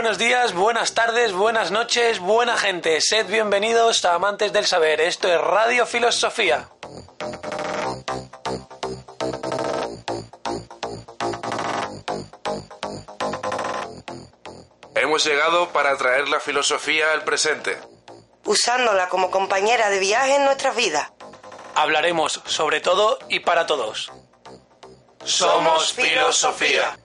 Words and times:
Buenos 0.00 0.16
días, 0.16 0.54
buenas 0.54 0.94
tardes, 0.94 1.34
buenas 1.34 1.70
noches, 1.70 2.20
buena 2.20 2.56
gente. 2.56 3.02
Sed 3.02 3.26
bienvenidos 3.26 4.02
a 4.06 4.14
Amantes 4.14 4.50
del 4.50 4.64
Saber. 4.64 4.98
Esto 4.98 5.28
es 5.28 5.38
Radio 5.38 5.84
Filosofía. 5.84 6.70
Hemos 14.94 15.22
llegado 15.22 15.68
para 15.68 15.94
traer 15.98 16.28
la 16.30 16.40
filosofía 16.40 17.12
al 17.12 17.22
presente. 17.24 17.78
usándola 18.46 19.10
como 19.10 19.30
compañera 19.30 19.90
de 19.90 19.98
viaje 19.98 20.36
en 20.36 20.44
nuestras 20.46 20.74
vidas. 20.76 21.12
Hablaremos 21.74 22.40
sobre 22.46 22.80
todo 22.80 23.18
y 23.28 23.40
para 23.40 23.66
todos. 23.66 24.10
Somos 25.24 25.92
filosofía. 25.92 26.98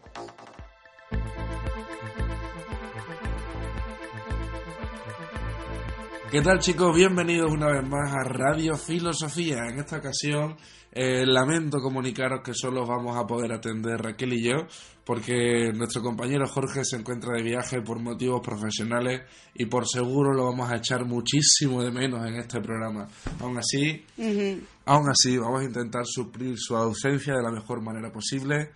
¿Qué 6.36 6.41
tal 6.41 6.59
chicos? 6.59 6.94
Bienvenidos 6.94 7.50
una 7.50 7.67
vez 7.67 7.88
más 7.88 8.14
a 8.14 8.22
Radio 8.25 8.75
Filosofía. 8.75 9.69
En 9.69 9.80
esta 9.80 10.00
ocasión 10.00 10.58
eh, 10.92 11.25
lamento 11.25 11.77
comunicaros 11.80 12.42
que 12.44 12.53
solo 12.53 12.86
vamos 12.86 13.16
a 13.16 13.25
poder 13.25 13.53
atender 13.53 14.02
Raquel 14.02 14.33
y 14.33 14.44
yo 14.44 14.67
porque 15.05 15.72
nuestro 15.73 16.02
compañero 16.02 16.45
Jorge 16.45 16.83
se 16.83 16.97
encuentra 16.97 17.31
de 17.38 17.42
viaje 17.42 17.81
por 17.81 18.02
motivos 18.02 18.42
profesionales 18.42 19.22
y 19.53 19.67
por 19.67 19.88
seguro 19.88 20.33
lo 20.33 20.44
vamos 20.47 20.69
a 20.69 20.75
echar 20.75 21.05
muchísimo 21.05 21.81
de 21.81 21.92
menos 21.92 22.27
en 22.27 22.36
este 22.36 22.59
programa. 22.59 23.08
Aún 23.39 23.58
así, 23.58 24.03
aún 24.83 25.09
así 25.09 25.38
vamos 25.38 25.61
a 25.61 25.64
intentar 25.64 26.03
suplir 26.05 26.55
su 26.58 26.75
ausencia 26.75 27.33
de 27.33 27.44
la 27.44 27.49
mejor 27.49 27.81
manera 27.81 28.11
posible. 28.11 28.72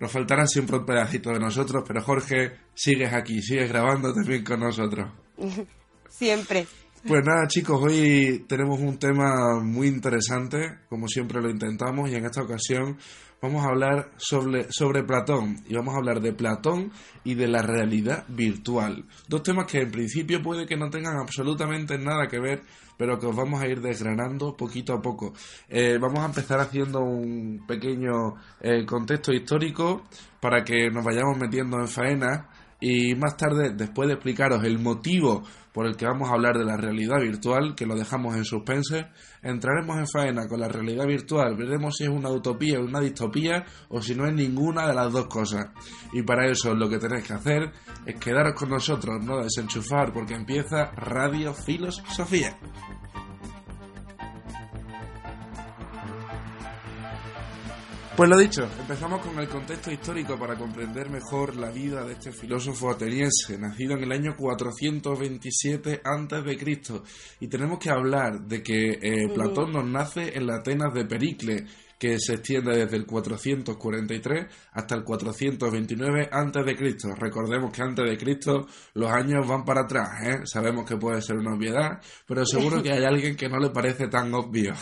Nos 0.00 0.10
faltará 0.10 0.46
siempre 0.46 0.78
un 0.78 0.86
pedacito 0.86 1.28
de 1.28 1.40
nosotros, 1.40 1.84
pero 1.86 2.00
Jorge, 2.00 2.52
sigues 2.72 3.12
aquí, 3.12 3.42
sigues 3.42 3.68
grabando 3.68 4.14
también 4.14 4.42
con 4.42 4.60
nosotros. 4.60 5.10
Siempre. 6.08 6.66
Pues 7.04 7.24
nada 7.24 7.48
chicos, 7.48 7.82
hoy 7.82 8.44
tenemos 8.46 8.78
un 8.78 8.96
tema 8.96 9.58
muy 9.60 9.88
interesante, 9.88 10.78
como 10.88 11.08
siempre 11.08 11.42
lo 11.42 11.50
intentamos, 11.50 12.08
y 12.08 12.14
en 12.14 12.24
esta 12.24 12.42
ocasión 12.42 12.96
vamos 13.40 13.64
a 13.64 13.70
hablar 13.70 14.12
sobre, 14.18 14.70
sobre 14.70 15.02
Platón, 15.02 15.56
y 15.66 15.74
vamos 15.74 15.94
a 15.94 15.98
hablar 15.98 16.20
de 16.20 16.32
Platón 16.32 16.92
y 17.24 17.34
de 17.34 17.48
la 17.48 17.60
realidad 17.60 18.24
virtual. 18.28 19.04
Dos 19.26 19.42
temas 19.42 19.66
que 19.66 19.80
en 19.80 19.90
principio 19.90 20.40
puede 20.42 20.64
que 20.64 20.76
no 20.76 20.90
tengan 20.90 21.16
absolutamente 21.16 21.98
nada 21.98 22.28
que 22.28 22.38
ver, 22.38 22.62
pero 22.96 23.18
que 23.18 23.26
os 23.26 23.34
vamos 23.34 23.60
a 23.60 23.66
ir 23.66 23.80
desgranando 23.80 24.56
poquito 24.56 24.92
a 24.92 25.02
poco. 25.02 25.32
Eh, 25.68 25.98
vamos 26.00 26.20
a 26.20 26.26
empezar 26.26 26.60
haciendo 26.60 27.00
un 27.00 27.64
pequeño 27.66 28.36
eh, 28.60 28.86
contexto 28.86 29.32
histórico 29.32 30.04
para 30.40 30.62
que 30.62 30.88
nos 30.88 31.04
vayamos 31.04 31.36
metiendo 31.36 31.80
en 31.80 31.88
faena 31.88 32.48
y 32.84 33.14
más 33.14 33.36
tarde, 33.36 33.74
después 33.76 34.08
de 34.08 34.14
explicaros 34.14 34.64
el 34.64 34.80
motivo 34.80 35.44
por 35.72 35.86
el 35.86 35.96
que 35.96 36.04
vamos 36.04 36.28
a 36.28 36.32
hablar 36.32 36.58
de 36.58 36.64
la 36.64 36.76
realidad 36.76 37.20
virtual, 37.20 37.76
que 37.76 37.86
lo 37.86 37.94
dejamos 37.94 38.34
en 38.34 38.44
suspense, 38.44 39.06
entraremos 39.40 39.98
en 39.98 40.08
faena 40.08 40.48
con 40.48 40.58
la 40.58 40.66
realidad 40.66 41.06
virtual, 41.06 41.54
veremos 41.56 41.94
si 41.96 42.04
es 42.04 42.10
una 42.10 42.28
utopía 42.28 42.80
o 42.80 42.84
una 42.84 42.98
distopía 42.98 43.64
o 43.88 44.02
si 44.02 44.16
no 44.16 44.26
es 44.26 44.34
ninguna 44.34 44.88
de 44.88 44.94
las 44.94 45.12
dos 45.12 45.26
cosas. 45.28 45.70
Y 46.12 46.22
para 46.22 46.50
eso 46.50 46.74
lo 46.74 46.88
que 46.88 46.98
tenéis 46.98 47.24
que 47.24 47.34
hacer 47.34 47.70
es 48.04 48.16
quedaros 48.16 48.54
con 48.54 48.70
nosotros, 48.70 49.24
no 49.24 49.44
desenchufar, 49.44 50.12
porque 50.12 50.34
empieza 50.34 50.90
Radio 50.90 51.54
Filosofía. 51.54 52.58
Pues 58.14 58.28
lo 58.28 58.36
dicho, 58.36 58.68
empezamos 58.78 59.24
con 59.24 59.38
el 59.38 59.48
contexto 59.48 59.90
histórico 59.90 60.38
para 60.38 60.54
comprender 60.54 61.08
mejor 61.08 61.56
la 61.56 61.70
vida 61.70 62.04
de 62.04 62.12
este 62.12 62.30
filósofo 62.30 62.90
ateniense, 62.90 63.56
nacido 63.58 63.94
en 63.94 64.02
el 64.02 64.12
año 64.12 64.36
427 64.36 66.02
a.C. 66.04 67.02
Y 67.40 67.48
tenemos 67.48 67.78
que 67.78 67.88
hablar 67.88 68.42
de 68.42 68.62
que 68.62 68.98
eh, 69.00 69.28
Platón 69.34 69.72
nos 69.72 69.86
nace 69.86 70.36
en 70.36 70.46
la 70.46 70.56
Atenas 70.56 70.92
de 70.92 71.06
Pericles, 71.06 71.62
que 71.98 72.18
se 72.18 72.34
extiende 72.34 72.76
desde 72.76 72.98
el 72.98 73.06
443 73.06 74.46
hasta 74.72 74.94
el 74.94 75.04
429 75.04 76.28
a.C. 76.30 77.14
Recordemos 77.18 77.72
que 77.72 77.82
antes 77.82 78.04
de 78.04 78.18
Cristo 78.18 78.66
los 78.92 79.10
años 79.10 79.48
van 79.48 79.64
para 79.64 79.82
atrás, 79.82 80.08
¿eh? 80.22 80.40
Sabemos 80.44 80.84
que 80.84 80.98
puede 80.98 81.22
ser 81.22 81.36
una 81.36 81.54
obviedad, 81.54 81.98
pero 82.26 82.44
seguro 82.44 82.82
que 82.82 82.92
hay 82.92 83.04
alguien 83.04 83.36
que 83.36 83.48
no 83.48 83.58
le 83.58 83.70
parece 83.70 84.08
tan 84.08 84.34
obvio. 84.34 84.74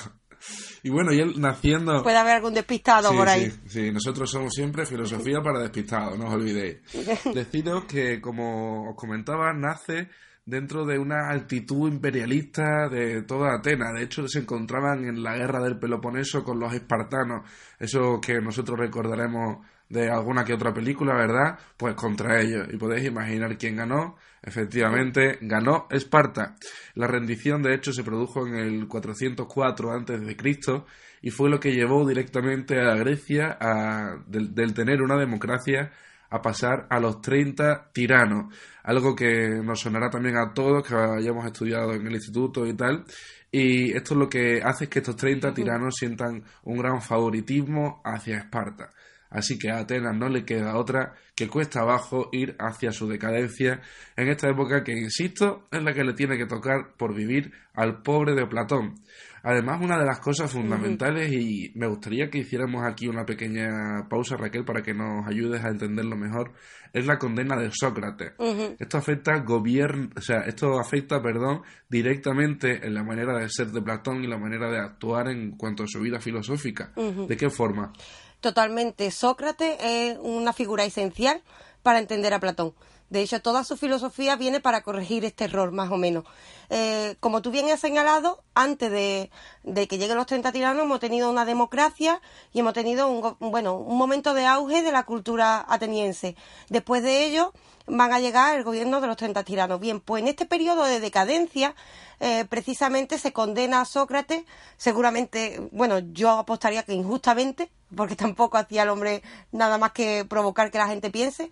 Y 0.83 0.91
bueno, 0.91 1.13
y 1.13 1.21
él 1.21 1.41
naciendo... 1.41 2.03
Puede 2.03 2.19
haber 2.19 2.37
algún 2.37 2.55
despistado 2.55 3.11
Sí, 3.11 3.17
por 3.17 3.29
ahí. 3.29 3.51
Sí, 3.51 3.61
sí, 3.67 3.93
nosotros 3.93 4.31
somos 4.31 4.55
siempre 4.55 4.87
filosofía 4.87 5.41
para 5.43 5.61
despistados, 5.61 6.19
no 6.19 6.27
os 6.27 6.35
olvidéis. 6.35 6.79
Deciros 7.35 7.85
que, 7.85 8.21
como 8.21 8.91
os 8.91 8.97
comentaba, 8.97 9.53
nace 9.53 10.09
dentro 10.45 10.85
de 10.85 10.99
una 10.99 11.29
altitud 11.31 11.89
imperialista 11.89 12.89
de 12.89 13.23
toda 13.23 13.55
Atenas. 13.55 13.95
De 13.95 14.03
hecho, 14.03 14.27
se 14.27 14.41
encontraban 14.41 15.05
en 15.05 15.23
la 15.23 15.37
guerra 15.37 15.61
del 15.63 15.79
Peloponeso 15.79 16.43
con 16.43 16.59
los 16.59 16.73
espartanos, 16.75 17.49
eso 17.79 18.21
que 18.21 18.41
nosotros 18.41 18.79
recordaremos 18.79 19.65
de 19.89 20.09
alguna 20.09 20.45
que 20.45 20.55
otra 20.55 20.73
película, 20.73 21.15
¿verdad? 21.15 21.59
Pues 21.77 21.95
contra 21.95 22.41
ellos. 22.41 22.69
Y 22.73 22.77
podéis 22.77 23.07
imaginar 23.07 23.59
quién 23.59 23.77
ganó. 23.77 24.17
Efectivamente, 24.43 25.39
ganó 25.43 25.87
Esparta. 25.91 26.57
La 26.95 27.07
rendición, 27.07 27.63
de 27.63 27.75
hecho, 27.75 27.93
se 27.93 28.03
produjo 28.03 28.47
en 28.47 28.55
el 28.55 28.89
404 28.89 29.93
a.C. 29.93 30.83
y 31.23 31.31
fue 31.31 31.51
lo 31.51 31.61
que 31.61 31.73
llevó 31.73 32.09
directamente 32.09 32.81
a 32.81 32.95
Grecia, 32.95 33.59
a, 33.61 34.17
del, 34.27 34.55
del 34.55 34.73
tener 34.73 35.03
una 35.03 35.19
democracia, 35.19 35.93
a 36.31 36.41
pasar 36.41 36.87
a 36.89 37.01
los 37.01 37.21
30 37.21 37.91
tiranos. 37.93 38.55
Algo 38.85 39.15
que 39.15 39.61
nos 39.63 39.81
sonará 39.81 40.09
también 40.09 40.37
a 40.37 40.55
todos 40.55 40.87
que 40.87 40.95
hayamos 40.95 41.45
estudiado 41.45 41.93
en 41.93 42.07
el 42.07 42.15
instituto 42.15 42.67
y 42.67 42.75
tal. 42.75 43.05
Y 43.53 43.93
esto 43.93 44.15
es 44.15 44.21
lo 44.21 44.29
que 44.29 44.63
hace 44.63 44.89
que 44.89 45.01
estos 45.01 45.17
30 45.17 45.53
tiranos 45.53 45.97
sientan 45.97 46.45
un 46.63 46.79
gran 46.79 47.03
favoritismo 47.03 48.01
hacia 48.05 48.39
Esparta. 48.39 48.91
Así 49.31 49.59
que 49.59 49.71
a 49.71 49.79
Atenas 49.79 50.17
no 50.17 50.29
le 50.29 50.45
queda 50.45 50.77
otra 50.77 51.15
que 51.35 51.49
cuesta 51.49 51.81
abajo 51.81 52.29
ir 52.33 52.57
hacia 52.59 52.93
su 52.93 53.09
decadencia 53.09 53.81
en 54.17 54.29
esta 54.29 54.49
época 54.51 54.83
que, 54.85 54.93
insisto, 54.93 55.69
es 55.71 55.83
la 55.83 55.95
que 55.95 56.05
le 56.05 56.15
tiene 56.15 56.37
que 56.37 56.47
tocar 56.47 56.95
por 56.99 57.15
vivir 57.15 57.53
al 57.75 58.03
pobre 58.03 58.35
de 58.35 58.47
Platón. 58.47 58.97
Además, 59.43 59.81
una 59.81 59.99
de 59.99 60.05
las 60.05 60.21
cosas 60.21 60.53
fundamentales, 60.53 61.33
y 61.33 61.73
me 61.75 61.87
gustaría 61.87 62.29
que 62.29 62.39
hiciéramos 62.39 62.85
aquí 62.85 63.09
una 63.09 63.25
pequeña 63.25 64.07
pausa, 64.09 64.37
Raquel, 64.37 64.67
para 64.67 64.83
que 64.83 64.93
nos 64.93 65.27
ayudes 65.27 65.65
a 65.65 65.69
entenderlo 65.69 66.15
mejor, 66.15 66.53
es 66.93 67.07
la 67.07 67.19
condena 67.19 67.57
de 67.57 67.71
Sócrates. 67.73 68.33
Esto 68.79 68.99
afecta 68.99 69.39
gobierno, 69.39 70.11
o 70.15 70.21
sea, 70.21 70.41
esto 70.41 70.79
afecta, 70.79 71.23
perdón, 71.23 71.63
directamente 71.89 72.87
en 72.87 72.93
la 72.93 73.03
manera 73.03 73.39
de 73.39 73.49
ser 73.49 73.69
de 73.69 73.81
Platón 73.81 74.23
y 74.23 74.27
la 74.27 74.37
manera 74.37 74.71
de 74.71 74.79
actuar 74.79 75.29
en 75.29 75.53
cuanto 75.53 75.85
a 75.85 75.89
su 75.89 76.01
vida 76.01 76.21
filosófica. 76.21 76.93
¿De 77.27 77.37
qué 77.37 77.49
forma? 77.49 77.93
Totalmente. 78.41 79.11
Sócrates 79.11 79.77
es 79.81 80.19
una 80.21 80.53
figura 80.53 80.85
esencial 80.85 81.43
para 81.83 81.99
entender 81.99 82.33
a 82.33 82.41
Platón. 82.41 82.75
De 83.11 83.23
hecho, 83.23 83.43
toda 83.43 83.65
su 83.65 83.77
filosofía 83.77 84.37
viene 84.37 84.61
para 84.61 84.83
corregir 84.83 85.25
este 85.25 85.45
error, 85.45 85.73
más 85.73 85.91
o 85.91 85.97
menos. 85.97 86.25
Eh, 86.71 87.17
como 87.19 87.43
tú 87.43 87.51
bien 87.51 87.69
has 87.69 87.81
señalado, 87.81 88.45
antes 88.55 88.89
de, 88.91 89.31
de 89.65 89.89
que 89.89 89.99
lleguen 89.99 90.17
los 90.17 90.27
30 90.27 90.53
tiranos 90.53 90.85
hemos 90.85 91.01
tenido 91.01 91.29
una 91.29 91.45
democracia 91.45 92.23
y 92.53 92.61
hemos 92.61 92.73
tenido 92.73 93.09
un, 93.09 93.37
bueno, 93.41 93.75
un 93.75 93.99
momento 93.99 94.33
de 94.33 94.47
auge 94.47 94.83
de 94.83 94.93
la 94.93 95.03
cultura 95.03 95.67
ateniense. 95.69 96.37
Después 96.69 97.03
de 97.03 97.27
ello 97.27 97.53
van 97.89 98.13
a 98.13 98.21
llegar 98.21 98.57
el 98.57 98.63
gobierno 98.63 99.01
de 99.01 99.09
los 99.09 99.17
30 99.17 99.43
tiranos. 99.43 99.81
Bien, 99.81 99.99
pues 100.01 100.23
en 100.23 100.29
este 100.29 100.47
periodo 100.47 100.85
de 100.85 101.01
decadencia 101.01 101.75
eh, 102.21 102.45
precisamente 102.45 103.19
se 103.19 103.33
condena 103.33 103.81
a 103.81 103.85
Sócrates, 103.87 104.45
seguramente, 104.77 105.69
bueno, 105.73 106.01
yo 106.01 106.31
apostaría 106.31 106.83
que 106.83 106.93
injustamente, 106.93 107.71
porque 107.97 108.15
tampoco 108.25 108.59
hacía 108.59 108.83
el 108.83 108.91
hombre 108.91 109.23
nada 109.53 109.79
más 109.79 109.93
que 109.93 110.27
provocar 110.27 110.71
que 110.71 110.79
la 110.79 110.87
gente 110.89 111.11
piense, 111.11 111.51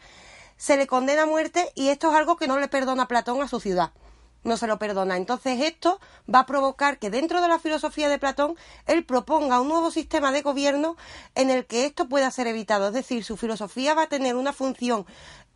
se 0.59 0.77
le 0.77 0.87
condena 0.87 1.23
a 1.23 1.27
muerte 1.27 1.73
y 1.75 1.89
esto 1.89 2.11
es 2.11 2.17
algo 2.17 2.37
que 2.37 2.49
no 2.49 2.59
le 2.59 2.69
perdona 2.69 3.09
Platón 3.09 3.41
a 3.43 3.49
su 3.49 3.61
ciudad. 3.61 3.93
no 4.45 4.57
se 4.57 4.67
lo 4.67 4.79
perdona. 4.79 5.17
Entonces 5.17 5.61
esto 5.61 6.01
va 6.33 6.41
a 6.41 6.47
provocar 6.47 6.99
que 6.99 7.11
dentro 7.11 7.41
de 7.41 7.49
la 7.49 7.59
filosofía 7.59 8.09
de 8.09 8.19
Platón 8.19 8.57
él 8.87 9.05
proponga 9.05 9.61
un 9.61 9.69
nuevo 9.69 9.91
sistema 9.91 10.33
de 10.33 10.43
gobierno 10.43 10.97
en 11.35 11.51
el 11.51 11.67
que 11.67 11.87
esto 11.87 12.09
pueda 12.09 12.31
ser 12.31 12.47
evitado. 12.47 12.89
Es 12.89 12.95
decir, 12.95 13.25
su 13.25 13.37
filosofía 13.37 13.95
va 13.95 14.03
a 14.03 14.09
tener 14.09 14.37
una 14.37 14.53
función 14.53 15.07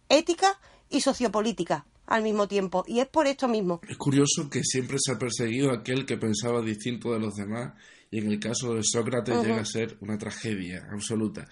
ética 0.08 0.58
y 0.92 1.00
sociopolítica 1.00 1.86
al 2.06 2.22
mismo 2.22 2.46
tiempo. 2.46 2.84
Y 2.86 3.00
es 3.00 3.08
por 3.08 3.26
esto 3.26 3.48
mismo. 3.48 3.80
Es 3.88 3.96
curioso 3.96 4.48
que 4.50 4.62
siempre 4.62 4.98
se 5.00 5.12
ha 5.12 5.18
perseguido 5.18 5.70
a 5.70 5.76
aquel 5.76 6.06
que 6.06 6.16
pensaba 6.16 6.60
distinto 6.60 7.12
de 7.12 7.20
los 7.20 7.34
demás 7.34 7.74
y 8.10 8.18
en 8.18 8.30
el 8.30 8.38
caso 8.38 8.74
de 8.74 8.82
Sócrates 8.82 9.42
llega 9.42 9.60
a 9.60 9.64
ser 9.64 9.96
una 10.00 10.18
tragedia 10.18 10.86
absoluta. 10.92 11.48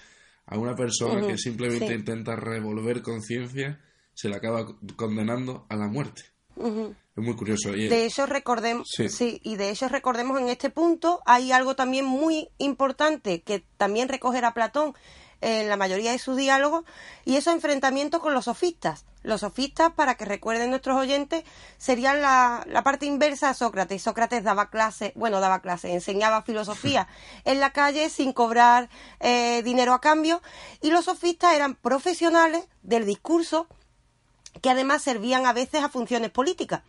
A 0.47 0.59
una 0.59 0.75
persona 0.75 1.27
que 1.27 1.39
simplemente 1.39 1.95
intenta 1.95 2.37
revolver 2.37 3.03
conciencia 3.03 3.81
se 4.13 4.29
le 4.29 4.37
acaba 4.37 4.77
condenando 4.97 5.65
a 5.69 5.77
la 5.77 5.87
muerte. 5.87 6.23
Es 6.57 7.25
muy 7.25 7.35
curioso. 7.37 7.73
De 7.73 8.05
hecho, 8.05 8.27
recordemos, 8.27 8.89
sí. 8.91 9.41
y 9.43 9.57
de 9.57 9.71
hecho 9.71 9.89
recordemos 9.89 10.41
en 10.41 10.49
este 10.49 10.69
punto 10.69 11.21
hay 11.25 11.53
algo 11.53 11.75
también 11.77 12.05
muy 12.05 12.49
importante 12.59 13.43
que 13.43 13.65
también 13.79 14.09
recogerá 14.09 14.53
Platón 14.53 14.95
en 15.41 15.69
la 15.69 15.77
mayoría 15.77 16.13
de 16.13 16.19
sus 16.19 16.37
diálogos, 16.37 16.85
y 17.25 17.37
esos 17.37 17.55
enfrentamientos 17.55 18.21
con 18.21 18.35
los 18.35 18.45
sofistas. 18.45 19.07
Los 19.23 19.41
sofistas, 19.41 19.93
para 19.93 20.15
que 20.15 20.25
recuerden 20.25 20.71
nuestros 20.71 20.97
oyentes, 20.97 21.45
serían 21.77 22.23
la, 22.23 22.65
parte 22.83 23.07
inversa 23.07 23.51
a 23.51 23.55
Sócrates. 23.55 24.03
Sócrates 24.03 24.43
daba 24.43 24.71
clase, 24.71 25.13
bueno, 25.15 25.41
daba 25.41 25.61
clase, 25.61 25.93
enseñaba 25.93 26.43
filosofía 26.43 27.07
en 27.45 27.61
la 27.61 27.73
calle 27.73 28.09
sin 28.09 28.33
cobrar 28.33 28.89
eh, 29.21 29.63
dinero 29.63 29.93
a 29.93 30.01
cambio, 30.01 30.41
y 30.81 30.91
los 30.91 31.05
sofistas 31.05 31.55
eran 31.55 31.75
profesionales 31.75 32.65
del 32.83 33.05
discurso 33.05 33.67
que 34.63 34.71
además 34.71 35.03
servían 35.03 35.47
a 35.47 35.53
veces 35.53 35.83
a 35.83 35.89
funciones 35.89 36.31
políticas. 36.31 36.83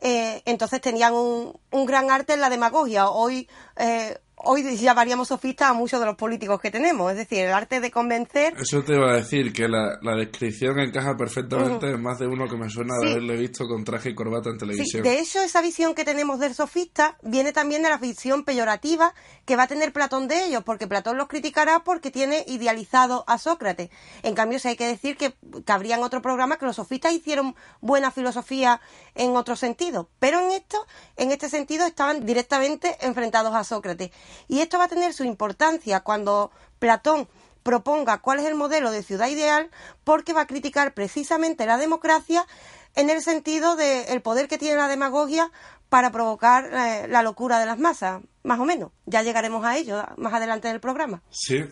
Eh, 0.00 0.42
entonces 0.44 0.80
tenían 0.80 1.14
un, 1.14 1.58
un, 1.70 1.86
gran 1.86 2.10
arte 2.10 2.34
en 2.34 2.40
la 2.40 2.50
demagogia. 2.50 3.08
Hoy 3.08 3.48
eh, 3.76 4.18
hoy 4.36 4.76
llamaríamos 4.76 5.28
sofistas 5.28 5.70
a 5.70 5.72
muchos 5.72 5.98
de 5.98 6.06
los 6.06 6.16
políticos 6.16 6.60
que 6.60 6.70
tenemos, 6.70 7.10
es 7.10 7.16
decir, 7.16 7.40
el 7.40 7.52
arte 7.52 7.80
de 7.80 7.90
convencer. 7.90 8.54
Eso 8.60 8.82
te 8.82 8.94
iba 8.94 9.10
a 9.10 9.16
decir, 9.16 9.52
que 9.52 9.68
la, 9.68 9.98
descripción 10.16 10.78
encaja 10.78 11.16
perfectamente 11.16 11.90
en 11.90 12.02
más 12.02 12.18
de 12.18 12.26
uno 12.26 12.48
que 12.48 12.56
me 12.56 12.68
suena 12.70 12.94
de 13.00 13.12
haberle 13.12 13.36
visto 13.36 13.66
con 13.66 13.84
traje 13.84 14.10
y 14.10 14.14
corbata 14.14 14.50
en 14.50 14.58
televisión. 14.58 15.02
de 15.02 15.20
hecho, 15.20 15.40
esa 15.40 15.60
visión 15.62 15.94
que 15.94 16.04
tenemos 16.04 16.38
del 16.38 16.54
sofista 16.54 17.16
viene 17.22 17.52
también 17.52 17.82
de 17.82 17.88
la 17.88 17.98
visión 17.98 18.44
peyorativa 18.44 19.14
que 19.44 19.56
va 19.56 19.64
a 19.64 19.66
tener 19.66 19.92
Platón 19.92 20.28
de 20.28 20.44
ellos, 20.44 20.62
porque 20.64 20.86
Platón 20.86 21.16
los 21.16 21.28
criticará 21.28 21.80
porque 21.80 22.10
tiene 22.10 22.44
idealizado 22.46 23.24
a 23.26 23.38
Sócrates. 23.38 23.90
En 24.22 24.34
cambio, 24.34 24.58
si 24.58 24.68
hay 24.68 24.76
que 24.76 24.86
decir 24.86 25.16
que 25.16 25.34
cabría 25.64 25.96
en 25.96 26.02
otro 26.02 26.22
programa 26.22 26.58
que 26.58 26.66
los 26.66 26.76
sofistas 26.76 27.12
hicieron 27.12 27.54
buena 27.80 28.10
filosofía 28.10 28.80
en 29.14 29.36
otro 29.36 29.56
sentido, 29.56 30.08
pero 30.18 30.40
en 30.40 30.50
esto, 30.50 30.86
en 31.16 31.30
este 31.30 31.48
sentido, 31.48 31.86
estaban 31.86 32.26
directamente 32.26 32.96
enfrentados 33.00 33.54
a 33.54 33.64
Sócrates. 33.64 34.10
Y 34.48 34.60
esto 34.60 34.78
va 34.78 34.84
a 34.84 34.88
tener 34.88 35.12
su 35.12 35.24
importancia 35.24 36.00
cuando 36.00 36.50
Platón 36.78 37.28
proponga 37.62 38.18
cuál 38.18 38.38
es 38.38 38.46
el 38.46 38.54
modelo 38.54 38.90
de 38.92 39.02
ciudad 39.02 39.28
ideal, 39.28 39.70
porque 40.04 40.32
va 40.32 40.42
a 40.42 40.46
criticar 40.46 40.94
precisamente 40.94 41.66
la 41.66 41.78
democracia 41.78 42.46
en 42.94 43.10
el 43.10 43.20
sentido 43.22 43.74
del 43.76 44.22
poder 44.22 44.46
que 44.46 44.56
tiene 44.56 44.76
la 44.76 44.88
demagogia 44.88 45.50
para 45.88 46.10
provocar 46.12 46.64
eh, 46.72 47.08
la 47.08 47.22
locura 47.22 47.58
de 47.58 47.66
las 47.66 47.78
masas, 47.78 48.22
más 48.42 48.60
o 48.60 48.64
menos. 48.64 48.92
Ya 49.04 49.22
llegaremos 49.22 49.64
a 49.64 49.76
ello 49.76 50.02
más 50.16 50.32
adelante 50.32 50.68
en 50.68 50.74
el 50.74 50.80
programa. 50.80 51.22
Sí. 51.30 51.64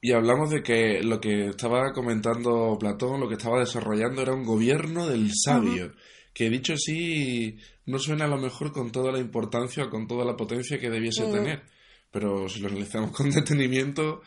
Y 0.00 0.12
hablamos 0.12 0.50
de 0.50 0.62
que 0.62 1.02
lo 1.02 1.20
que 1.20 1.48
estaba 1.48 1.92
comentando 1.92 2.76
Platón, 2.78 3.20
lo 3.20 3.28
que 3.28 3.34
estaba 3.34 3.60
desarrollando 3.60 4.22
era 4.22 4.32
un 4.32 4.44
gobierno 4.44 5.06
del 5.06 5.30
sabio 5.34 5.92
que 6.38 6.48
dicho 6.48 6.74
así 6.74 7.58
no 7.86 7.98
suena 7.98 8.26
a 8.26 8.28
lo 8.28 8.38
mejor 8.38 8.70
con 8.70 8.92
toda 8.92 9.10
la 9.10 9.18
importancia 9.18 9.82
o 9.82 9.90
con 9.90 10.06
toda 10.06 10.24
la 10.24 10.36
potencia 10.36 10.78
que 10.78 10.88
debiese 10.88 11.26
mm. 11.26 11.32
tener, 11.32 11.62
pero 12.12 12.48
si 12.48 12.60
lo 12.60 12.68
analizamos 12.68 13.10
con 13.10 13.28
detenimiento, 13.32 14.22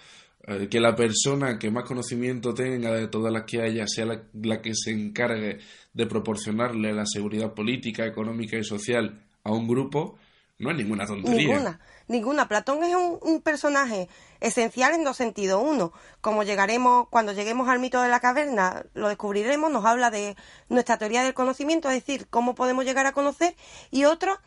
eh, 0.46 0.68
que 0.70 0.82
la 0.82 0.94
persona 0.94 1.58
que 1.58 1.72
más 1.72 1.86
conocimiento 1.86 2.54
tenga 2.54 2.92
de 2.92 3.08
todas 3.08 3.32
las 3.32 3.46
que 3.46 3.62
haya 3.62 3.88
sea 3.88 4.06
la, 4.06 4.62
que 4.62 4.76
se 4.76 4.92
encargue 4.92 5.60
de 5.94 6.06
proporcionarle 6.06 6.92
la 6.92 7.06
seguridad 7.06 7.54
política, 7.54 8.06
económica 8.06 8.58
y 8.58 8.66
social 8.66 9.24
a 9.46 9.54
un 9.54 9.66
grupo, 9.66 10.20
no 10.60 10.70
es 10.70 10.76
ninguna 10.76 11.06
tontería. 11.06 11.48
Ninguna, 11.48 11.80
ninguna. 12.12 12.48
Platón 12.48 12.84
es 12.84 12.96
un, 12.96 13.42
personaje 13.42 14.08
esencial 14.40 14.94
en 14.94 15.04
dos 15.04 15.18
sentidos. 15.18 15.64
Uno, 15.66 15.94
como 16.22 16.44
llegaremos, 16.44 17.08
cuando 17.10 17.32
lleguemos 17.32 17.68
al 17.70 17.80
mito 17.80 18.02
de 18.02 18.10
la 18.10 18.20
caverna, 18.20 18.84
lo 18.94 19.08
descubriremos, 19.08 19.72
nos 19.72 19.86
habla 19.86 20.12
de 20.12 20.36
nuestra 20.70 20.98
teoría 20.98 21.24
del 21.24 21.34
conocimiento, 21.34 21.90
es 21.90 21.96
decir, 21.96 22.28
cómo 22.30 22.54
podemos 22.54 22.86
llegar 22.86 23.08
a 23.08 23.14
conocer. 23.14 23.56
Y 23.90 24.06
otro, 24.06 24.38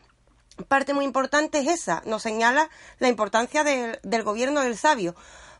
parte 0.69 0.95
muy 0.95 1.05
importante 1.05 1.59
es 1.59 1.67
esa, 1.67 2.03
nos 2.07 2.23
señala 2.23 2.71
la 2.99 3.09
importancia 3.09 3.65
del 3.65 4.23
gobierno 4.23 4.61
del 4.61 4.77
sabio. 4.77 5.17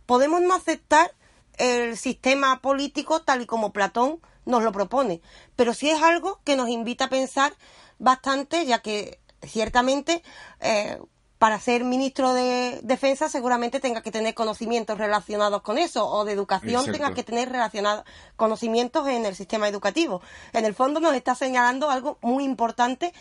Podemos 0.07 0.43
no 0.43 0.55
aceptar 0.55 1.13
el 1.57 1.97
sistema 1.97 2.61
político 2.61 3.23
tal 3.23 3.43
y 3.43 3.47
como 3.47 3.73
Platón 3.73 4.21
nos 4.45 4.63
lo 4.63 4.73
propone, 4.73 5.23
pero 5.57 5.73
sí 5.73 5.89
es 5.89 6.03
algo 6.03 6.41
que 6.45 6.57
nos 6.57 6.69
invita 6.69 7.07
a 7.07 7.09
pensar 7.09 7.55
bastante, 7.99 8.67
ya 8.67 8.81
que 8.81 9.21
ciertamente 9.43 10.23
eh, 10.61 10.99
para 11.39 11.59
ser 11.59 11.85
ministro 11.85 12.33
de 12.33 12.81
Defensa 12.83 13.29
seguramente 13.29 13.81
tenga 13.81 14.03
que 14.03 14.11
tener 14.11 14.35
conocimientos 14.35 14.97
relacionados 14.99 15.63
con 15.63 15.79
eso, 15.79 16.07
o 16.09 16.25
de 16.25 16.33
educación 16.33 16.85
tenga 16.91 17.13
que 17.13 17.23
tener 17.23 17.49
relacionados 17.49 18.05
conocimientos 18.37 19.07
en 19.09 19.27
el 19.27 19.35
sistema 19.35 19.69
educativo. 19.69 20.23
En 20.53 20.65
el 20.65 20.75
fondo 20.75 21.01
nos 21.01 21.15
está 21.15 21.35
señalando 21.35 21.91
algo 21.91 22.19
muy 22.23 22.45
importante 22.45 23.13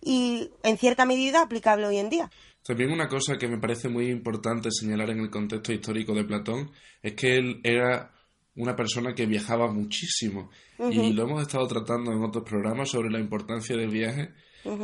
y 0.00 0.50
en 0.62 0.78
cierta 0.78 1.04
medida 1.04 1.42
aplicable 1.42 1.86
hoy 1.86 1.98
en 1.98 2.10
día. 2.10 2.30
También 2.64 2.92
una 2.92 3.08
cosa 3.08 3.36
que 3.38 3.48
me 3.48 3.58
parece 3.58 3.88
muy 3.88 4.08
importante 4.08 4.70
señalar 4.70 5.10
en 5.10 5.20
el 5.20 5.30
contexto 5.30 5.72
histórico 5.72 6.14
de 6.14 6.24
Platón 6.24 6.70
es 7.02 7.14
que 7.14 7.36
él 7.36 7.60
era 7.64 8.12
una 8.54 8.76
persona 8.76 9.14
que 9.14 9.26
viajaba 9.26 9.72
muchísimo 9.72 10.50
y 10.78 11.12
lo 11.12 11.24
hemos 11.24 11.42
estado 11.42 11.66
tratando 11.66 12.12
en 12.12 12.22
otros 12.22 12.44
programas 12.44 12.90
sobre 12.90 13.10
la 13.10 13.18
importancia 13.18 13.76
del 13.76 13.90
viaje 13.90 14.34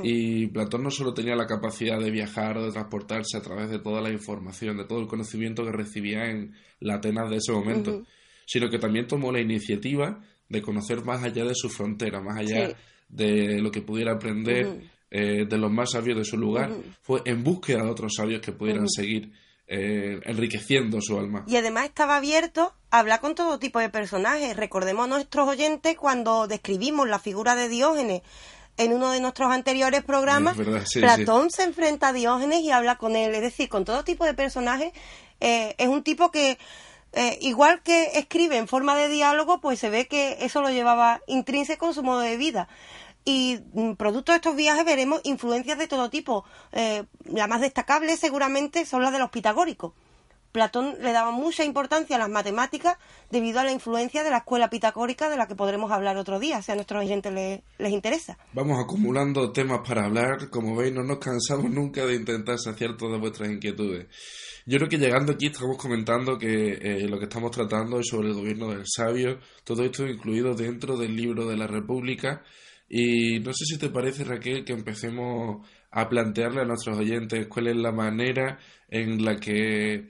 y 0.02 0.46
Platón 0.48 0.82
no 0.82 0.90
solo 0.90 1.14
tenía 1.14 1.36
la 1.36 1.46
capacidad 1.46 1.98
de 1.98 2.10
viajar 2.10 2.58
o 2.58 2.64
de 2.64 2.72
transportarse 2.72 3.36
a 3.36 3.42
través 3.42 3.70
de 3.70 3.78
toda 3.78 4.00
la 4.00 4.10
información, 4.10 4.76
de 4.76 4.84
todo 4.84 5.00
el 5.00 5.06
conocimiento 5.06 5.64
que 5.64 5.72
recibía 5.72 6.26
en 6.26 6.54
la 6.80 6.96
Atenas 6.96 7.30
de 7.30 7.36
ese 7.36 7.52
momento, 7.52 8.02
sino 8.46 8.68
que 8.70 8.78
también 8.78 9.06
tomó 9.06 9.30
la 9.30 9.40
iniciativa 9.40 10.20
de 10.48 10.62
conocer 10.62 11.04
más 11.04 11.22
allá 11.22 11.44
de 11.44 11.54
su 11.54 11.68
frontera, 11.68 12.20
más 12.20 12.38
allá 12.38 12.76
de 13.08 13.60
lo 13.60 13.70
que 13.70 13.82
pudiera 13.82 14.12
aprender 14.12 14.90
eh, 15.10 15.46
de 15.48 15.58
los 15.58 15.70
más 15.70 15.92
sabios 15.92 16.18
de 16.18 16.24
su 16.24 16.36
lugar, 16.36 16.70
fue 17.02 17.22
en 17.24 17.42
búsqueda 17.42 17.82
de 17.82 17.90
otros 17.90 18.14
sabios 18.16 18.40
que 18.40 18.52
pudieran 18.52 18.88
seguir 18.88 19.32
eh, 19.66 20.20
enriqueciendo 20.24 21.00
su 21.00 21.18
alma. 21.18 21.44
Y 21.46 21.56
además 21.56 21.84
estaba 21.84 22.16
abierto 22.16 22.72
a 22.90 23.00
hablar 23.00 23.20
con 23.20 23.34
todo 23.34 23.58
tipo 23.58 23.78
de 23.80 23.90
personajes. 23.90 24.56
Recordemos 24.56 25.04
a 25.04 25.08
nuestros 25.08 25.48
oyentes 25.48 25.96
cuando 25.96 26.46
describimos 26.46 27.08
la 27.08 27.18
figura 27.18 27.54
de 27.54 27.68
Diógenes 27.68 28.22
en 28.78 28.92
uno 28.92 29.10
de 29.10 29.20
nuestros 29.20 29.50
anteriores 29.50 30.04
programas, 30.04 30.56
Platón 30.94 31.50
se 31.50 31.64
enfrenta 31.64 32.08
a 32.08 32.12
Diógenes 32.12 32.60
y 32.60 32.70
habla 32.70 32.96
con 32.96 33.16
él. 33.16 33.34
Es 33.34 33.42
decir, 33.42 33.68
con 33.68 33.84
todo 33.84 34.04
tipo 34.04 34.24
de 34.24 34.34
personajes. 34.34 34.92
Eh, 35.40 35.74
es 35.78 35.88
un 35.88 36.02
tipo 36.02 36.30
que, 36.30 36.58
eh, 37.12 37.38
igual 37.40 37.82
que 37.82 38.12
escribe 38.14 38.56
en 38.56 38.68
forma 38.68 38.96
de 38.96 39.08
diálogo, 39.08 39.60
pues 39.60 39.80
se 39.80 39.90
ve 39.90 40.06
que 40.06 40.38
eso 40.40 40.62
lo 40.62 40.70
llevaba 40.70 41.20
intrínseco 41.26 41.88
en 41.88 41.94
su 41.94 42.02
modo 42.02 42.20
de 42.20 42.36
vida. 42.36 42.68
Y 43.24 43.58
mm, 43.72 43.94
producto 43.94 44.32
de 44.32 44.36
estos 44.36 44.54
viajes 44.54 44.84
veremos 44.84 45.20
influencias 45.24 45.76
de 45.76 45.88
todo 45.88 46.08
tipo. 46.08 46.44
Eh, 46.72 47.04
la 47.24 47.48
más 47.48 47.60
destacable 47.60 48.16
seguramente 48.16 48.86
son 48.86 49.02
las 49.02 49.12
de 49.12 49.18
los 49.18 49.30
pitagóricos. 49.30 49.92
Platón 50.52 50.96
le 51.00 51.12
daba 51.12 51.30
mucha 51.30 51.64
importancia 51.64 52.16
a 52.16 52.18
las 52.18 52.30
matemáticas 52.30 52.96
debido 53.30 53.60
a 53.60 53.64
la 53.64 53.72
influencia 53.72 54.24
de 54.24 54.30
la 54.30 54.38
escuela 54.38 54.70
pitagórica 54.70 55.28
de 55.28 55.36
la 55.36 55.46
que 55.46 55.54
podremos 55.54 55.90
hablar 55.92 56.16
otro 56.16 56.38
día, 56.38 56.62
si 56.62 56.72
a 56.72 56.74
nuestros 56.74 57.04
oyentes 57.04 57.32
les, 57.32 57.92
interesa. 57.92 58.38
Vamos 58.52 58.78
acumulando 58.82 59.52
temas 59.52 59.80
para 59.86 60.06
hablar, 60.06 60.48
como 60.50 60.76
veis 60.76 60.92
no 60.92 61.02
nos 61.02 61.18
cansamos 61.18 61.70
nunca 61.70 62.06
de 62.06 62.14
intentar 62.14 62.58
saciar 62.58 62.96
todas 62.96 63.20
vuestras 63.20 63.50
inquietudes. 63.50 64.06
Yo 64.66 64.78
creo 64.78 64.88
que 64.88 64.98
llegando 64.98 65.32
aquí 65.32 65.46
estamos 65.46 65.76
comentando 65.76 66.38
que 66.38 66.72
eh, 66.72 67.08
lo 67.08 67.18
que 67.18 67.24
estamos 67.24 67.50
tratando 67.50 68.00
es 68.00 68.08
sobre 68.08 68.28
el 68.28 68.34
gobierno 68.34 68.68
del 68.68 68.84
sabio, 68.86 69.38
todo 69.64 69.84
esto 69.84 70.06
incluido 70.06 70.54
dentro 70.54 70.96
del 70.96 71.16
libro 71.16 71.46
de 71.46 71.56
la 71.56 71.66
República 71.66 72.42
y 72.88 73.40
no 73.40 73.52
sé 73.52 73.64
si 73.66 73.78
te 73.78 73.90
parece 73.90 74.24
Raquel 74.24 74.64
que 74.64 74.72
empecemos 74.72 75.66
a 75.90 76.08
plantearle 76.08 76.62
a 76.62 76.64
nuestros 76.64 76.98
oyentes 76.98 77.46
cuál 77.46 77.68
es 77.68 77.76
la 77.76 77.92
manera 77.92 78.58
en 78.88 79.24
la 79.24 79.36
que 79.36 80.08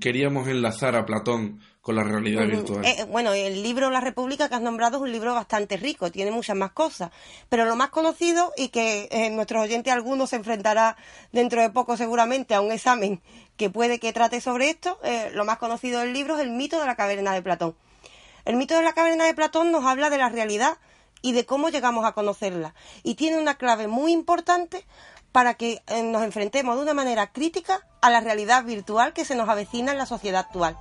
queríamos 0.00 0.48
enlazar 0.48 0.96
a 0.96 1.04
Platón 1.04 1.60
con 1.82 1.96
la 1.96 2.04
realidad 2.04 2.46
virtual. 2.46 2.84
Eh, 2.84 3.04
bueno, 3.10 3.32
el 3.32 3.62
libro 3.62 3.90
La 3.90 4.00
República 4.00 4.48
que 4.48 4.54
has 4.54 4.62
nombrado 4.62 4.96
es 4.98 5.02
un 5.02 5.12
libro 5.12 5.34
bastante 5.34 5.76
rico, 5.76 6.10
tiene 6.10 6.30
muchas 6.30 6.56
más 6.56 6.72
cosas, 6.72 7.10
pero 7.48 7.64
lo 7.64 7.76
más 7.76 7.90
conocido 7.90 8.52
y 8.56 8.68
que 8.68 9.08
eh, 9.10 9.30
nuestros 9.30 9.64
oyentes 9.64 9.92
algunos 9.92 10.30
se 10.30 10.36
enfrentará 10.36 10.96
dentro 11.32 11.60
de 11.60 11.70
poco 11.70 11.96
seguramente 11.96 12.54
a 12.54 12.60
un 12.60 12.72
examen 12.72 13.20
que 13.56 13.68
puede 13.68 13.98
que 13.98 14.12
trate 14.12 14.40
sobre 14.40 14.70
esto, 14.70 14.98
eh, 15.02 15.30
lo 15.34 15.44
más 15.44 15.58
conocido 15.58 16.00
del 16.00 16.12
libro 16.12 16.36
es 16.36 16.42
el 16.42 16.50
mito 16.50 16.80
de 16.80 16.86
la 16.86 16.94
caverna 16.94 17.34
de 17.34 17.42
Platón. 17.42 17.74
El 18.44 18.56
mito 18.56 18.76
de 18.76 18.82
la 18.82 18.92
caverna 18.92 19.24
de 19.24 19.34
Platón 19.34 19.70
nos 19.70 19.84
habla 19.84 20.08
de 20.08 20.18
la 20.18 20.28
realidad 20.28 20.78
y 21.20 21.32
de 21.32 21.46
cómo 21.46 21.68
llegamos 21.68 22.04
a 22.04 22.12
conocerla. 22.12 22.74
Y 23.02 23.14
tiene 23.14 23.38
una 23.38 23.56
clave 23.56 23.86
muy 23.86 24.12
importante 24.12 24.84
para 25.32 25.54
que 25.54 25.82
eh, 25.86 26.02
nos 26.02 26.22
enfrentemos 26.22 26.76
de 26.76 26.82
una 26.82 26.94
manera 26.94 27.32
crítica 27.32 27.86
a 28.00 28.10
la 28.10 28.20
realidad 28.20 28.64
virtual 28.64 29.12
que 29.12 29.24
se 29.24 29.34
nos 29.34 29.48
avecina 29.48 29.92
en 29.92 29.98
la 29.98 30.06
sociedad 30.06 30.40
actual. 30.40 30.76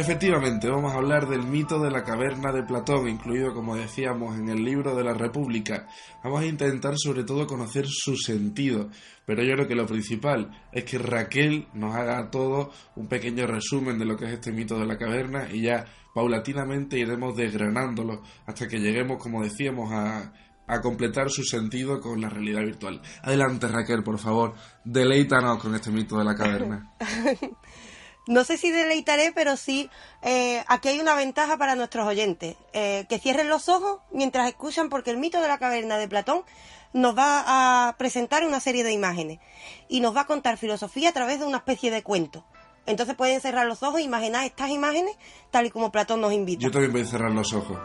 Efectivamente, 0.00 0.66
vamos 0.70 0.94
a 0.94 0.96
hablar 0.96 1.28
del 1.28 1.42
mito 1.42 1.78
de 1.78 1.90
la 1.90 2.04
caverna 2.04 2.52
de 2.52 2.62
Platón, 2.62 3.06
incluido, 3.06 3.52
como 3.52 3.76
decíamos, 3.76 4.38
en 4.38 4.48
el 4.48 4.64
libro 4.64 4.96
de 4.96 5.04
la 5.04 5.12
República. 5.12 5.88
Vamos 6.24 6.40
a 6.40 6.46
intentar 6.46 6.94
sobre 6.96 7.22
todo 7.22 7.46
conocer 7.46 7.84
su 7.86 8.16
sentido, 8.16 8.88
pero 9.26 9.42
yo 9.42 9.52
creo 9.52 9.68
que 9.68 9.74
lo 9.74 9.84
principal 9.84 10.58
es 10.72 10.84
que 10.84 10.96
Raquel 10.96 11.68
nos 11.74 11.94
haga 11.94 12.18
a 12.18 12.30
todos 12.30 12.74
un 12.96 13.08
pequeño 13.08 13.46
resumen 13.46 13.98
de 13.98 14.06
lo 14.06 14.16
que 14.16 14.24
es 14.24 14.32
este 14.32 14.52
mito 14.52 14.78
de 14.78 14.86
la 14.86 14.96
caverna 14.96 15.52
y 15.52 15.60
ya 15.64 15.84
paulatinamente 16.14 16.98
iremos 16.98 17.36
desgranándolo 17.36 18.22
hasta 18.46 18.68
que 18.68 18.78
lleguemos, 18.78 19.22
como 19.22 19.42
decíamos, 19.42 19.92
a, 19.92 20.32
a 20.66 20.80
completar 20.80 21.28
su 21.28 21.42
sentido 21.42 22.00
con 22.00 22.22
la 22.22 22.30
realidad 22.30 22.62
virtual. 22.62 23.02
Adelante 23.22 23.68
Raquel, 23.68 24.02
por 24.02 24.18
favor, 24.18 24.54
deleítanos 24.82 25.58
con 25.58 25.74
este 25.74 25.90
mito 25.90 26.16
de 26.16 26.24
la 26.24 26.34
caverna. 26.34 26.90
No 28.30 28.44
sé 28.44 28.56
si 28.56 28.70
deleitaré, 28.70 29.32
pero 29.34 29.56
sí, 29.56 29.90
eh, 30.22 30.62
aquí 30.68 30.88
hay 30.88 31.00
una 31.00 31.16
ventaja 31.16 31.58
para 31.58 31.74
nuestros 31.74 32.06
oyentes. 32.06 32.54
Eh, 32.72 33.04
que 33.08 33.18
cierren 33.18 33.48
los 33.48 33.68
ojos 33.68 33.98
mientras 34.12 34.46
escuchan, 34.46 34.88
porque 34.88 35.10
el 35.10 35.16
mito 35.16 35.40
de 35.40 35.48
la 35.48 35.58
caverna 35.58 35.98
de 35.98 36.06
Platón 36.06 36.42
nos 36.92 37.18
va 37.18 37.88
a 37.88 37.96
presentar 37.96 38.46
una 38.46 38.60
serie 38.60 38.84
de 38.84 38.92
imágenes 38.92 39.40
y 39.88 39.98
nos 39.98 40.14
va 40.14 40.20
a 40.20 40.26
contar 40.28 40.58
filosofía 40.58 41.08
a 41.08 41.12
través 41.12 41.40
de 41.40 41.46
una 41.46 41.56
especie 41.56 41.90
de 41.90 42.04
cuento. 42.04 42.44
Entonces 42.86 43.16
pueden 43.16 43.40
cerrar 43.40 43.66
los 43.66 43.82
ojos 43.82 43.98
e 43.98 44.04
imaginar 44.04 44.44
estas 44.44 44.70
imágenes 44.70 45.16
tal 45.50 45.66
y 45.66 45.70
como 45.70 45.90
Platón 45.90 46.20
nos 46.20 46.32
invita. 46.32 46.62
Yo 46.62 46.70
también 46.70 46.92
voy 46.92 47.00
a 47.02 47.06
cerrar 47.06 47.32
los 47.32 47.52
ojos. 47.52 47.78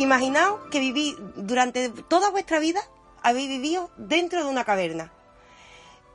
Imaginaos 0.00 0.60
que 0.70 0.80
vivís 0.80 1.14
durante 1.36 1.90
toda 1.90 2.30
vuestra 2.30 2.58
vida, 2.58 2.80
habéis 3.22 3.50
vivido 3.50 3.90
dentro 3.98 4.42
de 4.42 4.48
una 4.48 4.64
caverna. 4.64 5.12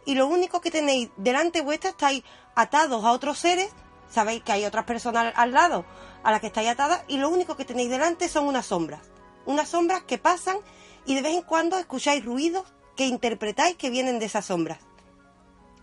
Y 0.05 0.15
lo 0.15 0.25
único 0.25 0.59
que 0.59 0.71
tenéis 0.71 1.11
delante 1.17 1.61
vuestra 1.61 1.91
estáis 1.91 2.23
atados 2.55 3.05
a 3.05 3.11
otros 3.11 3.37
seres, 3.37 3.69
sabéis 4.09 4.41
que 4.41 4.53
hay 4.53 4.65
otras 4.65 4.85
personas 4.85 5.31
al 5.35 5.51
lado 5.51 5.85
a 6.23 6.31
las 6.31 6.41
que 6.41 6.47
estáis 6.47 6.69
atadas, 6.69 7.03
y 7.07 7.19
lo 7.19 7.29
único 7.29 7.55
que 7.55 7.63
tenéis 7.63 7.91
delante 7.91 8.27
son 8.27 8.47
unas 8.47 8.65
sombras. 8.65 9.01
Unas 9.45 9.69
sombras 9.69 10.01
que 10.01 10.17
pasan 10.17 10.57
y 11.05 11.13
de 11.13 11.21
vez 11.21 11.35
en 11.35 11.43
cuando 11.43 11.77
escucháis 11.77 12.25
ruidos 12.25 12.65
que 12.97 13.05
interpretáis 13.05 13.75
que 13.75 13.91
vienen 13.91 14.17
de 14.17 14.25
esas 14.25 14.47
sombras. 14.47 14.79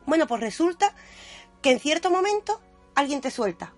Bueno, 0.06 0.26
pues 0.26 0.40
resulta 0.40 0.92
que 1.60 1.70
en 1.70 1.78
cierto 1.78 2.10
momento 2.10 2.60
alguien 2.96 3.20
te 3.20 3.30
suelta. 3.30 3.72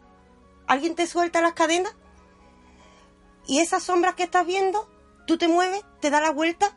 Alguien 0.66 0.95
te 0.95 1.07
suelta 1.07 1.43
las 1.43 1.52
cadenas 1.52 1.95
y 3.46 3.60
esas 3.60 3.82
sombras 3.82 4.14
que 4.14 4.22
estás 4.22 4.46
viendo, 4.46 4.88
tú 5.26 5.38
te 5.38 5.48
mueves, 5.48 5.84
te 6.00 6.10
da 6.10 6.20
la 6.20 6.30
vuelta 6.30 6.76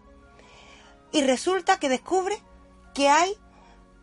y 1.11 1.21
resulta 1.21 1.79
que 1.79 1.89
descubres 1.89 2.41
que 2.93 3.09
hay 3.09 3.37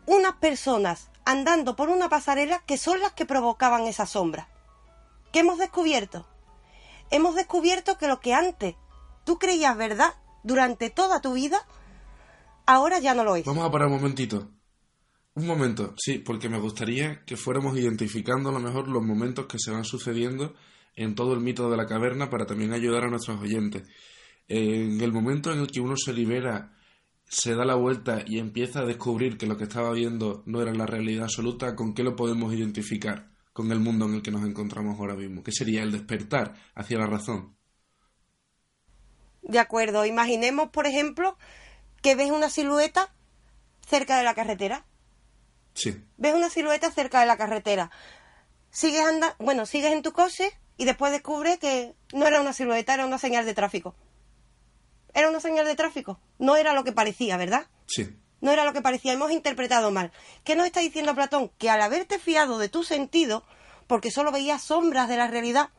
unas 0.05 0.33
personas 0.37 1.09
andando 1.25 1.75
por 1.75 1.89
una 1.89 2.09
pasarela 2.09 2.63
que 2.65 2.77
son 2.77 2.99
las 2.99 3.13
que 3.13 3.25
provocaban 3.25 3.87
esas 3.87 4.11
sombras. 4.11 4.47
¿Qué 5.31 5.39
hemos 5.39 5.57
descubierto? 5.57 6.27
Hemos 7.11 7.35
descubierto 7.35 7.97
que 7.97 8.07
lo 8.07 8.19
que 8.19 8.33
antes 8.33 8.75
tú 9.23 9.37
creías 9.37 9.75
verdad 9.77 10.13
durante 10.43 10.89
toda 10.89 11.21
tu 11.21 11.33
vida, 11.33 11.67
ahora 12.65 12.99
ya 12.99 13.13
no 13.13 13.23
lo 13.23 13.35
es. 13.35 13.45
Vamos 13.45 13.65
a 13.65 13.71
parar 13.71 13.87
un 13.87 13.95
momentito. 13.95 14.49
Un 15.33 15.47
momento, 15.47 15.93
sí, 15.97 16.19
porque 16.19 16.47
me 16.47 16.59
gustaría 16.59 17.25
que 17.25 17.35
fuéramos 17.35 17.77
identificando 17.77 18.49
a 18.49 18.53
lo 18.53 18.59
mejor 18.59 18.87
los 18.87 19.03
momentos 19.03 19.47
que 19.47 19.59
se 19.59 19.71
van 19.71 19.83
sucediendo 19.83 20.53
en 20.95 21.15
todo 21.15 21.33
el 21.33 21.41
mito 21.41 21.69
de 21.69 21.77
la 21.77 21.87
caverna 21.87 22.29
para 22.29 22.45
también 22.45 22.73
ayudar 22.73 23.05
a 23.05 23.09
nuestros 23.09 23.39
oyentes. 23.41 23.83
En 24.47 25.01
el 25.01 25.11
momento 25.11 25.51
en 25.51 25.59
el 25.59 25.67
que 25.67 25.81
uno 25.81 25.95
se 25.97 26.13
libera, 26.13 26.73
se 27.27 27.55
da 27.55 27.65
la 27.65 27.75
vuelta 27.75 28.23
y 28.25 28.39
empieza 28.39 28.79
a 28.79 28.85
descubrir 28.85 29.37
que 29.37 29.47
lo 29.47 29.57
que 29.57 29.63
estaba 29.63 29.91
viendo 29.91 30.43
no 30.45 30.61
era 30.61 30.73
la 30.73 30.85
realidad 30.85 31.25
absoluta, 31.25 31.75
¿con 31.75 31.93
qué 31.93 32.03
lo 32.03 32.15
podemos 32.15 32.53
identificar 32.53 33.29
con 33.53 33.71
el 33.71 33.79
mundo 33.79 34.05
en 34.05 34.15
el 34.15 34.21
que 34.21 34.31
nos 34.31 34.45
encontramos 34.45 34.99
ahora 34.99 35.15
mismo? 35.15 35.43
¿Qué 35.43 35.51
sería 35.51 35.81
el 35.81 35.91
despertar 35.91 36.55
hacia 36.75 36.99
la 36.99 37.07
razón? 37.07 37.55
De 39.41 39.59
acuerdo, 39.59 40.05
imaginemos, 40.05 40.69
por 40.69 40.87
ejemplo, 40.87 41.37
que 42.01 42.15
ves 42.15 42.31
una 42.31 42.49
silueta 42.49 43.13
cerca 43.87 44.17
de 44.17 44.23
la 44.23 44.33
carretera. 44.33 44.85
Sí. 45.73 46.03
Ves 46.17 46.33
una 46.33 46.49
silueta 46.49 46.91
cerca 46.91 47.19
de 47.19 47.27
la 47.27 47.37
carretera. 47.37 47.91
Sigues 48.69 49.05
andando, 49.05 49.35
bueno, 49.39 49.65
sigues 49.65 49.93
en 49.93 50.01
tu 50.01 50.11
coche 50.11 50.51
y 50.77 50.85
después 50.85 51.11
descubre 51.11 51.57
que 51.57 51.93
no 52.13 52.27
era 52.27 52.41
una 52.41 52.53
silueta, 52.53 52.93
era 52.93 53.05
una 53.05 53.17
señal 53.17 53.45
de 53.45 53.53
tráfico. 53.53 53.95
Era 55.13 55.29
una 55.29 55.39
señal 55.39 55.65
de 55.65 55.75
tráfico. 55.75 56.19
No 56.39 56.57
era 56.57 56.73
lo 56.73 56.83
que 56.83 56.91
parecía, 56.91 57.37
¿verdad? 57.37 57.67
Sí. 57.87 58.15
No 58.41 58.51
era 58.51 58.65
lo 58.65 58.73
que 58.73 58.81
parecía. 58.81 59.13
Hemos 59.13 59.31
interpretado 59.31 59.91
mal. 59.91 60.11
¿Qué 60.43 60.55
nos 60.55 60.65
está 60.65 60.81
diciendo 60.81 61.15
Platón? 61.15 61.51
Que 61.57 61.69
al 61.69 61.81
haberte 61.81 62.19
fiado 62.19 62.57
de 62.57 62.67
tu 62.67 62.83
sentido, 62.83 63.43
porque 63.87 64.11
solo 64.11 64.31
veías 64.31 64.61
sombras 64.61 65.07
de 65.07 65.17
la 65.17 65.27
realidad, 65.27 65.69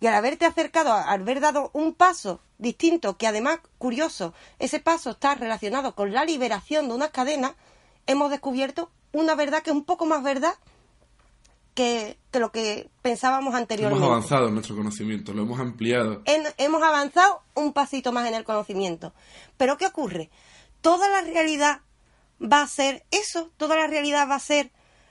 y 0.00 0.06
al 0.06 0.14
haberte 0.14 0.44
acercado, 0.44 0.92
al 0.92 1.22
haber 1.22 1.40
dado 1.40 1.70
un 1.72 1.94
paso 1.94 2.40
distinto, 2.58 3.16
que 3.16 3.26
además, 3.26 3.60
curioso, 3.78 4.34
ese 4.58 4.78
paso 4.78 5.10
está 5.10 5.34
relacionado 5.34 5.94
con 5.94 6.12
la 6.12 6.24
liberación 6.24 6.88
de 6.88 6.94
unas 6.94 7.10
cadenas, 7.10 7.52
hemos 8.06 8.30
descubierto 8.30 8.90
una 9.12 9.34
verdad 9.34 9.62
que 9.62 9.70
es 9.70 9.76
un 9.76 9.84
poco 9.84 10.06
más 10.06 10.22
verdad 10.22 10.54
que, 11.74 12.18
lo 12.32 12.52
que 12.52 12.88
pensábamos 13.02 13.54
anteriormente. 13.54 14.04
Hemos 14.04 14.16
avanzado 14.16 14.48
en 14.48 14.54
nuestro 14.54 14.76
conocimiento, 14.76 15.32
lo 15.32 15.42
hemos 15.42 15.60
ampliado. 15.60 16.22
hemos 16.24 16.82
avanzado 16.82 17.42
un 17.54 17.72
pasito 17.72 18.12
más 18.12 18.26
en 18.28 18.34
el 18.34 18.44
conocimiento. 18.44 19.12
Pero 19.56 19.76
¿qué 19.76 19.86
ocurre? 19.86 20.30
Toda 20.80 21.08
la 21.08 21.22
realidad 21.22 21.80
va 22.40 22.62
a 22.62 22.66
ser 22.66 23.04
eso, 23.10 23.50
toda 23.56 23.76
la 23.76 23.86
realidad 23.86 24.28
va 24.28 24.36
a 24.36 24.40
ser 24.40 24.70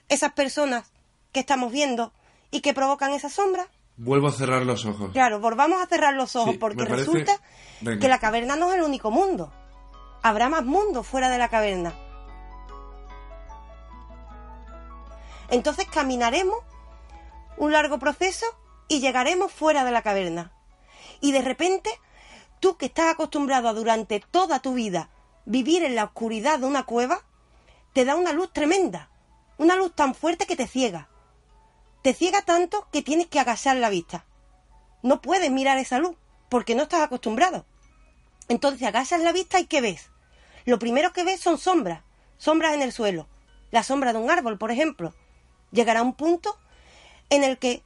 esas 0.09 0.33
personas 0.33 0.91
que 1.31 1.41
estamos 1.41 1.71
viendo 1.71 2.13
y 2.51 2.61
que 2.61 2.73
provocan 2.73 3.11
esa 3.11 3.29
sombra. 3.29 3.67
Vuelvo 3.97 4.27
a 4.27 4.31
cerrar 4.31 4.63
los 4.65 4.85
ojos. 4.85 5.11
Claro, 5.11 5.39
volvamos 5.39 5.81
a 5.81 5.87
cerrar 5.87 6.13
los 6.13 6.35
ojos 6.35 6.57
porque 6.57 6.85
resulta 6.85 7.39
que 7.81 8.07
la 8.07 8.19
caverna 8.19 8.55
no 8.55 8.71
es 8.71 8.77
el 8.77 8.83
único 8.83 9.11
mundo. 9.11 9.51
Habrá 10.21 10.49
más 10.49 10.63
mundos 10.63 11.05
fuera 11.05 11.29
de 11.29 11.37
la 11.37 11.49
caverna. 11.49 11.93
Entonces 15.53 15.85
caminaremos 15.85 16.57
un 17.57 17.73
largo 17.73 17.99
proceso 17.99 18.47
y 18.87 19.01
llegaremos 19.01 19.51
fuera 19.51 19.85
de 19.85 19.91
la 19.91 20.01
caverna. 20.01 20.51
Y 21.21 21.31
de 21.31 21.43
repente, 21.43 21.91
tú 22.59 22.75
que 22.75 22.87
estás 22.87 23.13
acostumbrado 23.13 23.69
a 23.69 23.73
durante 23.73 24.19
toda 24.19 24.63
tu 24.63 24.73
vida 24.73 25.11
vivir 25.45 25.83
en 25.83 25.93
la 25.93 26.05
oscuridad 26.05 26.57
de 26.57 26.65
una 26.65 26.85
cueva, 26.85 27.21
te 27.93 28.03
da 28.03 28.15
una 28.15 28.33
luz 28.33 28.51
tremenda, 28.51 29.11
una 29.59 29.75
luz 29.75 29.93
tan 29.93 30.15
fuerte 30.15 30.47
que 30.47 30.55
te 30.55 30.65
ciega. 30.65 31.07
Te 32.01 32.15
ciega 32.15 32.41
tanto 32.41 32.87
que 32.91 33.03
tienes 33.03 33.27
que 33.27 33.39
agachar 33.39 33.75
la 33.75 33.91
vista. 33.91 34.25
No 35.03 35.21
puedes 35.21 35.51
mirar 35.51 35.77
esa 35.77 35.99
luz 35.99 36.15
porque 36.49 36.73
no 36.73 36.81
estás 36.81 37.01
acostumbrado. 37.01 37.67
Entonces 38.47 38.87
agachas 38.87 39.21
la 39.21 39.31
vista 39.31 39.59
y 39.59 39.67
¿qué 39.67 39.81
ves? 39.81 40.09
Lo 40.65 40.79
primero 40.79 41.13
que 41.13 41.23
ves 41.23 41.41
son 41.41 41.59
sombras, 41.59 42.01
sombras 42.39 42.73
en 42.73 42.81
el 42.81 42.91
suelo. 42.91 43.27
La 43.69 43.83
sombra 43.83 44.13
de 44.13 44.19
un 44.19 44.31
árbol, 44.31 44.57
por 44.57 44.71
ejemplo. 44.71 45.13
Llegará 45.73 46.01
un 46.01 46.13
punto 46.13 46.57
en 47.29 47.43
el 47.43 47.57
que 47.57 47.83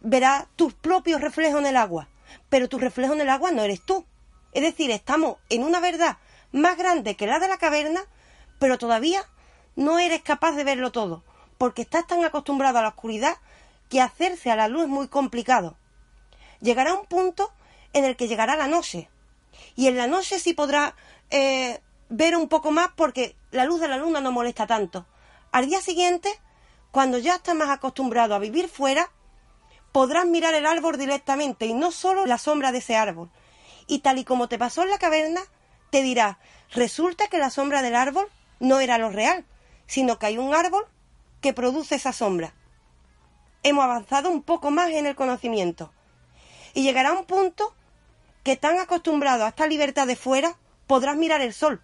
verás 0.00 0.46
tus 0.56 0.74
propios 0.74 1.20
reflejos 1.20 1.60
en 1.60 1.66
el 1.66 1.76
agua, 1.76 2.08
pero 2.48 2.68
tu 2.68 2.78
reflejo 2.78 3.12
en 3.12 3.20
el 3.20 3.28
agua 3.28 3.52
no 3.52 3.62
eres 3.62 3.82
tú. 3.82 4.04
Es 4.52 4.62
decir, 4.62 4.90
estamos 4.90 5.36
en 5.50 5.62
una 5.62 5.78
verdad 5.78 6.16
más 6.52 6.76
grande 6.76 7.14
que 7.14 7.26
la 7.26 7.38
de 7.38 7.48
la 7.48 7.58
caverna, 7.58 8.00
pero 8.58 8.78
todavía 8.78 9.22
no 9.76 9.98
eres 9.98 10.22
capaz 10.22 10.52
de 10.52 10.64
verlo 10.64 10.90
todo, 10.90 11.22
porque 11.58 11.82
estás 11.82 12.06
tan 12.06 12.24
acostumbrado 12.24 12.78
a 12.78 12.82
la 12.82 12.88
oscuridad 12.88 13.36
que 13.90 14.00
hacerse 14.00 14.50
a 14.50 14.56
la 14.56 14.68
luz 14.68 14.84
es 14.84 14.88
muy 14.88 15.08
complicado. 15.08 15.76
Llegará 16.60 16.94
un 16.94 17.06
punto 17.06 17.52
en 17.92 18.04
el 18.04 18.16
que 18.16 18.26
llegará 18.26 18.56
la 18.56 18.66
noche, 18.66 19.08
y 19.76 19.86
en 19.86 19.96
la 19.96 20.06
noche 20.06 20.38
sí 20.38 20.54
podrás 20.54 20.94
eh, 21.30 21.80
ver 22.08 22.36
un 22.36 22.48
poco 22.48 22.70
más 22.70 22.88
porque 22.96 23.36
la 23.50 23.64
luz 23.64 23.80
de 23.80 23.88
la 23.88 23.98
luna 23.98 24.20
no 24.20 24.32
molesta 24.32 24.66
tanto. 24.66 25.06
Al 25.52 25.66
día 25.66 25.80
siguiente, 25.80 26.28
cuando 26.90 27.18
ya 27.18 27.36
estás 27.36 27.54
más 27.54 27.70
acostumbrado 27.70 28.34
a 28.34 28.38
vivir 28.38 28.68
fuera, 28.68 29.10
podrás 29.92 30.26
mirar 30.26 30.54
el 30.54 30.66
árbol 30.66 30.98
directamente 30.98 31.66
y 31.66 31.74
no 31.74 31.92
solo 31.92 32.26
la 32.26 32.38
sombra 32.38 32.72
de 32.72 32.78
ese 32.78 32.96
árbol. 32.96 33.30
Y 33.86 34.00
tal 34.00 34.18
y 34.18 34.24
como 34.24 34.48
te 34.48 34.58
pasó 34.58 34.82
en 34.82 34.90
la 34.90 34.98
caverna, 34.98 35.40
te 35.90 36.02
dirá, 36.02 36.38
resulta 36.70 37.28
que 37.28 37.38
la 37.38 37.50
sombra 37.50 37.82
del 37.82 37.96
árbol 37.96 38.28
no 38.60 38.80
era 38.80 38.98
lo 38.98 39.10
real, 39.10 39.44
sino 39.86 40.18
que 40.18 40.26
hay 40.26 40.38
un 40.38 40.54
árbol 40.54 40.86
que 41.40 41.52
produce 41.52 41.94
esa 41.94 42.12
sombra. 42.12 42.52
Hemos 43.62 43.84
avanzado 43.84 44.30
un 44.30 44.42
poco 44.42 44.70
más 44.70 44.90
en 44.90 45.06
el 45.06 45.16
conocimiento. 45.16 45.92
Y 46.74 46.82
llegará 46.82 47.12
un 47.12 47.24
punto 47.24 47.74
que 48.42 48.56
tan 48.56 48.78
acostumbrado 48.78 49.44
a 49.44 49.48
esta 49.48 49.66
libertad 49.66 50.06
de 50.06 50.16
fuera, 50.16 50.56
podrás 50.86 51.16
mirar 51.16 51.40
el 51.40 51.52
sol, 51.52 51.82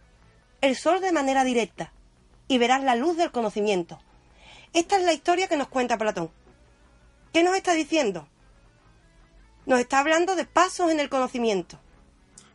el 0.61 0.76
sol 0.76 1.00
de 1.00 1.12
manera 1.12 1.44
directa, 1.44 1.92
y 2.49 2.58
verás 2.58 2.82
la 2.82 2.94
luz 2.94 3.16
del 3.16 3.32
conocimiento. 3.32 3.99
Esta 4.75 4.99
es 4.99 5.04
la 5.04 5.12
historia 5.12 5.47
que 5.47 5.57
nos 5.57 5.69
cuenta 5.69 5.97
Platón. 5.97 6.31
¿Qué 7.33 7.45
nos 7.45 7.57
está 7.57 7.75
diciendo? 7.75 8.28
Nos 9.66 9.78
está 9.81 10.00
hablando 10.00 10.35
de 10.35 10.45
pasos 10.45 10.90
en 10.90 10.99
el 10.99 11.09
conocimiento. 11.09 11.78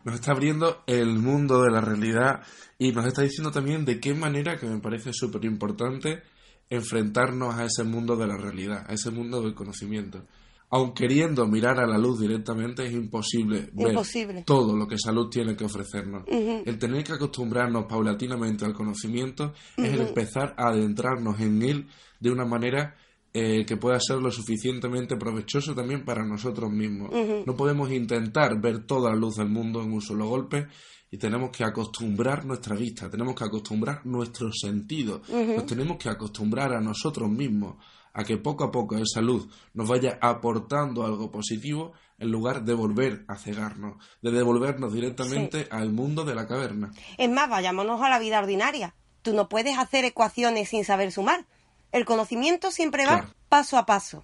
Nos 0.03 0.15
está 0.15 0.31
abriendo 0.31 0.83
el 0.85 1.17
mundo 1.17 1.61
de 1.61 1.71
la 1.71 1.81
realidad 1.81 2.41
y 2.77 2.91
nos 2.91 3.05
está 3.05 3.21
diciendo 3.21 3.51
también 3.51 3.85
de 3.85 3.99
qué 3.99 4.13
manera, 4.13 4.57
que 4.57 4.67
me 4.67 4.79
parece 4.79 5.11
súper 5.13 5.45
importante, 5.45 6.21
enfrentarnos 6.69 7.55
a 7.55 7.65
ese 7.65 7.83
mundo 7.83 8.15
de 8.17 8.27
la 8.27 8.37
realidad, 8.37 8.85
a 8.87 8.93
ese 8.93 9.11
mundo 9.11 9.41
del 9.41 9.55
conocimiento. 9.55 10.25
Aun 10.71 10.93
queriendo 10.93 11.47
mirar 11.47 11.79
a 11.79 11.87
la 11.87 11.97
luz 11.97 12.19
directamente, 12.19 12.85
es 12.85 12.93
imposible, 12.93 13.71
Imposible. 13.75 14.33
ver 14.33 14.43
todo 14.45 14.77
lo 14.77 14.87
que 14.87 14.95
esa 14.95 15.11
luz 15.11 15.31
tiene 15.31 15.55
que 15.55 15.65
ofrecernos. 15.65 16.25
El 16.27 16.77
tener 16.77 17.03
que 17.03 17.13
acostumbrarnos 17.13 17.85
paulatinamente 17.85 18.65
al 18.65 18.73
conocimiento 18.73 19.53
es 19.77 19.93
el 19.93 20.01
empezar 20.01 20.53
a 20.57 20.67
adentrarnos 20.67 21.39
en 21.39 21.63
él 21.63 21.87
de 22.19 22.31
una 22.31 22.45
manera 22.45 22.95
eh, 23.33 23.65
que 23.65 23.77
pueda 23.77 23.99
ser 23.99 24.17
lo 24.17 24.31
suficientemente 24.31 25.15
provechoso 25.15 25.75
también 25.75 26.03
para 26.03 26.25
nosotros 26.25 26.71
mismos. 26.71 27.11
No 27.45 27.55
podemos 27.55 27.91
intentar 27.91 28.59
ver 28.59 28.85
toda 28.85 29.11
la 29.11 29.15
luz 29.15 29.35
del 29.35 29.49
mundo 29.49 29.81
en 29.81 29.93
un 29.93 30.01
solo 30.01 30.27
golpe 30.27 30.67
y 31.11 31.17
tenemos 31.17 31.49
que 31.51 31.63
acostumbrar 31.63 32.45
nuestra 32.45 32.75
vista, 32.75 33.09
tenemos 33.09 33.35
que 33.35 33.43
acostumbrar 33.43 34.05
nuestros 34.05 34.59
sentidos, 34.61 35.27
nos 35.29 35.65
tenemos 35.65 35.97
que 35.97 36.09
acostumbrar 36.09 36.73
a 36.73 36.81
nosotros 36.81 37.29
mismos 37.29 37.75
a 38.13 38.23
que 38.23 38.37
poco 38.37 38.63
a 38.63 38.71
poco 38.71 38.97
esa 38.97 39.21
luz 39.21 39.47
nos 39.73 39.87
vaya 39.87 40.17
aportando 40.21 41.05
algo 41.05 41.31
positivo 41.31 41.93
en 42.17 42.31
lugar 42.31 42.63
de 42.63 42.73
volver 42.73 43.23
a 43.27 43.37
cegarnos, 43.37 44.03
de 44.21 44.31
devolvernos 44.31 44.93
directamente 44.93 45.67
al 45.71 45.91
mundo 45.91 46.25
de 46.25 46.35
la 46.35 46.47
caverna. 46.47 46.91
Es 47.17 47.29
más, 47.29 47.49
vayámonos 47.49 48.01
a 48.01 48.09
la 48.09 48.19
vida 48.19 48.39
ordinaria. 48.39 48.93
Tú 49.21 49.33
no 49.33 49.49
puedes 49.49 49.77
hacer 49.77 50.05
ecuaciones 50.05 50.69
sin 50.69 50.83
saber 50.83 51.11
sumar. 51.11 51.45
El 51.91 52.05
conocimiento 52.05 52.71
siempre 52.71 53.05
va 53.05 53.19
Claro. 53.19 53.33
paso 53.49 53.77
a 53.77 53.85
paso. 53.85 54.23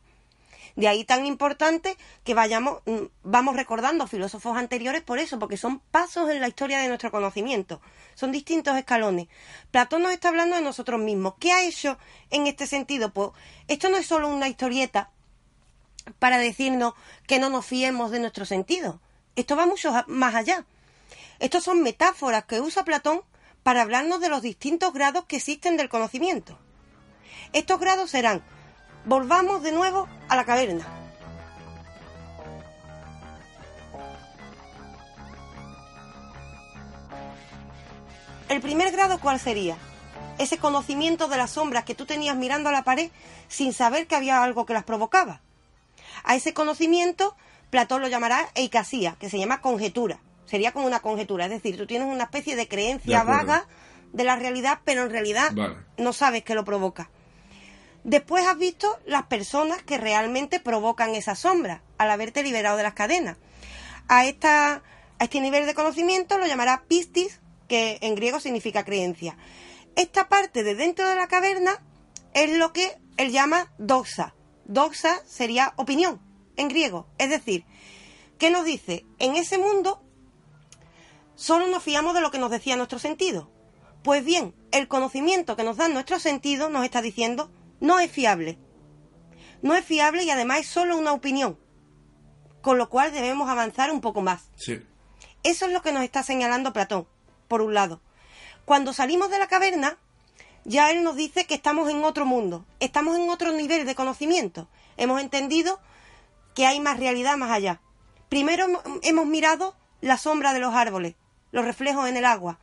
De 0.76 0.90
ahí 0.90 1.06
tan 1.06 1.26
importante 1.26 1.96
que 2.26 2.34
vayamos, 2.34 2.82
mm, 2.86 3.06
vamos 3.24 3.56
recordando 3.56 4.08
filósofos 4.08 4.58
anteriores 4.58 5.02
por 5.02 5.20
eso, 5.20 5.40
porque 5.40 5.56
son 5.56 5.80
pasos 5.80 6.30
en 6.30 6.42
la 6.42 6.50
historia 6.50 6.80
de 6.80 6.90
nuestro 6.90 7.12
conocimiento. 7.12 7.80
Son 8.14 8.32
distintos 8.34 8.76
escalones. 8.78 9.28
Platón 9.72 10.04
nos 10.04 10.12
está 10.12 10.28
hablando 10.30 10.58
de 10.58 10.62
nosotros 10.62 11.00
mismos. 11.00 11.36
¿Qué 11.40 11.54
ha 11.54 11.64
hecho 11.64 11.98
en 12.30 12.48
este 12.48 12.68
sentido? 12.68 13.14
Pues 13.14 13.30
esto 13.70 13.88
no 13.90 13.96
es 13.98 14.06
solo 14.06 14.28
una 14.28 14.50
historieta 14.50 15.12
para 16.20 16.38
decirnos 16.38 16.94
que 17.26 17.40
no 17.40 17.50
nos 17.50 17.66
fiemos 17.66 18.12
de 18.12 18.20
nuestro 18.20 18.46
sentido. 18.46 19.00
Esto 19.38 19.56
va 19.56 19.66
mucho 19.66 19.94
más 20.08 20.36
allá. 20.36 20.66
Estos 21.40 21.64
son 21.64 21.84
metáforas 21.84 22.46
que 22.46 22.60
usa 22.60 22.84
Platón 22.84 23.22
para 23.64 23.82
hablarnos 23.82 24.20
de 24.20 24.30
los 24.30 24.42
distintos 24.42 24.94
grados 24.94 25.24
que 25.26 25.38
existen 25.38 25.78
del 25.78 25.90
conocimiento. 25.90 26.60
Estos 27.56 27.80
grados 27.80 28.10
serán, 28.10 28.44
volvamos 29.06 29.64
de 29.64 29.72
nuevo 29.72 30.10
a 30.28 30.36
la 30.36 30.44
caverna. 30.44 30.86
El 38.50 38.60
primer 38.60 38.92
grado, 38.92 39.22
¿cuál 39.22 39.40
sería? 39.40 39.78
Ese 40.38 40.58
conocimiento 40.58 41.30
de 41.30 41.38
las 41.38 41.52
sombras 41.52 41.86
que 41.86 41.96
tú 41.96 42.06
tenías 42.06 42.36
mirando 42.36 42.68
a 42.68 42.74
la 42.74 42.84
pared 42.84 43.10
sin 43.48 43.72
saber 43.72 44.06
que 44.06 44.18
había 44.18 44.44
algo 44.44 44.66
que 44.66 44.74
las 44.74 44.84
provocaba. 44.84 45.40
A 46.26 46.36
ese 46.36 46.54
conocimiento, 46.54 47.38
Platón 47.70 48.02
lo 48.02 48.10
llamará 48.10 48.50
eicasía, 48.56 49.16
que 49.18 49.30
se 49.30 49.40
llama 49.40 49.62
conjetura. 49.62 50.20
Sería 50.46 50.74
como 50.74 50.88
una 50.88 51.00
conjetura, 51.00 51.46
es 51.46 51.52
decir, 51.52 51.78
tú 51.78 51.88
tienes 51.88 52.10
una 52.10 52.26
especie 52.26 52.58
de 52.58 52.68
creencia 52.68 53.20
De 53.20 53.26
vaga 53.26 53.66
de 54.12 54.26
la 54.26 54.36
realidad, 54.36 54.80
pero 54.84 55.04
en 55.04 55.10
realidad 55.10 55.54
Vale. 55.54 55.78
no 55.98 56.12
sabes 56.12 56.44
que 56.44 56.54
lo 56.54 56.66
provoca. 56.66 57.10
Después 58.06 58.46
has 58.46 58.60
visto 58.60 59.00
las 59.08 59.24
personas 59.24 59.82
que 59.82 59.98
realmente 59.98 60.60
provocan 60.60 61.16
esa 61.16 61.34
sombra 61.34 61.82
al 61.98 62.12
haberte 62.12 62.44
liberado 62.44 62.78
de 62.78 62.84
las 62.84 62.94
cadenas. 62.94 63.38
A, 64.08 64.28
esta, 64.28 64.84
a 65.18 65.24
este 65.24 65.42
nivel 65.42 65.66
de 65.66 65.74
conocimiento 65.74 66.38
lo 66.38 66.46
llamará 66.46 66.84
pistis, 66.88 67.40
que 67.68 67.98
en 68.02 68.14
griego 68.14 68.40
significa 68.40 68.86
creencia. 68.86 69.38
Esta 69.96 70.30
parte 70.30 70.64
de 70.64 70.76
dentro 70.76 71.10
de 71.10 71.16
la 71.16 71.28
caverna 71.28 71.82
es 72.36 72.56
lo 72.56 72.74
que 72.74 72.96
él 73.18 73.32
llama 73.32 73.74
doxa. 73.80 74.36
Doxa 74.66 75.24
sería 75.26 75.74
opinión 75.76 76.22
en 76.58 76.68
griego. 76.68 77.08
Es 77.18 77.32
decir, 77.32 77.66
¿qué 78.38 78.52
nos 78.52 78.66
dice? 78.66 79.04
En 79.18 79.36
ese 79.36 79.58
mundo 79.58 80.04
solo 81.34 81.66
nos 81.70 81.82
fiamos 81.82 82.14
de 82.14 82.22
lo 82.22 82.30
que 82.30 82.38
nos 82.38 82.52
decía 82.52 82.76
nuestro 82.76 83.00
sentido. 83.00 83.50
Pues 84.04 84.24
bien, 84.24 84.54
el 84.72 84.88
conocimiento 84.88 85.56
que 85.56 85.64
nos 85.64 85.78
dan 85.78 85.94
nuestros 85.94 86.22
sentidos 86.22 86.70
nos 86.70 86.86
está 86.86 87.02
diciendo 87.02 87.50
no 87.80 88.00
es 88.00 88.12
fiable. 88.12 88.58
No 89.62 89.76
es 89.76 89.84
fiable 89.86 90.24
y 90.24 90.30
además 90.30 90.60
es 90.60 90.68
solo 90.68 90.98
una 90.98 91.14
opinión. 91.14 91.58
Con 92.62 92.78
lo 92.78 92.90
cual 92.90 93.12
debemos 93.12 93.50
avanzar 93.50 93.92
un 93.92 94.02
poco 94.02 94.22
más. 94.22 94.50
Sí. 94.56 94.82
Eso 95.44 95.66
es 95.68 95.72
lo 95.72 95.82
que 95.82 95.92
nos 95.92 96.04
está 96.04 96.24
señalando 96.24 96.74
Platón, 96.74 97.08
por 97.48 97.62
un 97.62 97.74
lado. 97.74 98.02
Cuando 98.66 98.94
salimos 98.94 99.30
de 99.30 99.38
la 99.40 99.48
caverna, 99.48 99.98
ya 100.64 100.90
él 100.90 101.04
nos 101.04 101.16
dice 101.16 101.46
que 101.46 101.54
estamos 101.54 101.90
en 101.92 102.04
otro 102.04 102.26
mundo, 102.26 102.66
estamos 102.80 103.16
en 103.18 103.30
otro 103.30 103.52
nivel 103.52 103.86
de 103.86 103.94
conocimiento. 103.94 104.68
Hemos 104.98 105.22
entendido 105.22 105.80
que 106.56 106.66
hay 106.66 106.80
más 106.80 107.00
realidad 107.00 107.38
más 107.38 107.52
allá. 107.52 107.82
Primero 108.30 108.66
hemo- 108.66 109.00
hemos 109.04 109.28
mirado 109.28 109.76
la 110.02 110.18
sombra 110.18 110.54
de 110.54 110.60
los 110.60 110.74
árboles, 110.74 111.14
los 111.52 111.64
reflejos 111.66 112.10
en 112.10 112.18
el 112.18 112.26
agua. 112.26 112.58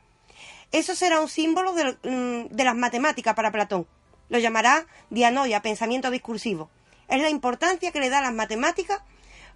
Eso 0.73 0.95
será 0.95 1.21
un 1.21 1.29
símbolo 1.29 1.71
de, 1.73 1.93
mm, 2.03 2.53
de 2.53 2.63
las 2.65 2.75
matemáticas 2.75 3.35
para 3.35 3.51
Platón. 3.51 3.87
Lo 4.29 4.39
llamará 4.39 4.85
dianoia, 5.09 5.61
pensamiento 5.61 6.09
discursivo. 6.11 6.69
Es 7.07 7.21
la 7.21 7.29
importancia 7.29 7.91
que 7.91 7.99
le 7.99 8.09
da 8.09 8.19
a 8.19 8.23
las 8.23 8.33
matemáticas 8.33 9.01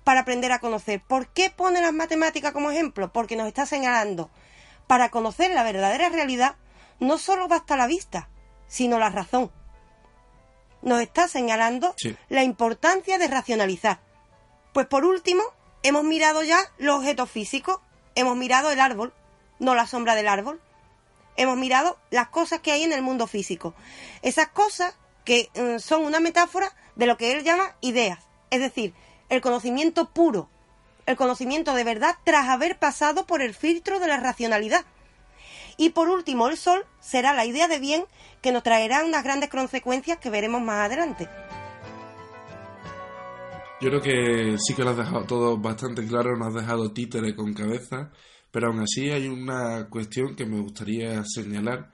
para 0.04 0.22
aprender 0.22 0.52
a 0.52 0.60
conocer. 0.60 1.02
¿Por 1.02 1.28
qué 1.28 1.50
pone 1.50 1.82
las 1.82 1.94
matemáticas 1.94 2.52
como 2.54 2.72
ejemplo? 2.72 3.12
Porque 3.12 3.36
nos 3.36 3.48
está 3.48 3.66
señalando. 3.66 4.30
Para 4.88 5.10
conocer 5.10 5.52
la 5.52 5.64
verdadera 5.64 6.10
realidad 6.10 6.56
no 7.00 7.18
solo 7.18 7.48
basta 7.48 7.76
la 7.76 7.88
vista, 7.88 8.30
sino 8.68 9.00
la 9.00 9.10
razón. 9.10 9.52
Nos 10.82 11.02
está 11.02 11.28
señalando 11.28 11.94
Sí. 11.98 12.16
la 12.30 12.44
importancia 12.44 13.18
de 13.18 13.28
racionalizar. 13.28 14.00
Pues 14.74 14.88
por 14.88 15.06
último, 15.06 15.44
hemos 15.84 16.04
mirado 16.04 16.44
ya 16.44 16.60
los 16.78 16.98
objetos 16.98 17.30
físicos, 17.32 17.80
hemos 18.16 18.36
mirado 18.36 18.72
el 18.72 18.80
árbol, 18.80 19.14
no 19.60 19.74
la 19.76 19.88
sombra 19.88 20.16
del 20.16 20.28
árbol. 20.28 20.62
Hemos 21.38 21.58
mirado 21.58 21.97
las 22.10 22.30
cosas 22.30 22.60
que 22.60 22.71
hay 22.71 22.84
en 22.84 22.91
el 22.91 23.02
mundo 23.02 23.28
físico. 23.28 23.73
Esas 24.21 24.50
cosas 24.50 24.97
que 25.23 25.50
mm, 25.56 25.80
son 25.80 26.04
una 26.04 26.19
metáfora 26.19 26.73
de 26.95 27.06
lo 27.06 27.15
que 27.17 27.32
él 27.32 27.43
llama 27.43 27.76
ideas, 27.82 28.19
es 28.50 28.60
decir, 28.60 28.93
el 29.30 29.41
conocimiento 29.41 30.10
puro, 30.10 30.50
el 31.06 31.15
conocimiento 31.15 31.73
de 31.73 31.84
verdad 31.84 32.15
tras 32.23 32.50
haber 32.50 32.80
pasado 32.80 33.26
por 33.26 33.41
el 33.41 33.54
filtro 33.54 34.00
de 34.00 34.08
la 34.08 34.17
racionalidad. 34.17 34.86
Y 35.78 35.89
por 35.89 36.10
último, 36.10 36.47
el 36.47 36.58
sol 36.58 36.86
será 37.00 37.34
la 37.34 37.45
idea 37.45 37.67
de 37.67 37.80
bien 37.80 38.06
que 38.41 38.52
nos 38.52 38.63
traerá 38.63 39.06
unas 39.06 39.23
grandes 39.23 39.50
consecuencias 39.50 40.17
que 40.17 40.30
veremos 40.30 40.62
más 40.62 40.86
adelante. 40.86 41.30
Yo 43.80 43.89
creo 43.89 44.02
que 44.02 44.58
sí 44.58 44.73
que 44.73 44.84
lo 44.84 44.89
has 44.89 44.97
dejado 44.97 45.26
todo 45.26 45.58
bastante 45.58 46.06
claro, 46.08 46.36
nos 46.36 46.47
has 46.47 46.62
dejado 46.62 46.91
títere 46.91 47.36
con 47.36 47.54
cabeza, 47.54 48.12
pero 48.58 48.70
aún 48.72 48.80
así 48.80 49.12
hay 49.12 49.28
una 49.28 49.88
cuestión 49.88 50.36
que 50.36 50.48
me 50.48 50.60
gustaría 50.60 51.24
señalar, 51.26 51.91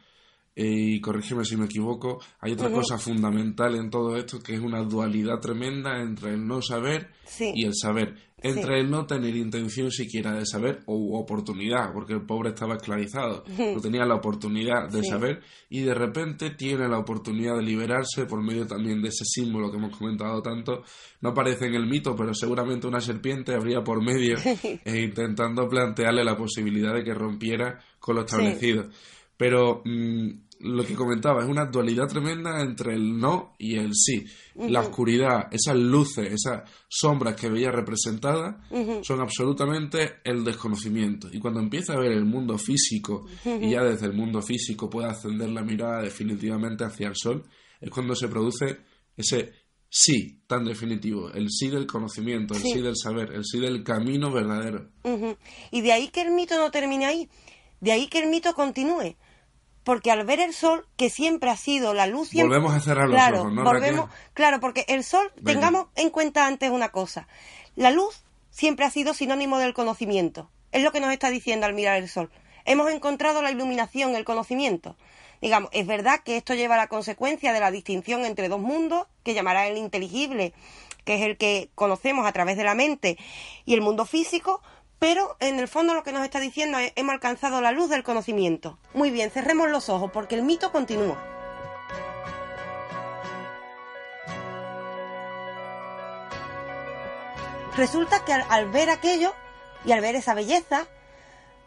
eh, 0.56 0.64
y 0.66 1.02
corrígeme 1.02 1.44
si 1.44 1.58
me 1.58 1.66
equivoco, 1.66 2.22
hay 2.40 2.54
otra 2.54 2.72
cosa 2.72 2.98
fundamental 2.98 3.76
en 3.76 3.90
todo 3.90 4.16
esto 4.16 4.40
que 4.40 4.54
es 4.54 4.62
una 4.62 4.82
dualidad 4.82 5.42
tremenda 5.42 6.02
entre 6.02 6.36
el 6.36 6.48
no 6.48 6.62
saber 6.62 7.10
Sí. 7.26 7.52
y 7.54 7.66
el 7.66 7.74
saber, 7.76 8.16
entre 8.44 8.76
Sí. 8.76 8.80
el 8.82 8.92
no 8.92 9.06
tener 9.08 9.36
intención 9.36 9.90
siquiera 9.90 10.34
de 10.34 10.46
saber 10.46 10.82
o 10.86 11.18
oportunidad, 11.20 11.92
porque 11.94 12.14
el 12.14 12.26
pobre 12.26 12.50
estaba 12.50 12.76
esclavizado, 12.76 13.44
no 13.76 13.82
tenía 13.82 14.06
la 14.06 14.16
oportunidad 14.16 14.90
de 14.92 15.02
Sí. 15.02 15.10
saber 15.10 15.42
y 15.70 15.82
de 15.82 15.94
repente 15.94 16.52
tiene 16.52 16.88
la 16.88 17.00
oportunidad 17.00 17.56
de 17.56 17.64
liberarse 17.64 18.26
por 18.26 18.44
medio 18.44 18.68
también 18.68 19.02
de 19.02 19.10
ese 19.10 19.24
símbolo 19.26 19.72
que 19.72 19.78
hemos 19.78 19.98
comentado 19.98 20.42
tanto. 20.42 20.84
No 21.22 21.30
aparece 21.30 21.66
en 21.68 21.76
el 21.76 21.88
mito, 21.88 22.16
pero 22.16 22.34
seguramente 22.34 22.86
una 22.88 23.00
serpiente 23.02 23.56
habría 23.56 23.82
por 23.84 24.04
medio 24.04 24.36
eh, 24.86 25.02
intentando 25.02 25.68
plantearle 25.68 26.24
la 26.24 26.36
posibilidad 26.38 26.94
de 26.94 27.04
que 27.04 27.14
rompiera 27.14 27.80
con 28.00 28.16
lo 28.16 28.22
establecido. 28.26 28.90
Pero 29.38 29.82
mm, 29.84 30.43
lo 30.64 30.84
que 30.86 30.96
comentaba 30.96 31.44
es 31.44 31.50
una 31.50 31.66
dualidad 31.66 32.08
tremenda 32.08 32.62
entre 32.62 32.94
el 32.96 33.18
no 33.20 33.54
y 33.60 33.76
el 33.76 33.94
sí. 33.94 34.26
La 34.56 34.80
oscuridad, 34.82 35.48
esas 35.52 35.76
luces, 35.76 36.32
esas 36.32 36.64
sombras 36.88 37.36
que 37.36 37.50
veía 37.50 37.72
representadas 37.72 38.56
son 39.02 39.22
absolutamente 39.22 40.16
el 40.24 40.44
desconocimiento. 40.44 41.28
Y 41.32 41.40
cuando 41.40 41.60
empieza 41.60 41.94
a 41.94 42.00
ver 42.00 42.12
el 42.14 42.26
mundo 42.26 42.58
físico 42.58 43.26
y 43.46 43.72
ya 43.72 43.84
desde 43.84 44.06
el 44.08 44.14
mundo 44.14 44.42
físico 44.42 44.90
puede 44.90 45.08
ascender 45.10 45.50
la 45.50 45.64
mirada 45.64 46.02
definitivamente 46.02 46.84
hacia 46.84 47.08
el 47.10 47.16
sol, 47.16 47.44
es 47.82 47.90
cuando 47.90 48.16
se 48.16 48.28
produce 48.28 48.78
ese 49.18 49.54
sí 49.90 50.42
tan 50.48 50.66
definitivo, 50.66 51.30
el 51.32 51.50
sí 51.52 51.68
del 51.70 51.86
conocimiento, 51.86 52.56
el 52.56 52.62
sí, 52.62 52.74
Sí. 52.74 52.82
del 52.82 52.96
saber, 52.98 53.32
el 53.34 53.44
sí 53.46 53.60
del 53.60 53.84
camino 53.84 54.32
verdadero. 54.32 54.90
Y 55.72 55.82
de 55.82 55.92
ahí 55.92 56.08
que 56.08 56.22
el 56.22 56.32
mito 56.32 56.58
no 56.58 56.72
termine 56.72 57.06
ahí, 57.06 57.30
de 57.80 57.92
ahí 57.92 58.08
que 58.08 58.20
el 58.20 58.30
mito 58.30 58.54
continúe. 58.56 59.16
Porque 59.84 60.12
al 60.12 60.26
ver 60.26 60.40
el 60.40 60.54
sol, 60.54 60.88
que 60.98 61.10
siempre 61.10 61.50
ha 61.50 61.58
sido 61.58 61.94
la 61.94 62.08
luz... 62.08 62.30
siempre- 62.30 62.58
Volvemos 62.58 62.76
a 62.76 62.80
cerrar 62.80 63.08
los 63.08 63.16
claro, 63.16 63.42
ojos, 63.42 63.54
¿no, 63.54 63.64
volvemos? 63.64 64.10
Claro, 64.34 64.60
porque 64.60 64.86
el 64.88 65.04
sol, 65.04 65.32
Venga. 65.36 65.52
tengamos 65.54 65.88
en 65.96 66.10
cuenta 66.10 66.48
antes 66.48 66.70
una 66.72 66.90
cosa. 66.90 67.28
La 67.76 67.92
luz 67.92 68.24
siempre 68.50 68.86
ha 68.86 68.90
sido 68.90 69.14
sinónimo 69.14 69.58
del 69.58 69.74
conocimiento. 69.74 70.50
Es 70.72 70.84
lo 70.84 70.92
que 70.92 71.00
nos 71.02 71.12
está 71.12 71.30
diciendo 71.30 71.66
al 71.66 71.74
mirar 71.74 71.98
el 71.98 72.08
sol. 72.08 72.32
Hemos 72.66 72.90
encontrado 72.92 73.42
la 73.42 73.52
iluminación, 73.52 74.16
el 74.16 74.24
conocimiento. 74.24 74.96
Digamos, 75.42 75.70
es 75.74 75.86
verdad 75.86 76.22
que 76.24 76.38
esto 76.38 76.54
lleva 76.54 76.76
a 76.76 76.78
la 76.78 76.88
consecuencia 76.88 77.52
de 77.52 77.60
la 77.60 77.70
distinción 77.72 78.24
entre 78.24 78.48
dos 78.48 78.62
mundos, 78.62 79.08
que 79.24 79.34
llamará 79.34 79.68
el 79.68 79.78
inteligible, 79.78 80.54
que 81.04 81.16
es 81.16 81.22
el 81.24 81.36
que 81.38 81.70
conocemos 81.76 82.26
a 82.26 82.32
través 82.32 82.56
de 82.56 82.64
la 82.64 82.74
mente, 82.76 83.18
y 83.66 83.74
el 83.74 83.82
mundo 83.82 84.06
físico, 84.06 84.62
pero 85.00 85.36
en 85.40 85.60
el 85.60 85.68
fondo 85.68 85.94
lo 85.94 86.04
que 86.04 86.12
nos 86.12 86.24
está 86.24 86.40
diciendo 86.40 86.78
es 86.78 86.94
hemos 86.96 87.14
alcanzado 87.14 87.62
la 87.62 87.72
luz 87.72 87.90
del 87.90 88.04
conocimiento. 88.04 88.78
Muy 88.94 89.12
bien, 89.12 89.32
cerremos 89.32 89.70
los 89.70 89.90
ojos 89.90 90.12
porque 90.12 90.36
el 90.36 90.44
mito 90.44 90.72
continúa. 90.72 91.18
Resulta 97.76 98.24
que 98.24 98.34
al, 98.34 98.70
ver 98.70 98.90
aquello 98.90 99.34
y 99.84 99.92
al 99.94 100.02
ver 100.02 100.16
esa 100.16 100.36
belleza, 100.36 100.86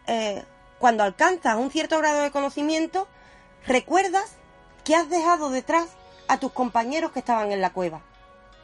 eh, 0.07 0.45
cuando 0.79 1.03
alcanzas 1.03 1.57
un 1.57 1.71
cierto 1.71 1.99
grado 1.99 2.23
de 2.23 2.31
conocimiento, 2.31 3.09
recuerdas 3.67 4.37
que 4.85 4.95
has 4.95 5.11
dejado 5.11 5.51
detrás 5.51 5.89
a 6.29 6.39
tus 6.39 6.53
compañeros 6.53 7.11
que 7.11 7.19
estaban 7.19 7.51
en 7.51 7.61
la 7.61 7.73
cueva. 7.73 8.03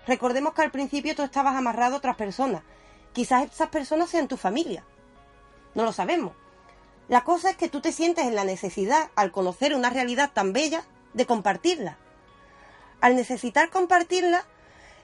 Recordemos 0.06 0.54
que 0.54 0.62
al 0.62 0.70
principio 0.70 1.16
tú 1.16 1.22
estabas 1.22 1.56
amarrado 1.56 1.96
a 1.96 1.98
otras 1.98 2.16
personas. 2.16 2.62
Quizás 3.12 3.44
esas 3.50 3.68
personas 3.68 4.10
sean 4.10 4.28
tu 4.28 4.36
familia. 4.36 4.84
No 5.74 5.84
lo 5.84 5.92
sabemos. 5.92 6.32
La 7.08 7.24
cosa 7.24 7.50
es 7.50 7.56
que 7.56 7.68
tú 7.68 7.80
te 7.80 7.92
sientes 7.92 8.26
en 8.26 8.34
la 8.34 8.44
necesidad, 8.44 9.10
al 9.16 9.32
conocer 9.32 9.74
una 9.74 9.90
realidad 9.90 10.30
tan 10.32 10.52
bella, 10.52 10.84
de 11.12 11.26
compartirla. 11.26 11.98
Al 13.00 13.16
necesitar 13.16 13.70
compartirla, 13.70 14.44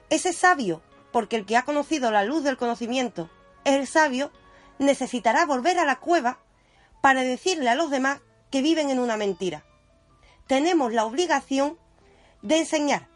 ese 0.09 0.33
sabio, 0.33 0.81
porque 1.11 1.35
el 1.35 1.45
que 1.45 1.57
ha 1.57 1.65
conocido 1.65 2.11
la 2.11 2.23
luz 2.23 2.43
del 2.43 2.57
conocimiento 2.57 3.29
es 3.63 3.75
el 3.75 3.87
sabio, 3.87 4.31
necesitará 4.79 5.45
volver 5.45 5.77
a 5.77 5.85
la 5.85 5.99
cueva 5.99 6.39
para 7.01 7.21
decirle 7.21 7.69
a 7.69 7.75
los 7.75 7.91
demás 7.91 8.21
que 8.49 8.61
viven 8.61 8.89
en 8.89 8.99
una 8.99 9.17
mentira. 9.17 9.63
Tenemos 10.47 10.93
la 10.93 11.05
obligación 11.05 11.77
de 12.41 12.59
enseñar, 12.59 13.07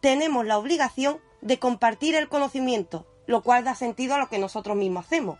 tenemos 0.00 0.46
la 0.46 0.58
obligación 0.58 1.20
de 1.42 1.58
compartir 1.58 2.14
el 2.14 2.28
conocimiento, 2.28 3.06
lo 3.32 3.42
cual 3.42 3.64
da 3.64 3.74
sentido 3.74 4.14
a 4.14 4.18
lo 4.18 4.28
que 4.28 4.38
nosotros 4.38 4.76
mismos 4.76 5.06
hacemos. 5.06 5.38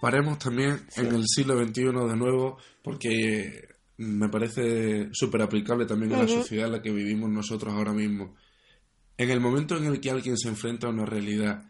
Paremos 0.00 0.38
también 0.38 0.86
en 0.96 1.14
el 1.14 1.24
siglo 1.26 1.62
XXI 1.62 1.82
de 1.82 2.16
nuevo, 2.16 2.56
porque 2.82 3.68
me 3.98 4.30
parece 4.30 5.10
súper 5.12 5.42
aplicable 5.42 5.84
también 5.84 6.14
a 6.14 6.22
la 6.22 6.28
sociedad 6.28 6.66
en 6.66 6.72
la 6.72 6.82
que 6.82 6.90
vivimos 6.90 7.30
nosotros 7.30 7.74
ahora 7.74 7.92
mismo. 7.92 8.34
En 9.18 9.30
el 9.30 9.40
momento 9.40 9.76
en 9.76 9.84
el 9.84 10.00
que 10.00 10.10
alguien 10.10 10.38
se 10.38 10.48
enfrenta 10.48 10.86
a 10.86 10.90
una 10.90 11.04
realidad, 11.04 11.62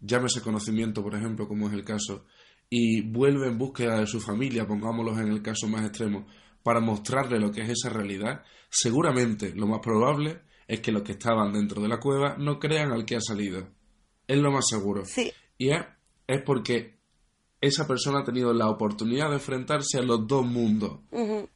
llámese 0.00 0.42
conocimiento, 0.42 1.02
por 1.02 1.14
ejemplo, 1.14 1.48
como 1.48 1.68
es 1.68 1.74
el 1.74 1.84
caso, 1.84 2.26
y 2.68 3.00
vuelve 3.00 3.48
en 3.48 3.56
búsqueda 3.56 4.00
de 4.00 4.06
su 4.06 4.20
familia, 4.20 4.66
pongámoslos 4.66 5.18
en 5.18 5.28
el 5.28 5.42
caso 5.42 5.66
más 5.66 5.84
extremo, 5.86 6.26
para 6.62 6.80
mostrarle 6.80 7.40
lo 7.40 7.50
que 7.50 7.62
es 7.62 7.70
esa 7.70 7.88
realidad, 7.88 8.42
seguramente 8.68 9.54
lo 9.54 9.66
más 9.66 9.80
probable 9.80 10.42
es 10.68 10.80
que 10.80 10.92
los 10.92 11.02
que 11.02 11.12
estaban 11.12 11.52
dentro 11.52 11.80
de 11.80 11.88
la 11.88 11.98
cueva 11.98 12.36
no 12.38 12.58
crean 12.58 12.92
al 12.92 13.06
que 13.06 13.16
ha 13.16 13.20
salido. 13.20 13.79
Es 14.30 14.38
lo 14.38 14.52
más 14.52 14.64
seguro. 14.68 15.04
Sí, 15.04 15.32
Y 15.58 15.70
es, 15.70 15.80
es 16.28 16.40
porque 16.42 16.98
esa 17.60 17.86
persona 17.86 18.20
ha 18.20 18.24
tenido 18.24 18.52
la 18.54 18.68
oportunidad 18.68 19.28
de 19.28 19.34
enfrentarse 19.34 19.98
a 19.98 20.02
los 20.02 20.26
dos 20.26 20.46
mundos. 20.46 21.00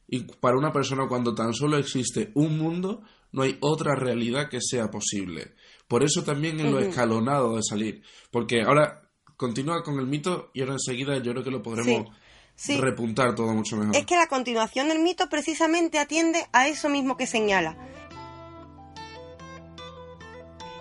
Y 0.07 0.23
para 0.39 0.57
una 0.57 0.73
persona 0.73 1.07
cuando 1.07 1.33
tan 1.33 1.53
solo 1.53 1.77
existe 1.77 2.31
un 2.35 2.57
mundo, 2.57 3.01
no 3.31 3.43
hay 3.43 3.57
otra 3.61 3.95
realidad 3.95 4.49
que 4.49 4.59
sea 4.61 4.91
posible. 4.91 5.55
Por 5.87 6.03
eso 6.03 6.23
también 6.23 6.59
en 6.59 6.71
lo 6.71 6.79
escalonado 6.79 7.55
de 7.55 7.61
salir. 7.63 8.03
Porque 8.29 8.61
ahora 8.61 9.09
continúa 9.37 9.81
con 9.83 9.97
el 9.99 10.07
mito 10.07 10.51
y 10.53 10.61
ahora 10.61 10.73
enseguida 10.73 11.17
yo 11.19 11.31
creo 11.31 11.43
que 11.43 11.51
lo 11.51 11.61
podremos 11.63 12.09
Sí. 12.57 12.79
repuntar 12.79 13.35
todo 13.35 13.53
mucho 13.53 13.75
mejor. 13.77 13.95
Es 13.95 14.05
que 14.05 14.15
la 14.15 14.27
continuación 14.27 14.87
del 14.89 14.99
mito 14.99 15.27
precisamente 15.29 15.97
atiende 15.99 16.45
a 16.53 16.67
eso 16.67 16.87
mismo 16.89 17.17
que 17.17 17.25
señala. 17.27 17.77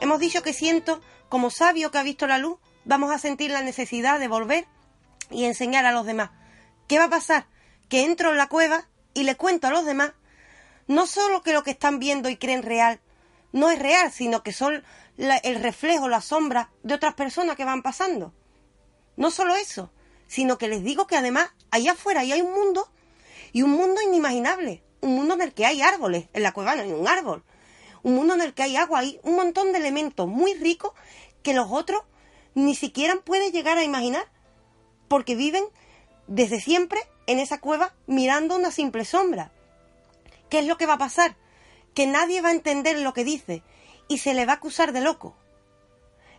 Hemos 0.00 0.20
dicho 0.20 0.42
que 0.42 0.52
siento, 0.52 1.00
como 1.28 1.50
sabio 1.50 1.90
que 1.90 1.98
ha 1.98 2.02
visto 2.02 2.26
la 2.26 2.38
luz, 2.38 2.58
vamos 2.84 3.10
a 3.10 3.18
sentir 3.18 3.50
la 3.50 3.62
necesidad 3.62 4.18
de 4.18 4.28
volver 4.28 4.66
y 5.30 5.44
enseñar 5.44 5.86
a 5.86 5.92
los 5.92 6.06
demás. 6.06 6.30
¿Qué 6.88 6.98
va 6.98 7.04
a 7.04 7.10
pasar? 7.10 7.46
Que 7.88 8.04
entro 8.04 8.30
en 8.30 8.36
la 8.36 8.48
cueva 8.48 8.88
y 9.14 9.24
le 9.24 9.36
cuento 9.36 9.66
a 9.66 9.70
los 9.70 9.84
demás 9.84 10.12
no 10.86 11.06
solo 11.06 11.42
que 11.42 11.52
lo 11.52 11.62
que 11.62 11.72
están 11.72 11.98
viendo 11.98 12.28
y 12.28 12.36
creen 12.36 12.62
real 12.62 13.00
no 13.52 13.70
es 13.70 13.78
real, 13.78 14.10
sino 14.10 14.42
que 14.42 14.52
son 14.52 14.82
el 15.16 15.62
reflejo, 15.62 16.08
la 16.08 16.20
sombra 16.20 16.70
de 16.82 16.94
otras 16.94 17.14
personas 17.14 17.56
que 17.56 17.64
van 17.64 17.82
pasando. 17.82 18.34
No 19.16 19.30
solo 19.30 19.54
eso, 19.54 19.92
sino 20.26 20.58
que 20.58 20.66
les 20.66 20.82
digo 20.82 21.06
que 21.06 21.16
además 21.16 21.50
allá 21.70 21.92
afuera 21.92 22.20
hay 22.20 22.42
un 22.42 22.52
mundo 22.52 22.90
y 23.52 23.62
un 23.62 23.70
mundo 23.70 24.02
inimaginable, 24.02 24.82
un 25.00 25.14
mundo 25.14 25.34
en 25.34 25.42
el 25.42 25.54
que 25.54 25.66
hay 25.66 25.82
árboles, 25.82 26.28
en 26.32 26.42
la 26.42 26.52
cueva 26.52 26.74
no 26.74 26.82
hay 26.82 26.92
un 26.92 27.06
árbol, 27.06 27.44
un 28.04 28.14
mundo 28.14 28.34
en 28.34 28.42
el 28.42 28.54
que 28.54 28.62
hay 28.62 28.76
agua, 28.76 29.00
hay 29.00 29.18
un 29.24 29.34
montón 29.34 29.72
de 29.72 29.78
elementos 29.78 30.28
muy 30.28 30.54
ricos 30.54 30.92
que 31.42 31.54
los 31.54 31.66
otros 31.70 32.02
ni 32.54 32.76
siquiera 32.76 33.16
pueden 33.16 33.50
llegar 33.50 33.78
a 33.78 33.82
imaginar, 33.82 34.26
porque 35.08 35.34
viven 35.34 35.64
desde 36.28 36.60
siempre 36.60 37.00
en 37.26 37.40
esa 37.40 37.60
cueva 37.60 37.92
mirando 38.06 38.54
una 38.56 38.70
simple 38.70 39.04
sombra. 39.04 39.50
¿Qué 40.48 40.60
es 40.60 40.66
lo 40.66 40.76
que 40.76 40.86
va 40.86 40.94
a 40.94 40.98
pasar? 40.98 41.36
Que 41.94 42.06
nadie 42.06 42.40
va 42.40 42.50
a 42.50 42.52
entender 42.52 42.98
lo 43.00 43.12
que 43.12 43.24
dice 43.24 43.62
y 44.06 44.18
se 44.18 44.34
le 44.34 44.46
va 44.46 44.52
a 44.52 44.56
acusar 44.56 44.92
de 44.92 45.00
loco. 45.00 45.34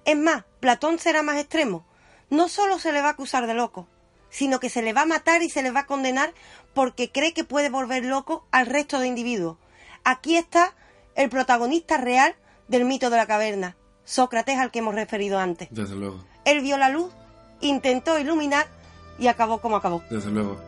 Es 0.05 0.15
más, 0.15 0.45
Platón 0.59 0.99
será 0.99 1.23
más 1.23 1.37
extremo. 1.37 1.85
No 2.29 2.47
solo 2.47 2.79
se 2.79 2.91
le 2.91 3.01
va 3.01 3.09
a 3.09 3.11
acusar 3.11 3.47
de 3.47 3.55
loco, 3.55 3.87
sino 4.29 4.59
que 4.59 4.69
se 4.69 4.81
le 4.81 4.93
va 4.93 5.01
a 5.01 5.07
matar 5.07 5.41
y 5.41 5.49
se 5.49 5.63
le 5.63 5.71
va 5.71 5.81
a 5.81 5.85
condenar 5.87 6.33
porque 6.73 7.11
cree 7.11 7.33
que 7.33 7.43
puede 7.43 7.69
volver 7.69 8.05
loco 8.05 8.45
al 8.51 8.67
resto 8.67 8.99
de 8.99 9.07
individuos. 9.07 9.57
Aquí 10.03 10.37
está 10.37 10.75
el 11.15 11.29
protagonista 11.29 11.97
real 11.97 12.35
del 12.67 12.85
mito 12.85 13.09
de 13.09 13.17
la 13.17 13.25
caverna, 13.25 13.75
Sócrates 14.03 14.57
al 14.57 14.71
que 14.71 14.79
hemos 14.79 14.93
referido 14.93 15.39
antes. 15.39 15.69
Desde 15.71 15.95
luego, 15.95 16.23
Él 16.45 16.61
vio 16.61 16.77
la 16.77 16.89
luz, 16.89 17.11
intentó 17.61 18.19
iluminar 18.19 18.67
y 19.17 19.27
acabó 19.27 19.59
como 19.59 19.77
acabó. 19.77 20.03
desde 20.09 20.29
luego. 20.29 20.59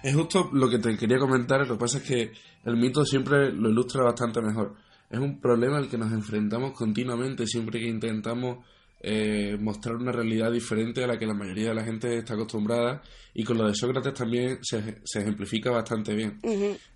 Es 0.00 0.14
justo 0.14 0.48
lo 0.52 0.70
que 0.70 0.78
te 0.78 0.96
quería 0.96 1.18
comentar, 1.18 1.66
lo 1.66 1.74
que 1.74 1.80
pasa 1.80 1.98
es 1.98 2.04
que 2.04 2.32
el 2.64 2.76
mito 2.76 3.04
siempre 3.04 3.52
lo 3.52 3.68
ilustra 3.68 4.04
bastante 4.04 4.40
mejor. 4.40 4.76
Es 5.10 5.18
un 5.18 5.40
problema 5.40 5.78
al 5.78 5.88
que 5.88 5.98
nos 5.98 6.12
enfrentamos 6.12 6.72
continuamente 6.72 7.46
siempre 7.46 7.80
que 7.80 7.88
intentamos 7.88 8.64
eh, 9.00 9.56
mostrar 9.60 9.96
una 9.96 10.12
realidad 10.12 10.50
diferente 10.50 11.04
a 11.04 11.06
la 11.06 11.18
que 11.18 11.26
la 11.26 11.34
mayoría 11.34 11.68
de 11.68 11.74
la 11.74 11.84
gente 11.84 12.18
está 12.18 12.34
acostumbrada 12.34 13.02
y 13.32 13.44
con 13.44 13.58
lo 13.58 13.66
de 13.66 13.74
Sócrates 13.74 14.14
también 14.14 14.58
se, 14.62 15.00
se 15.04 15.20
ejemplifica 15.20 15.70
bastante 15.70 16.14
bien. 16.14 16.38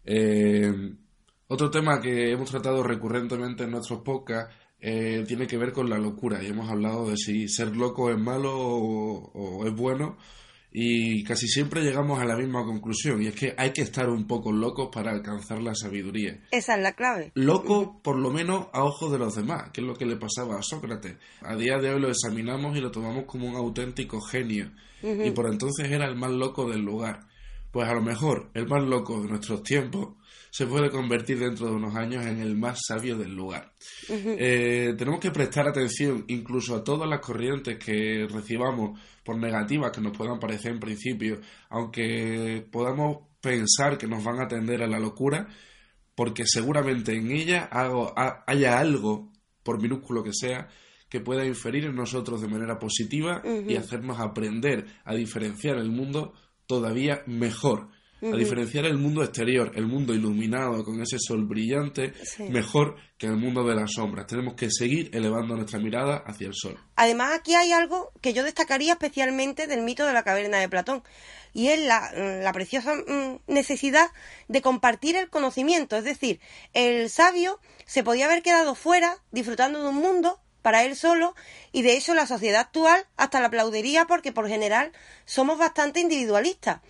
Eh, 0.05 0.95
otro 1.47 1.71
tema 1.71 2.01
que 2.01 2.33
hemos 2.33 2.51
tratado 2.51 2.83
recurrentemente 2.83 3.65
en 3.65 3.71
nuestros 3.71 4.01
podcasts 4.01 4.55
eh, 4.81 5.25
tiene 5.29 5.47
que 5.47 5.59
ver 5.59 5.73
con 5.73 5.89
la 5.89 5.99
locura 5.99 6.43
y 6.43 6.49
hemos 6.49 6.69
hablado 6.69 7.09
de 7.11 7.17
si 7.17 7.47
ser 7.49 7.77
loco 7.77 8.11
es 8.11 8.19
malo 8.19 8.51
o, 8.53 9.31
o 9.33 9.67
es 9.67 9.73
bueno 9.73 10.17
y 10.73 11.23
casi 11.25 11.49
siempre 11.49 11.83
llegamos 11.83 12.19
a 12.19 12.25
la 12.25 12.37
misma 12.37 12.65
conclusión 12.65 13.23
y 13.23 13.27
es 13.27 13.35
que 13.35 13.55
hay 13.59 13.73
que 13.73 13.83
estar 13.83 14.09
un 14.09 14.27
poco 14.27 14.53
locos 14.53 14.89
para 14.93 15.11
alcanzar 15.11 15.63
la 15.63 15.75
sabiduría. 15.75 16.41
Esa 16.51 16.77
es 16.77 16.83
la 16.83 16.95
clave. 16.95 17.31
Loco, 17.35 18.01
por 18.03 18.17
lo 18.17 18.31
menos, 18.31 18.69
a 18.73 18.83
ojos 18.83 19.13
de 19.13 19.19
los 19.19 19.35
demás, 19.35 19.71
que 19.73 19.83
es 19.83 19.87
lo 19.87 19.95
que 19.95 20.07
le 20.07 20.17
pasaba 20.17 20.59
a 20.59 20.63
Sócrates. 20.63 21.17
A 21.43 21.57
día 21.57 21.77
de 21.79 21.93
hoy 21.93 22.01
lo 22.01 22.09
examinamos 22.09 22.77
y 22.77 22.81
lo 22.81 22.91
tomamos 22.91 23.25
como 23.25 23.47
un 23.47 23.57
auténtico 23.57 24.21
genio. 24.21 24.73
Y 25.03 25.31
por 25.33 25.47
entonces 25.47 25.91
era 25.91 26.07
el 26.07 26.17
más 26.17 26.31
loco 26.31 26.71
del 26.71 26.81
lugar. 26.81 27.27
Pues 27.71 27.89
a 27.89 27.95
lo 27.95 28.03
mejor 28.03 28.51
el 28.55 28.67
más 28.67 28.83
loco 28.83 29.21
de 29.21 29.29
nuestros 29.29 29.63
tiempos 29.63 30.15
se 30.55 30.67
puede 30.67 30.91
convertir 30.91 31.39
dentro 31.39 31.67
de 31.67 31.73
unos 31.73 31.97
años 31.97 32.27
en 32.27 32.41
el 32.41 32.55
más 32.57 32.79
sabio 32.87 33.17
del 33.17 33.35
lugar. 33.35 33.73
Eh, 34.39 34.95
tenemos 34.99 35.19
que 35.19 35.31
prestar 35.31 35.67
atención 35.67 36.27
incluso 36.29 36.77
a 36.77 36.85
todas 36.85 37.09
las 37.09 37.21
corrientes 37.21 37.79
que 37.79 38.27
recibamos 38.31 39.01
por 39.25 39.39
negativas 39.39 39.93
que 39.93 40.03
nos 40.03 40.15
puedan 40.15 40.39
parecer 40.39 40.73
en 40.73 40.81
principio, 40.81 41.41
aunque 41.71 42.67
podamos 42.71 43.29
pensar 43.41 43.97
que 43.97 44.07
nos 44.07 44.23
van 44.23 44.41
a 44.41 44.47
tender 44.49 44.83
a 44.83 44.87
la 44.87 45.01
locura, 45.01 45.49
porque 46.15 46.45
seguramente 46.47 47.17
en 47.17 47.31
ella 47.31 47.65
hago- 47.73 48.13
ha- 48.17 48.45
haya 48.47 48.79
algo, 48.79 49.33
por 49.63 49.81
minúsculo 49.81 50.23
que 50.23 50.33
sea, 50.35 50.69
que 51.09 51.21
pueda 51.21 51.47
inferir 51.47 51.87
en 51.87 51.97
nosotros 51.97 52.43
de 52.43 52.49
manera 52.49 52.79
positiva 52.79 53.41
y 53.73 53.77
hacernos 53.77 54.21
aprender 54.21 54.85
a 55.05 55.15
diferenciar 55.15 55.77
el 55.79 55.91
mundo 55.91 56.35
todavía 56.67 57.23
mejor 57.27 57.89
a 58.23 58.37
diferenciar 58.37 58.85
el 58.85 58.99
mundo 58.99 59.23
exterior, 59.23 59.73
el 59.75 59.87
mundo 59.87 60.15
iluminado 60.15 60.85
con 60.85 61.01
ese 61.01 61.19
sol 61.19 61.45
brillante, 61.45 62.13
mejor 62.39 62.97
que 63.19 63.27
el 63.27 63.37
mundo 63.37 63.65
de 63.65 63.75
las 63.75 63.93
sombras. 63.93 64.27
Tenemos 64.27 64.55
que 64.55 64.71
seguir 64.71 65.11
elevando 65.13 65.57
nuestra 65.57 65.81
mirada 65.81 66.23
hacia 66.27 66.47
el 66.47 66.55
sol. 66.55 66.79
Además, 66.97 67.33
aquí 67.35 67.55
hay 67.55 67.73
algo 67.73 68.13
que 68.21 68.33
yo 68.33 68.45
destacaría 68.45 68.93
especialmente 68.93 69.67
del 69.67 69.83
mito 69.83 70.07
de 70.07 70.13
la 70.13 70.23
caverna 70.23 70.59
de 70.59 70.69
Platón, 70.69 71.03
y 71.53 71.69
es 71.69 71.81
la, 71.81 72.13
la 72.13 72.53
preciosa 72.53 72.95
mm, 72.95 73.41
necesidad 73.47 74.09
de 74.49 74.63
compartir 74.63 75.17
el 75.17 75.29
conocimiento. 75.29 75.97
Es 75.97 76.05
decir, 76.05 76.41
el 76.73 77.11
sabio 77.11 77.61
se 77.87 78.05
podía 78.05 78.27
haber 78.27 78.43
quedado 78.43 78.75
fuera 78.75 79.19
disfrutando 79.33 79.83
de 79.83 79.89
un 79.89 79.97
mundo 79.97 80.41
para 80.63 80.85
él 80.85 80.97
solo 80.97 81.35
y 81.73 81.83
de 81.83 81.97
hecho 81.97 82.15
la 82.15 82.27
sociedad 82.27 82.61
actual 82.61 83.07
hasta 83.17 83.41
la 83.41 83.49
aplaudiría 83.49 84.07
porque 84.07 84.33
por 84.33 84.49
general 84.49 84.93
somos 85.25 85.59
bastante 85.59 86.01
individualistas. 86.01 86.81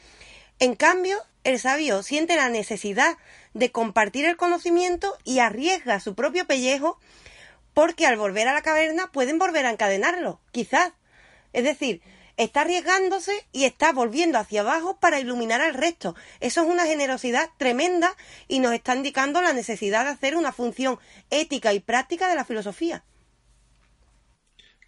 En 0.63 0.77
cambio, 0.77 1.19
el 1.43 1.59
sabio 1.59 2.05
siente 2.05 2.37
la 2.37 2.49
necesidad 2.49 3.17
de 3.53 3.73
compartir 3.73 4.27
el 4.27 4.37
conocimiento 4.37 5.19
y 5.25 5.41
arriesga 5.41 5.99
su 5.99 6.15
propio 6.15 6.47
pellejo 6.47 7.01
porque 7.75 8.07
al 8.07 8.17
volver 8.17 8.47
a 8.47 8.53
la 8.53 8.63
caverna 8.63 9.11
pueden 9.11 9.41
volver 9.41 9.67
a 9.67 9.71
encadenarlo, 9.71 10.41
quizás. 10.53 10.93
Es 11.53 11.65
decir, 11.65 12.01
está 12.37 12.61
arriesgándose 12.61 13.33
y 13.51 13.65
está 13.65 13.91
volviendo 13.91 14.39
hacia 14.39 14.61
abajo 14.61 15.01
para 15.01 15.19
iluminar 15.19 15.61
al 15.61 15.75
resto. 15.75 16.15
Eso 16.39 16.63
es 16.63 16.69
una 16.69 16.87
generosidad 16.87 17.51
tremenda 17.57 18.17
y 18.47 18.61
nos 18.61 18.73
está 18.73 18.95
indicando 18.95 19.43
la 19.43 19.53
necesidad 19.53 20.05
de 20.05 20.13
hacer 20.13 20.37
una 20.37 20.53
función 20.53 21.01
ética 21.31 21.73
y 21.73 21.81
práctica 21.81 22.29
de 22.29 22.37
la 22.37 22.45
filosofía. 22.45 23.03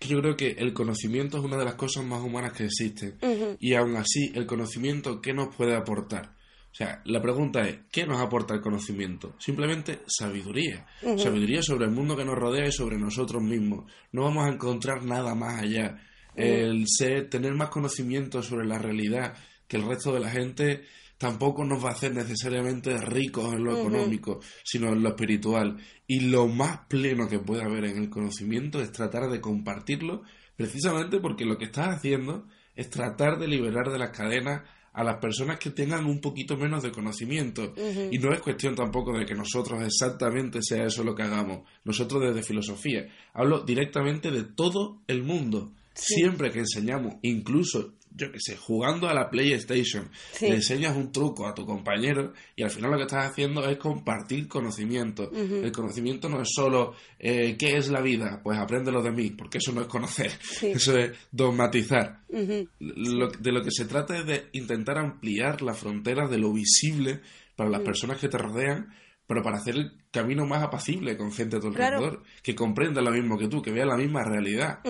Yo 0.09 0.21
creo 0.21 0.37
que 0.37 0.53
el 0.59 0.73
conocimiento 0.73 1.39
es 1.39 1.45
una 1.45 1.57
de 1.57 1.65
las 1.65 1.75
cosas 1.75 2.05
más 2.05 2.21
humanas 2.23 2.53
que 2.53 2.65
existen. 2.65 3.17
Y 3.61 3.75
aún 3.75 3.97
así, 3.97 4.33
el 4.35 4.47
conocimiento, 4.47 5.21
¿qué 5.21 5.33
nos 5.33 5.55
puede 5.55 5.75
aportar? 5.75 6.35
O 6.75 6.77
sea, 6.77 7.01
la 7.05 7.23
pregunta 7.23 7.69
es, 7.69 7.79
¿qué 7.93 8.05
nos 8.05 8.21
aporta 8.21 8.53
el 8.53 8.61
conocimiento? 8.61 9.37
Simplemente 9.39 10.01
sabiduría. 10.09 10.85
Sabiduría 11.17 11.63
sobre 11.63 11.85
el 11.85 11.93
mundo 11.93 12.17
que 12.17 12.25
nos 12.25 12.37
rodea 12.37 12.67
y 12.67 12.73
sobre 12.73 12.99
nosotros 12.99 13.43
mismos. 13.43 13.91
No 14.11 14.23
vamos 14.23 14.45
a 14.45 14.53
encontrar 14.53 15.05
nada 15.05 15.37
más 15.37 15.63
allá. 15.63 16.01
El 16.35 16.85
ser, 16.89 17.31
tener 17.31 17.55
más 17.55 17.69
conocimiento 17.69 18.43
sobre 18.43 18.67
la 18.67 18.79
realidad 18.79 19.35
que 19.69 19.77
el 19.77 19.87
resto 19.87 20.13
de 20.13 20.19
la 20.21 20.31
gente 20.31 20.83
tampoco 21.19 21.65
nos 21.65 21.85
va 21.85 21.91
a 21.91 21.93
hacer 21.93 22.15
necesariamente 22.15 22.97
ricos 22.99 23.53
en 23.55 23.65
lo 23.65 23.79
económico, 23.79 24.41
sino 24.65 24.89
en 24.89 25.03
lo 25.03 25.11
espiritual. 25.11 25.79
Y 26.07 26.21
lo 26.21 26.47
más 26.49 26.81
pleno 26.89 27.29
que 27.29 27.39
puede 27.39 27.63
haber 27.63 27.85
en 27.85 27.99
el 27.99 28.11
conocimiento 28.11 28.81
es 28.81 28.93
tratar 28.93 29.31
de 29.31 29.41
compartirlo, 29.41 30.23
precisamente 30.57 31.19
porque 31.21 31.45
lo 31.45 31.57
que 31.59 31.67
estás 31.67 31.97
haciendo 31.97 32.47
es 32.75 32.91
tratar 32.91 33.39
de 33.39 33.49
liberar 33.49 33.91
de 33.91 33.99
las 33.99 34.11
cadenas 34.11 34.63
a 34.93 35.03
las 35.03 35.17
personas 35.17 35.59
que 35.59 35.71
tengan 35.71 36.07
un 36.07 36.21
poquito 36.21 36.57
menos 36.57 36.83
de 36.83 36.93
conocimiento. 36.93 37.75
Y 38.11 38.19
no 38.19 38.33
es 38.33 38.41
cuestión 38.41 38.77
tampoco 38.77 39.17
de 39.19 39.27
que 39.27 39.35
nosotros 39.35 39.83
exactamente 39.83 40.61
sea 40.63 40.87
eso 40.87 41.03
lo 41.03 41.17
que 41.17 41.25
hagamos. 41.25 41.69
Nosotros 41.85 42.23
desde 42.23 42.47
filosofía. 42.47 43.09
Hablo 43.33 43.65
directamente 43.65 44.31
de 44.31 44.45
todo 44.45 45.03
el 45.09 45.25
mundo. 45.25 45.73
Siempre 45.95 46.53
que 46.53 46.61
enseñamos, 46.61 47.17
incluso 47.23 47.95
yo 48.15 48.31
qué 48.31 48.39
sé, 48.41 48.57
jugando 48.57 49.09
a 49.09 49.15
la 49.15 49.29
PlayStation, 49.29 50.09
le 50.41 50.55
enseñas 50.55 50.97
un 50.97 51.11
truco 51.11 51.47
a 51.47 51.55
tu 51.55 51.67
compañero 51.67 52.33
y 52.55 52.63
al 52.63 52.71
final 52.71 52.93
lo 52.93 52.97
que 52.97 53.03
estás 53.03 53.31
haciendo 53.31 53.69
es 53.69 53.77
compartir 53.77 54.47
conocimiento. 54.47 55.31
El 55.33 55.73
conocimiento 55.73 56.29
no 56.29 56.41
es 56.41 56.49
solo 56.55 56.95
eh, 57.19 57.57
qué 57.59 57.77
es 57.77 57.91
la 57.91 58.01
vida, 58.01 58.41
pues 58.43 58.59
apréndelo 58.59 59.03
de 59.03 59.11
mí, 59.11 59.31
porque 59.31 59.59
eso 59.59 59.73
no 59.73 59.83
es 59.83 59.89
conocer, 59.89 60.31
eso 60.63 60.97
es 60.97 61.13
dogmatizar. 61.33 62.21
de 62.29 63.53
lo 63.53 63.63
que 63.63 63.71
se 63.71 63.87
trata 63.87 64.17
es 64.19 64.27
de 64.27 64.49
intentar 64.53 64.99
ampliar 64.99 65.63
las 65.63 65.79
fronteras 65.79 66.31
de 66.31 66.39
lo 66.39 66.53
visible 66.53 67.21
para 67.57 67.71
las 67.71 67.83
personas 67.83 68.19
que 68.19 68.29
te 68.29 68.39
rodean 68.39 68.95
pero 69.27 69.43
para 69.43 69.57
hacer 69.57 69.75
el 69.75 70.05
camino 70.11 70.47
más 70.47 70.63
apacible 70.63 71.17
con 71.17 71.33
gente 71.33 71.57
a 71.57 71.61
tu 71.61 71.69
alrededor, 71.69 72.23
que 72.43 72.55
comprenda 72.55 73.01
lo 73.01 73.11
mismo 73.11 73.39
que 73.39 73.49
tú, 73.49 73.63
que 73.63 73.73
vea 73.73 73.87
la 73.87 73.97
misma 73.97 74.23
realidad. 74.23 74.81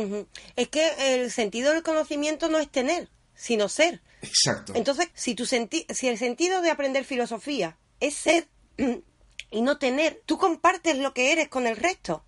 Es 0.56 0.68
que 0.68 0.90
el 1.14 1.30
sentido 1.30 1.72
del 1.72 1.82
conocimiento 1.82 2.48
no 2.48 2.58
es 2.58 2.68
tener, 2.68 3.08
sino 3.34 3.68
ser. 3.68 4.02
Exacto. 4.22 4.72
Entonces, 4.74 5.08
si, 5.14 5.34
tu 5.34 5.46
si 5.46 6.08
el 6.08 6.18
sentido 6.18 6.62
de 6.62 6.70
aprender 6.70 7.04
filosofía 7.04 7.76
es 8.00 8.14
ser 8.14 8.48
y 9.50 9.62
no 9.62 9.78
tener, 9.78 10.22
tú 10.26 10.36
compartes 10.38 10.98
lo 10.98 11.14
que 11.14 11.32
eres 11.32 11.48
con 11.48 11.66
el 11.66 11.76
resto. 11.76 12.24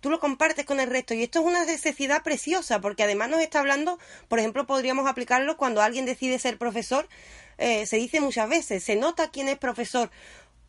Tú 0.00 0.08
lo 0.08 0.18
compartes 0.18 0.64
con 0.64 0.80
el 0.80 0.88
resto 0.88 1.12
y 1.12 1.22
esto 1.22 1.40
es 1.40 1.44
una 1.44 1.66
necesidad 1.66 2.22
preciosa 2.22 2.80
porque 2.80 3.02
además 3.02 3.28
nos 3.28 3.40
está 3.40 3.60
hablando, 3.60 3.98
por 4.28 4.38
ejemplo, 4.38 4.66
podríamos 4.66 5.06
aplicarlo 5.06 5.58
cuando 5.58 5.82
alguien 5.82 6.06
decide 6.06 6.38
ser 6.38 6.56
profesor, 6.56 7.06
eh, 7.58 7.84
se 7.84 7.98
dice 7.98 8.22
muchas 8.22 8.48
veces, 8.48 8.82
se 8.82 8.96
nota 8.96 9.30
quién 9.30 9.48
es 9.48 9.58
profesor 9.58 10.10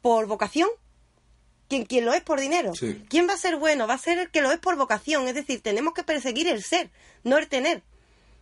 por 0.01 0.25
vocación, 0.27 0.69
quien, 1.67 1.85
quien 1.85 2.05
lo 2.05 2.13
es 2.13 2.21
por 2.21 2.39
dinero. 2.39 2.73
¿Quién 3.09 3.27
va 3.27 3.33
a 3.33 3.37
ser 3.37 3.55
bueno? 3.55 3.87
Va 3.87 3.93
a 3.93 3.99
ser 3.99 4.17
el 4.17 4.29
que 4.29 4.41
lo 4.41 4.51
es 4.51 4.59
por 4.59 4.75
vocación. 4.75 5.27
Es 5.27 5.35
decir, 5.35 5.61
tenemos 5.61 5.93
que 5.93 6.03
perseguir 6.03 6.47
el 6.47 6.63
ser, 6.63 6.89
no 7.23 7.37
el 7.37 7.47
tener. 7.47 7.83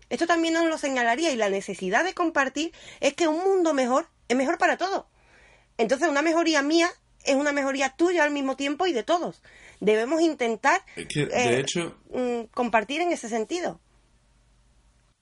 Esto 0.10 0.26
también 0.26 0.56
nos 0.56 0.66
lo 0.66 0.78
señalaría 0.78 1.32
y 1.32 1.36
la 1.36 1.50
necesidad 1.50 2.04
de 2.04 2.14
compartir 2.14 2.72
es 3.00 3.14
que 3.14 3.28
un 3.28 3.44
mundo 3.44 3.74
mejor 3.74 4.08
es 4.28 4.36
mejor 4.36 4.58
para 4.58 4.78
todos. 4.78 5.06
Entonces 5.78 6.10
una 6.10 6.22
mejoría 6.22 6.62
mía 6.62 6.90
es 7.24 7.36
una 7.36 7.52
mejoría 7.52 7.96
tuya 7.96 8.24
al 8.24 8.32
mismo 8.32 8.56
tiempo 8.56 8.88
y 8.88 8.94
de 8.94 9.04
todos. 9.04 9.42
Debemos 9.80 10.22
intentar 10.22 10.82
de 10.96 11.06
eh, 11.32 11.60
hecho, 11.60 11.98
mm, 12.12 12.46
compartir 12.54 13.02
en 13.02 13.12
ese 13.12 13.30
sentido. 13.30 13.80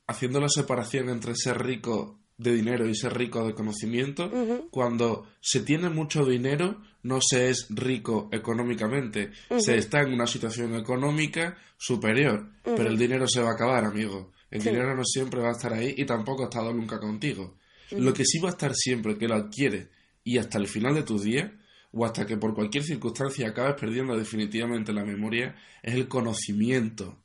Haciendo 0.08 0.40
la 0.40 0.50
separación 0.50 1.10
entre 1.10 1.36
ser 1.36 1.62
rico 1.62 2.18
de 2.38 2.54
dinero 2.54 2.88
y 2.88 2.96
ser 2.96 3.18
rico 3.18 3.46
de 3.46 3.54
conocimiento, 3.54 4.32
cuando 4.70 5.28
se 5.42 5.62
tiene 5.62 5.90
mucho 5.90 6.24
dinero 6.24 6.82
no 7.04 7.20
se 7.22 7.50
es 7.50 7.68
rico 7.70 8.30
económicamente, 8.32 9.32
se 9.58 9.78
está 9.78 10.02
en 10.02 10.14
una 10.14 10.28
situación 10.28 10.76
económica 10.76 11.58
superior, 11.78 12.50
pero 12.64 12.90
el 12.90 12.98
dinero 12.98 13.28
se 13.28 13.42
va 13.42 13.52
a 13.52 13.54
acabar, 13.54 13.86
amigo. 13.86 14.32
El 14.52 14.62
dinero 14.62 14.96
no 14.96 15.04
siempre 15.04 15.42
va 15.42 15.50
a 15.50 15.54
estar 15.54 15.74
ahí 15.74 15.94
y 15.98 16.06
tampoco 16.06 16.44
ha 16.44 16.46
estado 16.46 16.74
nunca 16.74 17.00
contigo. 17.00 17.58
Lo 17.92 18.14
que 18.14 18.26
sí 18.26 18.40
va 18.40 18.50
a 18.50 18.52
estar 18.52 18.74
siempre 18.76 19.18
que 19.18 19.28
lo 19.28 19.36
adquiere 19.36 19.90
y 20.24 20.38
hasta 20.38 20.58
el 20.58 20.68
final 20.68 20.94
de 20.94 21.04
tus 21.04 21.24
días, 21.24 21.52
o 21.92 22.06
hasta 22.06 22.26
que 22.26 22.38
por 22.38 22.54
cualquier 22.54 22.84
circunstancia 22.84 23.48
acabes 23.48 23.80
perdiendo 23.80 24.18
definitivamente 24.18 24.94
la 24.94 25.06
memoria, 25.06 25.56
es 25.82 25.96
el 25.96 26.08
conocimiento. 26.08 27.18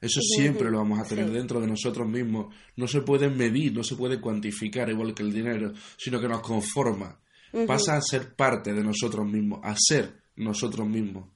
Eso 0.00 0.20
siempre 0.22 0.70
lo 0.70 0.78
vamos 0.78 0.98
a 0.98 1.04
tener 1.04 1.30
dentro 1.30 1.60
de 1.60 1.66
nosotros 1.66 2.08
mismos. 2.08 2.54
No 2.76 2.88
se 2.88 3.02
puede 3.02 3.28
medir, 3.28 3.74
no 3.74 3.84
se 3.84 3.96
puede 3.96 4.20
cuantificar 4.20 4.88
igual 4.88 5.14
que 5.14 5.22
el 5.22 5.32
dinero, 5.32 5.72
sino 5.98 6.20
que 6.20 6.28
nos 6.28 6.40
conforma. 6.40 7.20
Pasa 7.66 7.96
a 7.96 8.00
ser 8.00 8.34
parte 8.34 8.72
de 8.72 8.82
nosotros 8.82 9.26
mismos, 9.26 9.60
a 9.62 9.74
ser 9.76 10.22
nosotros 10.36 10.88
mismos. 10.88 11.28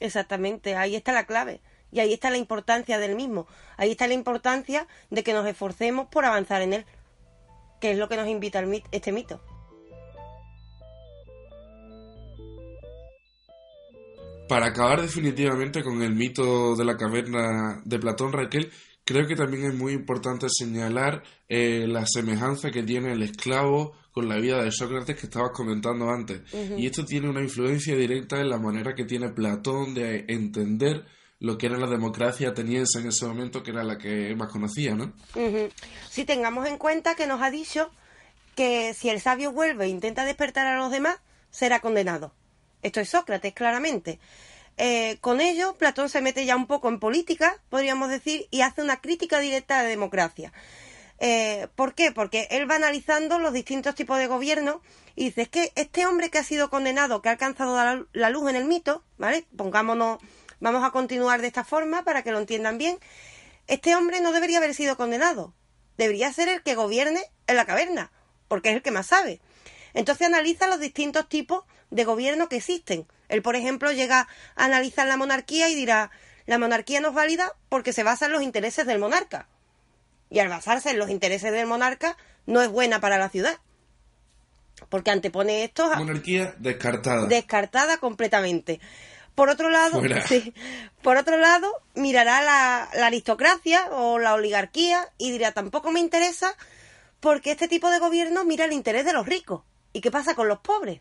Exactamente, 0.00 0.74
ahí 0.76 0.96
está 0.96 1.12
la 1.12 1.26
clave. 1.26 1.60
Y 1.92 2.00
ahí 2.00 2.12
está 2.12 2.30
la 2.30 2.38
importancia 2.38 2.98
del 2.98 3.14
mismo. 3.14 3.46
Ahí 3.76 3.92
está 3.92 4.08
la 4.08 4.14
importancia 4.14 4.88
de 5.10 5.22
que 5.22 5.32
nos 5.32 5.46
esforcemos 5.46 6.08
por 6.08 6.24
avanzar 6.24 6.62
en 6.62 6.72
él, 6.72 6.86
que 7.80 7.92
es 7.92 7.98
lo 7.98 8.08
que 8.08 8.16
nos 8.16 8.26
invita 8.26 8.58
el 8.58 8.82
este 8.90 9.12
mito. 9.12 9.40
Para 14.54 14.66
acabar 14.66 15.02
definitivamente 15.02 15.82
con 15.82 16.00
el 16.00 16.14
mito 16.14 16.76
de 16.76 16.84
la 16.84 16.96
caverna 16.96 17.82
de 17.84 17.98
Platón 17.98 18.32
Raquel, 18.32 18.70
creo 19.04 19.26
que 19.26 19.34
también 19.34 19.64
es 19.64 19.74
muy 19.74 19.92
importante 19.92 20.46
señalar 20.48 21.24
eh, 21.48 21.86
la 21.88 22.06
semejanza 22.06 22.70
que 22.70 22.84
tiene 22.84 23.14
el 23.14 23.24
esclavo 23.24 23.96
con 24.12 24.28
la 24.28 24.36
vida 24.36 24.62
de 24.62 24.70
Sócrates 24.70 25.16
que 25.16 25.26
estabas 25.26 25.50
comentando 25.52 26.08
antes. 26.08 26.42
Y 26.78 26.86
esto 26.86 27.04
tiene 27.04 27.28
una 27.28 27.42
influencia 27.42 27.96
directa 27.96 28.38
en 28.38 28.48
la 28.48 28.58
manera 28.58 28.94
que 28.94 29.04
tiene 29.04 29.30
Platón 29.30 29.92
de 29.92 30.24
entender 30.28 31.04
lo 31.40 31.58
que 31.58 31.66
era 31.66 31.76
la 31.76 31.90
democracia 31.90 32.50
ateniense 32.50 33.00
en 33.00 33.08
ese 33.08 33.26
momento, 33.26 33.64
que 33.64 33.72
era 33.72 33.82
la 33.82 33.98
que 33.98 34.36
más 34.36 34.52
conocía, 34.52 34.94
¿no? 34.94 35.14
Si 36.08 36.24
tengamos 36.24 36.68
en 36.68 36.78
cuenta 36.78 37.16
que 37.16 37.26
nos 37.26 37.42
ha 37.42 37.50
dicho 37.50 37.90
que 38.54 38.94
si 38.94 39.08
el 39.08 39.20
sabio 39.20 39.50
vuelve 39.50 39.86
e 39.86 39.88
intenta 39.88 40.24
despertar 40.24 40.68
a 40.68 40.76
los 40.76 40.92
demás, 40.92 41.18
será 41.50 41.80
condenado. 41.80 42.32
Esto 42.84 43.00
es 43.00 43.08
Sócrates, 43.08 43.54
claramente. 43.54 44.20
Eh, 44.76 45.16
con 45.22 45.40
ello, 45.40 45.74
Platón 45.74 46.10
se 46.10 46.20
mete 46.20 46.44
ya 46.44 46.54
un 46.54 46.66
poco 46.66 46.88
en 46.88 47.00
política, 47.00 47.58
podríamos 47.70 48.10
decir, 48.10 48.46
y 48.50 48.60
hace 48.60 48.82
una 48.82 49.00
crítica 49.00 49.40
directa 49.40 49.80
a 49.80 49.82
la 49.82 49.88
democracia. 49.88 50.52
Eh, 51.18 51.68
¿Por 51.76 51.94
qué? 51.94 52.12
Porque 52.12 52.46
él 52.50 52.70
va 52.70 52.74
analizando 52.74 53.38
los 53.38 53.54
distintos 53.54 53.94
tipos 53.94 54.18
de 54.18 54.26
gobierno 54.26 54.82
y 55.16 55.26
dice, 55.26 55.42
es 55.42 55.48
que 55.48 55.72
este 55.76 56.04
hombre 56.04 56.28
que 56.28 56.36
ha 56.36 56.44
sido 56.44 56.68
condenado, 56.68 57.22
que 57.22 57.30
ha 57.30 57.32
alcanzado 57.32 58.06
la, 58.12 58.30
luz 58.30 58.50
en 58.50 58.56
el 58.56 58.66
mito, 58.66 59.02
¿vale? 59.16 59.46
Pongámonos, 59.56 60.18
vamos 60.60 60.84
a 60.84 60.90
continuar 60.90 61.40
de 61.40 61.46
esta 61.46 61.64
forma 61.64 62.04
para 62.04 62.22
que 62.22 62.32
lo 62.32 62.38
entiendan 62.38 62.76
bien. 62.76 62.98
Este 63.66 63.96
hombre 63.96 64.20
no 64.20 64.32
debería 64.32 64.58
haber 64.58 64.74
sido 64.74 64.98
condenado, 64.98 65.54
debería 65.96 66.30
ser 66.34 66.48
el 66.48 66.62
que 66.62 66.74
gobierne 66.74 67.22
en 67.46 67.56
la 67.56 67.64
caverna, 67.64 68.12
porque 68.46 68.68
es 68.68 68.76
el 68.76 68.82
que 68.82 68.90
más 68.90 69.06
sabe. 69.06 69.40
Entonces 69.94 70.26
analiza 70.26 70.66
los 70.66 70.80
distintos 70.80 71.30
tipos 71.30 71.64
de 71.94 72.04
gobierno 72.04 72.48
que 72.48 72.56
existen. 72.56 73.06
Él, 73.28 73.40
por 73.40 73.54
ejemplo, 73.54 73.92
llega 73.92 74.26
a 74.56 74.64
analizar 74.64 75.06
la 75.06 75.16
monarquía 75.16 75.68
y 75.68 75.74
dirá, 75.76 76.10
La 76.44 76.58
monarquía 76.58 77.00
no 77.00 77.08
es 77.08 77.14
válida 77.14 77.52
porque 77.68 77.92
se 77.92 78.02
basa 78.02 78.26
en 78.26 78.32
los 78.32 78.42
intereses 78.42 78.84
del 78.84 78.98
monarca. 78.98 79.46
Y 80.28 80.40
al 80.40 80.48
basarse 80.48 80.90
en 80.90 80.98
los 80.98 81.08
intereses 81.08 81.52
del 81.52 81.66
monarca, 81.66 82.16
no 82.46 82.60
es 82.60 82.68
buena 82.68 83.00
para 83.00 83.16
la 83.16 83.28
ciudad. 83.28 83.58
Porque 84.88 85.12
antepone 85.12 85.62
esto 85.62 85.84
a... 85.84 85.96
Monarquía 85.96 86.56
descartada. 86.58 87.26
Descartada 87.26 87.98
completamente. 87.98 88.80
Por 89.36 89.48
otro 89.48 89.70
lado, 89.70 90.02
sí, 90.26 90.52
por 91.00 91.16
otro 91.16 91.38
lado, 91.38 91.80
mirará 91.94 92.42
la, 92.42 92.88
la 92.94 93.06
aristocracia 93.06 93.86
o 93.92 94.18
la 94.18 94.34
oligarquía 94.34 95.08
y 95.16 95.30
dirá, 95.30 95.52
tampoco 95.52 95.92
me 95.92 96.00
interesa 96.00 96.56
porque 97.20 97.52
este 97.52 97.68
tipo 97.68 97.88
de 97.88 98.00
gobierno 98.00 98.44
mira 98.44 98.64
el 98.64 98.72
interés 98.72 99.04
de 99.04 99.12
los 99.12 99.26
ricos. 99.26 99.62
¿Y 99.92 100.00
qué 100.00 100.10
pasa 100.10 100.34
con 100.34 100.48
los 100.48 100.58
pobres? 100.58 101.00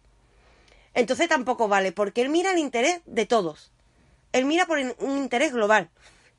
Entonces 0.94 1.28
tampoco 1.28 1.68
vale, 1.68 1.92
porque 1.92 2.22
él 2.22 2.30
mira 2.30 2.52
el 2.52 2.60
interés 2.60 3.02
de 3.06 3.26
todos. 3.26 3.72
Él 4.32 4.46
mira 4.46 4.66
por 4.66 4.80
un 4.80 5.18
interés 5.18 5.54
global, 5.54 5.90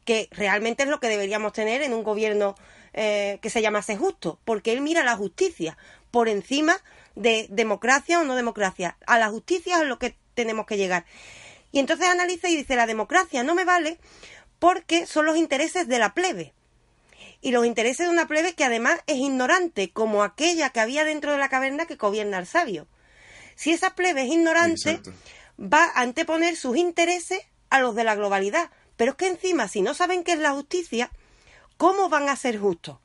que 0.05 0.29
realmente 0.33 0.83
es 0.83 0.88
lo 0.88 1.01
que 1.01 1.09
deberíamos 1.09 1.53
tener 1.53 1.83
en 1.83 1.95
un 1.95 2.03
gobierno 2.03 2.55
eh, 2.93 3.38
que 3.43 3.51
se 3.51 3.62
llamase 3.62 3.97
justo, 3.97 4.38
porque 4.45 4.73
él 4.73 4.81
mira 4.81 5.03
la 5.03 5.17
justicia 5.17 5.77
por 6.11 6.29
encima 6.29 6.77
de 7.17 7.47
democracia 7.51 8.21
o 8.21 8.25
no 8.25 8.37
democracia. 8.37 8.97
A 9.07 9.19
la 9.19 9.29
justicia 9.31 9.79
es 9.81 9.88
lo 9.88 9.99
que 9.99 10.17
tenemos 10.35 10.67
que 10.67 10.77
llegar. 10.77 11.05
Y 11.73 11.81
entonces 11.81 12.09
analiza 12.09 12.49
y 12.49 12.57
dice, 12.57 12.77
la 12.77 12.87
democracia 12.87 13.43
no 13.43 13.57
me 13.57 13.64
vale 13.64 13.99
porque 14.61 15.07
son 15.07 15.27
los 15.27 15.37
intereses 15.37 15.88
de 15.88 15.99
la 15.99 16.14
plebe. 16.14 16.55
Y 17.40 17.51
los 17.51 17.67
intereses 17.67 18.07
de 18.07 18.12
una 18.12 18.29
plebe 18.29 18.55
que 18.55 18.64
además 18.64 19.01
es 19.07 19.17
ignorante, 19.17 19.90
como 19.90 20.23
aquella 20.23 20.71
que 20.71 20.81
había 20.81 21.05
dentro 21.05 21.33
de 21.33 21.38
la 21.38 21.49
caverna 21.49 21.87
que 21.87 21.97
gobierna 21.97 22.38
al 22.38 22.47
sabio. 22.47 22.87
Si 23.57 23.73
esa 23.73 23.95
plebe 23.95 24.23
es 24.23 24.33
ignorante, 24.33 24.90
Exacto. 24.90 25.12
va 25.59 25.85
a 25.85 26.01
anteponer 26.01 26.57
sus 26.57 26.77
intereses 26.77 27.40
a 27.71 27.81
los 27.81 27.95
de 27.95 28.05
la 28.05 28.14
globalidad. 28.14 28.71
Pero 28.97 29.12
es 29.12 29.17
que 29.17 29.27
encima, 29.27 29.69
si 29.69 29.83
no 29.83 29.95
saben 29.95 30.25
qué 30.25 30.33
es 30.33 30.38
la 30.38 30.53
justicia, 30.53 31.11
¿cómo 31.77 32.09
van 32.09 32.29
a 32.29 32.37
ser 32.37 32.59
justos? 32.59 32.99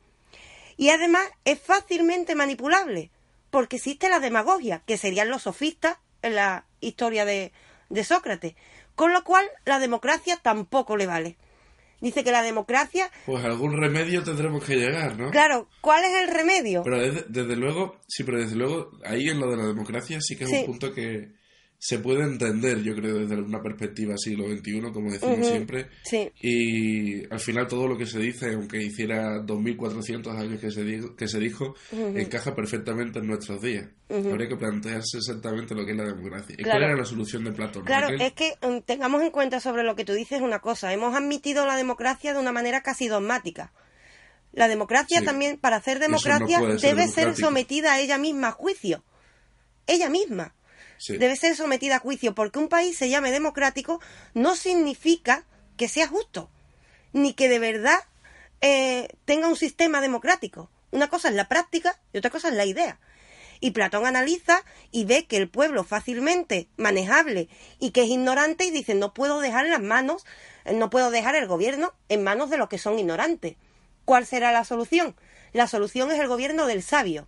Y 0.77 0.89
además 0.89 1.27
es 1.45 1.59
fácilmente 1.59 2.35
manipulable, 2.35 3.11
porque 3.49 3.77
existe 3.77 4.09
la 4.09 4.19
demagogia, 4.19 4.81
que 4.85 4.97
serían 4.97 5.29
los 5.29 5.43
sofistas 5.43 5.97
en 6.21 6.35
la 6.35 6.65
historia 6.79 7.25
de, 7.25 7.51
de 7.89 8.03
Sócrates. 8.03 8.55
Con 8.95 9.13
lo 9.13 9.23
cual, 9.23 9.45
la 9.65 9.79
democracia 9.79 10.37
tampoco 10.41 10.97
le 10.97 11.07
vale. 11.07 11.37
Dice 12.01 12.23
que 12.23 12.31
la 12.31 12.41
democracia, 12.41 13.09
Pues 13.25 13.43
algún 13.43 13.75
remedio 13.77 14.23
tendremos 14.23 14.63
que 14.63 14.75
llegar, 14.75 15.17
¿no? 15.17 15.31
claro, 15.31 15.67
¿cuál 15.81 16.03
es 16.05 16.13
el 16.21 16.33
remedio? 16.33 16.81
Pero 16.83 16.99
desde, 16.99 17.25
desde 17.27 17.55
luego, 17.55 17.97
sí, 18.07 18.23
pero 18.23 18.39
desde 18.39 18.55
luego, 18.55 18.91
ahí 19.05 19.27
en 19.29 19.39
lo 19.39 19.49
de 19.51 19.57
la 19.57 19.65
democracia 19.67 20.19
sí 20.21 20.37
que 20.37 20.45
es 20.45 20.49
Sí. 20.49 20.57
un 20.61 20.65
punto 20.65 20.93
que 20.93 21.37
se 21.81 21.97
puede 21.99 22.23
entender, 22.25 22.83
yo 22.83 22.93
creo, 22.93 23.19
desde 23.19 23.41
una 23.41 23.61
perspectiva 23.61 24.17
siglo 24.17 24.49
XXI, 24.49 24.81
como 24.91 25.11
decimos 25.13 25.47
siempre. 25.47 25.87
sí. 26.03 26.29
Y 26.41 27.33
al 27.33 27.39
final 27.39 27.67
todo 27.67 27.87
lo 27.87 27.97
que 27.97 28.05
se 28.05 28.19
dice, 28.19 28.53
aunque 28.53 28.83
hiciera 28.83 29.37
2.400 29.45 30.37
años 30.37 30.59
que 30.59 30.71
se, 30.71 30.83
dijo, 30.83 31.15
que 31.15 31.29
se 31.29 31.39
dijo, 31.39 31.75
encaja 31.93 32.53
perfectamente 32.53 33.19
en 33.19 33.27
nuestros 33.27 33.61
días. 33.61 33.87
Habría 34.09 34.49
que 34.49 34.57
plantearse 34.57 35.19
exactamente 35.19 35.73
lo 35.73 35.85
que 35.85 35.91
es 35.91 35.97
la 35.97 36.03
democracia. 36.05 36.55
¿Y 36.59 36.63
cuál 36.63 36.83
era 36.83 36.95
la 36.97 37.05
solución 37.05 37.45
de 37.45 37.53
Platón? 37.53 37.85
Claro, 37.85 38.09
es 38.09 38.33
que 38.33 38.55
mm, 38.61 38.79
tengamos 38.85 39.21
en 39.21 39.31
cuenta 39.31 39.61
sobre 39.61 39.83
lo 39.83 39.95
que 39.95 40.03
tú 40.03 40.11
dices 40.13 40.41
una 40.41 40.59
cosa. 40.59 40.91
Hemos 40.91 41.15
admitido 41.15 41.65
la 41.65 41.77
democracia 41.77 42.33
de 42.33 42.39
una 42.39 42.51
manera 42.51 42.81
casi 42.81 43.07
dogmática. 43.07 43.71
La 44.51 44.67
democracia 44.67 45.19
Sí. 45.19 45.25
también, 45.25 45.57
para 45.57 45.77
hacer 45.77 45.97
no 45.99 46.07
democracia, 46.07 46.57
ser 46.57 46.67
debe 46.81 47.03
ser 47.07 47.15
democrático. 47.27 47.47
sometida 47.47 47.93
a 47.93 47.99
ella 48.01 48.17
misma 48.17 48.49
a 48.49 48.51
juicio. 48.51 49.03
Ella 49.87 50.09
misma. 50.09 50.55
Debe 51.07 51.35
ser 51.35 51.55
sometida 51.55 51.97
a 51.97 51.99
juicio, 51.99 52.35
porque 52.35 52.59
un 52.59 52.67
país 52.67 52.97
se 52.97 53.09
llame 53.09 53.31
democrático 53.31 54.01
no 54.33 54.55
significa 54.55 55.45
que 55.77 55.87
sea 55.87 56.07
justo, 56.07 56.49
ni 57.13 57.33
que 57.33 57.47
de 57.47 57.59
verdad 57.59 57.99
eh, 58.61 59.07
tenga 59.25 59.47
un 59.47 59.55
sistema 59.55 60.01
democrático. 60.01 60.69
Una 60.91 61.07
cosa 61.07 61.29
es 61.29 61.35
la 61.35 61.47
práctica 61.47 61.97
y 62.11 62.17
otra 62.17 62.31
cosa 62.31 62.49
es 62.49 62.55
la 62.55 62.65
idea. 62.65 62.99
Y 63.61 63.71
Platón 63.71 64.05
analiza 64.05 64.63
y 64.91 65.05
ve 65.05 65.25
que 65.25 65.37
el 65.37 65.49
pueblo 65.49 65.83
fácilmente 65.83 66.67
manejable 66.77 67.49
y 67.79 67.91
que 67.91 68.03
es 68.03 68.09
ignorante 68.09 68.65
y 68.65 68.71
dice 68.71 68.95
no 68.95 69.13
puedo 69.13 69.39
dejar 69.39 69.67
las 69.67 69.81
manos, 69.81 70.25
eh, 70.65 70.73
no 70.73 70.89
puedo 70.89 71.11
dejar 71.11 71.35
el 71.35 71.47
gobierno 71.47 71.93
en 72.09 72.23
manos 72.23 72.49
de 72.49 72.57
los 72.57 72.69
que 72.69 72.77
son 72.77 72.99
ignorantes. 72.99 73.55
¿Cuál 74.05 74.25
será 74.25 74.51
la 74.51 74.65
solución? 74.65 75.15
La 75.53 75.67
solución 75.67 76.11
es 76.11 76.19
el 76.19 76.27
gobierno 76.27 76.65
del 76.67 76.83
sabio. 76.83 77.27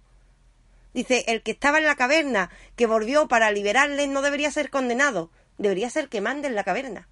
Dice, 0.93 1.23
el 1.27 1.41
que 1.41 1.51
estaba 1.51 1.77
en 1.77 1.85
la 1.85 1.95
caverna, 1.95 2.49
que 2.75 2.85
volvió 2.85 3.27
para 3.27 3.51
liberarles, 3.51 4.09
no 4.09 4.21
debería 4.21 4.51
ser 4.51 4.69
condenado, 4.69 5.31
debería 5.57 5.89
ser 5.89 6.09
que 6.09 6.21
mande 6.21 6.47
en 6.47 6.55
la 6.55 6.63
caverna. 6.63 7.07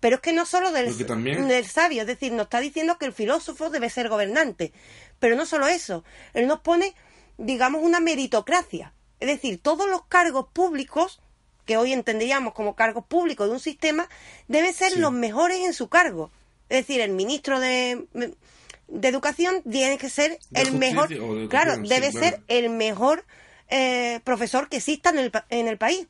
Pero 0.00 0.16
es 0.16 0.22
que 0.22 0.32
no 0.32 0.46
solo 0.46 0.72
del, 0.72 0.86
Porque 0.88 1.04
también- 1.04 1.46
del 1.48 1.66
sabio, 1.66 2.02
es 2.02 2.06
decir, 2.06 2.32
nos 2.32 2.44
está 2.44 2.60
diciendo 2.60 2.98
que 2.98 3.06
el 3.06 3.12
filósofo 3.12 3.70
debe 3.70 3.90
ser 3.90 4.08
gobernante. 4.08 4.72
Pero 5.18 5.36
no 5.36 5.46
solo 5.46 5.68
eso, 5.68 6.04
él 6.34 6.46
nos 6.46 6.60
pone, 6.60 6.94
digamos, 7.38 7.82
una 7.82 8.00
meritocracia. 8.00 8.92
Es 9.20 9.28
decir, 9.28 9.60
todos 9.62 9.88
los 9.88 10.04
cargos 10.06 10.46
públicos, 10.52 11.20
que 11.66 11.76
hoy 11.76 11.92
entenderíamos 11.92 12.54
como 12.54 12.74
cargos 12.74 13.04
públicos 13.06 13.46
de 13.46 13.52
un 13.54 13.60
sistema, 13.60 14.08
deben 14.48 14.72
ser 14.74 14.92
Sí. 14.94 14.98
los 14.98 15.12
mejores 15.12 15.60
en 15.60 15.74
su 15.74 15.88
cargo. 15.88 16.32
Es 16.68 16.86
decir, 16.86 17.00
el 17.00 17.10
ministro 17.12 17.60
de, 17.60 18.06
de 18.92 19.08
Educación 19.08 19.62
tiene 19.70 19.98
que 19.98 20.08
ser 20.08 20.38
De 20.50 20.62
el 20.62 20.72
mejor. 20.78 21.08
de 21.08 21.48
Claro, 21.48 21.74
sí, 21.76 21.88
debe 21.88 22.10
claro. 22.10 22.26
ser 22.26 22.40
el 22.48 22.70
mejor 22.70 23.24
eh, 23.68 24.20
profesor 24.24 24.68
que 24.68 24.76
exista 24.76 25.10
en 25.10 25.18
el, 25.18 25.32
en 25.50 25.68
el 25.68 25.78
país. 25.78 26.06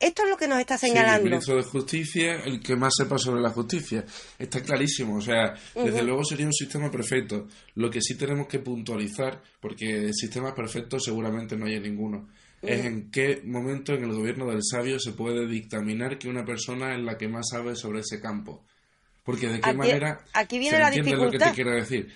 Esto 0.00 0.24
es 0.24 0.30
lo 0.30 0.36
que 0.36 0.48
nos 0.48 0.58
está 0.58 0.76
Sí, 0.76 0.86
el 0.86 0.92
señalando. 0.92 1.24
ministro 1.24 1.56
de 1.56 1.62
Justicia, 1.62 2.34
el 2.44 2.60
que 2.60 2.74
más 2.76 2.92
sepa 2.96 3.16
sobre 3.16 3.40
la 3.40 3.50
justicia. 3.50 4.04
Está 4.38 4.60
clarísimo. 4.60 5.16
O 5.16 5.20
sea, 5.20 5.54
desde 5.74 6.02
luego 6.02 6.24
sería 6.24 6.46
un 6.46 6.52
sistema 6.52 6.90
perfecto. 6.90 7.46
Lo 7.76 7.90
que 7.90 8.00
sí 8.02 8.16
tenemos 8.16 8.48
que 8.48 8.58
puntualizar, 8.58 9.40
porque 9.60 10.10
sistemas 10.12 10.52
perfectos 10.52 11.04
seguramente 11.04 11.56
no 11.56 11.66
hay 11.66 11.78
ninguno, 11.78 12.28
es 12.60 12.84
en 12.84 13.10
qué 13.10 13.42
momento 13.44 13.92
en 13.94 14.04
el 14.04 14.12
gobierno 14.12 14.46
del 14.46 14.62
sabio 14.64 14.98
se 14.98 15.12
puede 15.12 15.46
dictaminar 15.46 16.18
que 16.18 16.28
una 16.28 16.44
persona 16.44 16.94
es 16.96 17.02
la 17.02 17.16
que 17.16 17.28
más 17.28 17.48
sabe 17.50 17.76
sobre 17.76 18.00
ese 18.00 18.20
campo. 18.20 18.64
Porque 19.24 19.48
de 19.48 19.60
qué 19.60 19.70
Aquí- 19.70 19.78
manera 19.78 20.20
aquí 20.34 20.58
viene 20.58 20.76
se 20.76 20.82
la 20.82 20.88
entiende 20.88 21.24
lo 21.24 21.30
que 21.30 21.38
te 21.38 21.52
quiero 21.52 21.70
decir. 21.72 22.08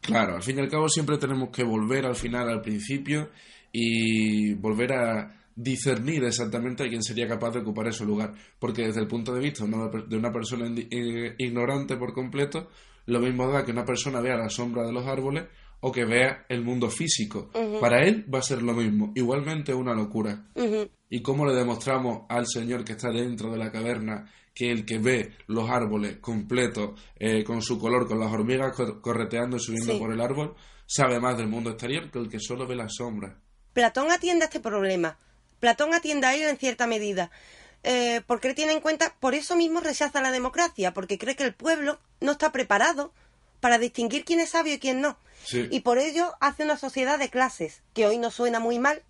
Claro, 0.00 0.36
al 0.36 0.42
fin 0.42 0.58
y 0.58 0.60
al 0.60 0.68
cabo 0.68 0.88
siempre 0.88 1.16
tenemos 1.16 1.48
que 1.50 1.64
volver 1.64 2.04
al 2.04 2.16
final, 2.16 2.48
al 2.48 2.60
principio, 2.60 3.30
y 3.72 4.54
volver 4.54 4.92
a 4.92 5.40
discernir 5.56 6.24
exactamente 6.24 6.84
a 6.84 6.88
quién 6.88 7.02
sería 7.02 7.28
capaz 7.28 7.52
de 7.52 7.60
ocupar 7.60 7.86
ese 7.88 8.04
lugar. 8.04 8.34
Porque 8.58 8.82
desde 8.82 9.00
el 9.00 9.06
punto 9.06 9.32
de 9.32 9.40
vista 9.40 9.64
de 9.64 10.16
una, 10.16 10.32
persona 10.32 10.66
eh, 10.90 11.34
ignorante 11.38 11.96
por 11.96 12.12
completo, 12.12 12.68
lo 13.06 13.20
mismo 13.20 13.50
da 13.50 13.64
que 13.64 13.70
una 13.70 13.84
persona 13.84 14.20
vea 14.20 14.36
la 14.36 14.50
sombra 14.50 14.84
de 14.84 14.92
los 14.92 15.06
árboles 15.06 15.44
o 15.80 15.92
que 15.92 16.04
vea 16.04 16.44
el 16.48 16.62
mundo 16.64 16.90
físico. 16.90 17.50
Para 17.80 18.02
él 18.04 18.26
va 18.32 18.40
a 18.40 18.42
ser 18.42 18.62
lo 18.62 18.72
mismo. 18.74 19.12
Igualmente 19.14 19.72
una 19.74 19.94
locura. 19.94 20.46
¿Y 21.08 21.22
cómo 21.22 21.46
le 21.46 21.54
demostramos 21.54 22.22
al 22.28 22.46
señor 22.46 22.84
que 22.84 22.92
está 22.92 23.10
dentro 23.10 23.50
de 23.52 23.58
la 23.58 23.70
caverna 23.70 24.30
que 24.54 24.70
el 24.70 24.86
que 24.86 24.98
ve 24.98 25.32
los 25.48 25.68
árboles 25.68 26.18
completos, 26.18 26.98
eh, 27.18 27.42
con 27.44 27.60
su 27.60 27.78
color, 27.78 28.06
con 28.06 28.20
las 28.20 28.32
hormigas 28.32 28.74
cor- 28.76 29.00
correteando 29.00 29.56
y 29.56 29.60
subiendo 29.60 29.92
Sí. 29.94 29.98
por 29.98 30.12
el 30.12 30.20
árbol, 30.20 30.54
sabe 30.86 31.18
más 31.18 31.36
del 31.36 31.48
mundo 31.48 31.70
exterior 31.70 32.10
que 32.10 32.18
el 32.20 32.28
que 32.28 32.38
solo 32.40 32.66
ve 32.66 32.76
las 32.76 32.94
sombras? 32.94 33.34
Platón 33.72 34.12
atiende 34.12 34.44
a 34.44 34.46
este 34.48 34.60
problema. 34.60 35.18
Platón 35.58 35.92
atiende 35.94 36.26
a 36.28 36.34
ello 36.34 36.48
en 36.48 36.56
cierta 36.56 36.86
medida. 36.86 37.30
Eh, 37.82 38.22
porque 38.26 38.48
él 38.48 38.54
tiene 38.54 38.72
en 38.72 38.80
cuenta, 38.80 39.14
por 39.20 39.34
eso 39.34 39.56
mismo 39.56 39.80
rechaza 39.80 40.22
la 40.22 40.30
democracia, 40.30 40.94
porque 40.94 41.18
cree 41.18 41.36
que 41.36 41.44
el 41.44 41.52
pueblo 41.54 41.98
no 42.20 42.32
está 42.32 42.50
preparado 42.52 43.12
para 43.60 43.78
distinguir 43.78 44.24
quién 44.24 44.40
es 44.40 44.50
sabio 44.50 44.74
y 44.74 44.78
quién 44.78 45.00
no. 45.00 45.18
Sí. 45.44 45.66
Y 45.70 45.80
por 45.80 45.98
ello 45.98 46.32
hace 46.40 46.64
una 46.64 46.78
sociedad 46.78 47.18
de 47.18 47.28
clases, 47.28 47.82
que 47.92 48.06
hoy 48.06 48.16
nos 48.18 48.34
suena 48.34 48.58
muy 48.60 48.78
mal, 48.78 49.02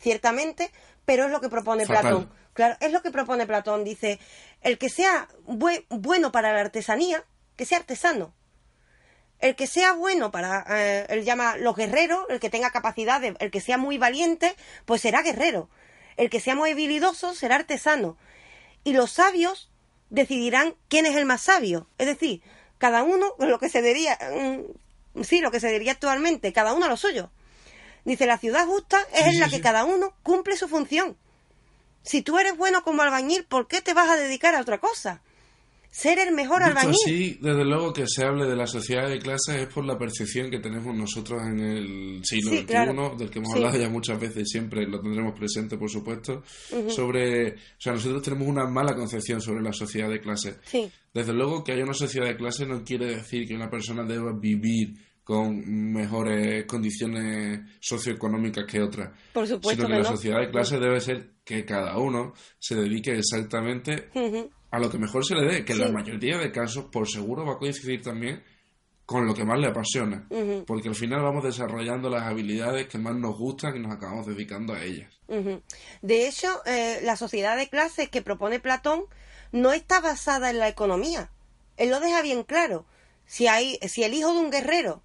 ciertamente, 0.00 0.70
pero 1.04 1.24
es 1.26 1.30
lo 1.30 1.40
que 1.40 1.48
propone 1.48 1.86
Fatal. 1.86 2.02
Platón. 2.02 2.30
Claro, 2.52 2.76
es 2.80 2.92
lo 2.92 3.02
que 3.02 3.10
propone 3.10 3.46
Platón. 3.46 3.84
Dice, 3.84 4.18
el 4.62 4.78
que 4.78 4.88
sea 4.88 5.28
bue- 5.46 5.84
bueno 5.88 6.30
para 6.32 6.52
la 6.52 6.60
artesanía, 6.60 7.24
que 7.56 7.64
sea 7.66 7.78
artesano. 7.78 8.32
El 9.40 9.56
que 9.56 9.66
sea 9.66 9.92
bueno 9.92 10.30
para, 10.30 10.64
eh, 10.70 11.06
él 11.10 11.24
llama 11.24 11.56
los 11.56 11.76
guerreros, 11.76 12.24
el 12.30 12.40
que 12.40 12.50
tenga 12.50 12.70
capacidad, 12.70 13.20
de- 13.20 13.36
el 13.40 13.50
que 13.50 13.60
sea 13.60 13.76
muy 13.76 13.98
valiente, 13.98 14.54
pues 14.86 15.00
será 15.02 15.22
guerrero. 15.22 15.68
El 16.16 16.30
que 16.30 16.40
sea 16.40 16.54
muy 16.54 16.70
habilidoso 16.70 17.34
será 17.34 17.56
artesano. 17.56 18.16
Y 18.84 18.92
los 18.92 19.10
sabios 19.10 19.70
decidirán 20.10 20.74
quién 20.88 21.06
es 21.06 21.16
el 21.16 21.24
más 21.26 21.42
sabio. 21.42 21.88
Es 21.98 22.06
decir, 22.06 22.42
cada 22.78 23.02
uno, 23.02 23.34
lo 23.38 23.58
que 23.58 23.68
se 23.68 23.82
diría, 23.82 24.16
mm, 24.32 25.22
sí, 25.24 25.40
lo 25.40 25.50
que 25.50 25.60
se 25.60 25.68
diría 25.70 25.92
actualmente, 25.92 26.52
cada 26.52 26.72
uno 26.72 26.86
a 26.86 26.88
lo 26.88 26.96
suyo. 26.96 27.30
Dice, 28.04 28.26
la 28.26 28.38
ciudad 28.38 28.66
justa 28.66 28.98
es 29.14 29.24
Sí, 29.24 29.30
en 29.30 29.40
la 29.40 29.46
sí, 29.46 29.50
que 29.52 29.56
sí. 29.58 29.62
cada 29.62 29.84
uno 29.84 30.12
cumple 30.22 30.56
su 30.56 30.68
función. 30.68 31.16
Si 32.02 32.20
tú 32.22 32.38
eres 32.38 32.56
bueno 32.56 32.82
como 32.84 33.02
albañil, 33.02 33.44
¿por 33.44 33.66
qué 33.66 33.80
te 33.80 33.94
vas 33.94 34.10
a 34.10 34.16
dedicar 34.16 34.54
a 34.54 34.60
otra 34.60 34.78
cosa? 34.78 35.22
ser 35.90 36.18
el 36.18 36.34
mejor 36.34 36.58
Dicho 36.58 36.70
albañil. 36.76 36.96
así, 37.04 37.38
desde 37.40 37.64
luego 37.64 37.92
que 37.92 38.04
se 38.08 38.24
hable 38.24 38.46
de 38.46 38.56
la 38.56 38.66
sociedad 38.66 39.08
de 39.08 39.20
clases 39.20 39.54
es 39.54 39.68
por 39.68 39.84
la 39.84 39.96
percepción 39.96 40.50
que 40.50 40.58
tenemos 40.58 40.92
nosotros 40.92 41.40
en 41.46 41.60
el 41.60 42.20
siglo 42.24 42.50
Sí, 42.50 42.56
XXI, 42.58 42.66
claro. 42.66 43.14
del 43.16 43.30
que 43.30 43.38
hemos 43.38 43.52
Sí. 43.52 43.58
hablado 43.58 43.78
ya 43.78 43.88
muchas 43.88 44.18
veces 44.18 44.42
y 44.42 44.46
siempre 44.46 44.88
lo 44.88 45.00
tendremos 45.00 45.38
presente, 45.38 45.78
por 45.78 45.88
supuesto, 45.88 46.42
sobre... 46.88 47.52
O 47.52 47.56
sea, 47.78 47.92
nosotros 47.92 48.22
tenemos 48.22 48.48
una 48.48 48.66
mala 48.66 48.96
concepción 48.96 49.40
sobre 49.40 49.62
la 49.62 49.72
sociedad 49.72 50.08
de 50.10 50.20
clases. 50.20 50.56
Sí. 50.64 50.90
Desde 51.12 51.32
luego 51.32 51.62
que 51.62 51.70
haya 51.70 51.84
una 51.84 51.94
sociedad 51.94 52.26
de 52.26 52.36
clase 52.36 52.66
no 52.66 52.82
quiere 52.82 53.14
decir 53.14 53.46
que 53.46 53.54
una 53.54 53.70
persona 53.70 54.02
deba 54.02 54.32
vivir 54.32 54.94
con 55.24 55.92
mejores 55.92 56.64
condiciones 56.66 57.60
socioeconómicas 57.80 58.64
que 58.66 58.80
otra. 58.82 59.12
Por 59.32 59.46
supuesto 59.48 59.82
sino 59.82 59.88
que, 59.88 59.92
que 59.94 60.02
la 60.02 60.08
no. 60.10 60.16
sociedad 60.16 60.40
de 60.40 60.50
clase 60.50 60.78
debe 60.78 61.00
ser 61.00 61.30
que 61.44 61.64
cada 61.64 61.98
uno 61.98 62.34
se 62.58 62.74
dedique 62.76 63.12
exactamente 63.16 64.10
a 64.70 64.78
lo 64.78 64.90
que 64.90 64.98
mejor 64.98 65.24
se 65.24 65.34
le 65.34 65.42
dé, 65.46 65.64
que 65.64 65.72
en 65.72 65.78
Sí. 65.78 65.84
la 65.84 65.90
mayoría 65.92 66.38
de 66.38 66.52
casos 66.52 66.86
por 66.92 67.08
seguro 67.08 67.44
va 67.46 67.54
a 67.54 67.58
coincidir 67.58 68.02
también 68.02 68.42
con 69.06 69.26
lo 69.26 69.34
que 69.34 69.44
más 69.44 69.58
le 69.60 69.66
apasiona, 69.68 70.26
porque 70.66 70.88
al 70.88 70.94
final 70.94 71.22
vamos 71.22 71.44
desarrollando 71.44 72.08
las 72.08 72.22
habilidades 72.22 72.86
que 72.88 72.96
más 72.98 73.14
nos 73.14 73.36
gustan 73.38 73.76
y 73.76 73.80
nos 73.80 73.92
acabamos 73.94 74.26
dedicando 74.26 74.72
a 74.72 74.82
ellas. 74.82 75.12
De 76.00 76.26
hecho, 76.26 76.48
eh, 76.66 77.00
la 77.02 77.16
sociedad 77.16 77.56
de 77.56 77.68
clases 77.68 78.08
que 78.08 78.22
propone 78.22 78.60
Platón 78.60 79.04
no 79.52 79.72
está 79.72 80.00
basada 80.00 80.48
en 80.50 80.58
la 80.58 80.68
economía. 80.68 81.30
Él 81.76 81.90
lo 81.90 82.00
deja 82.00 82.22
bien 82.22 82.42
claro. 82.44 82.86
Si, 83.26 83.46
hay, 83.46 83.78
si 83.88 84.02
el 84.04 84.14
hijo 84.14 84.32
de 84.32 84.38
un 84.38 84.50
guerrero, 84.50 85.02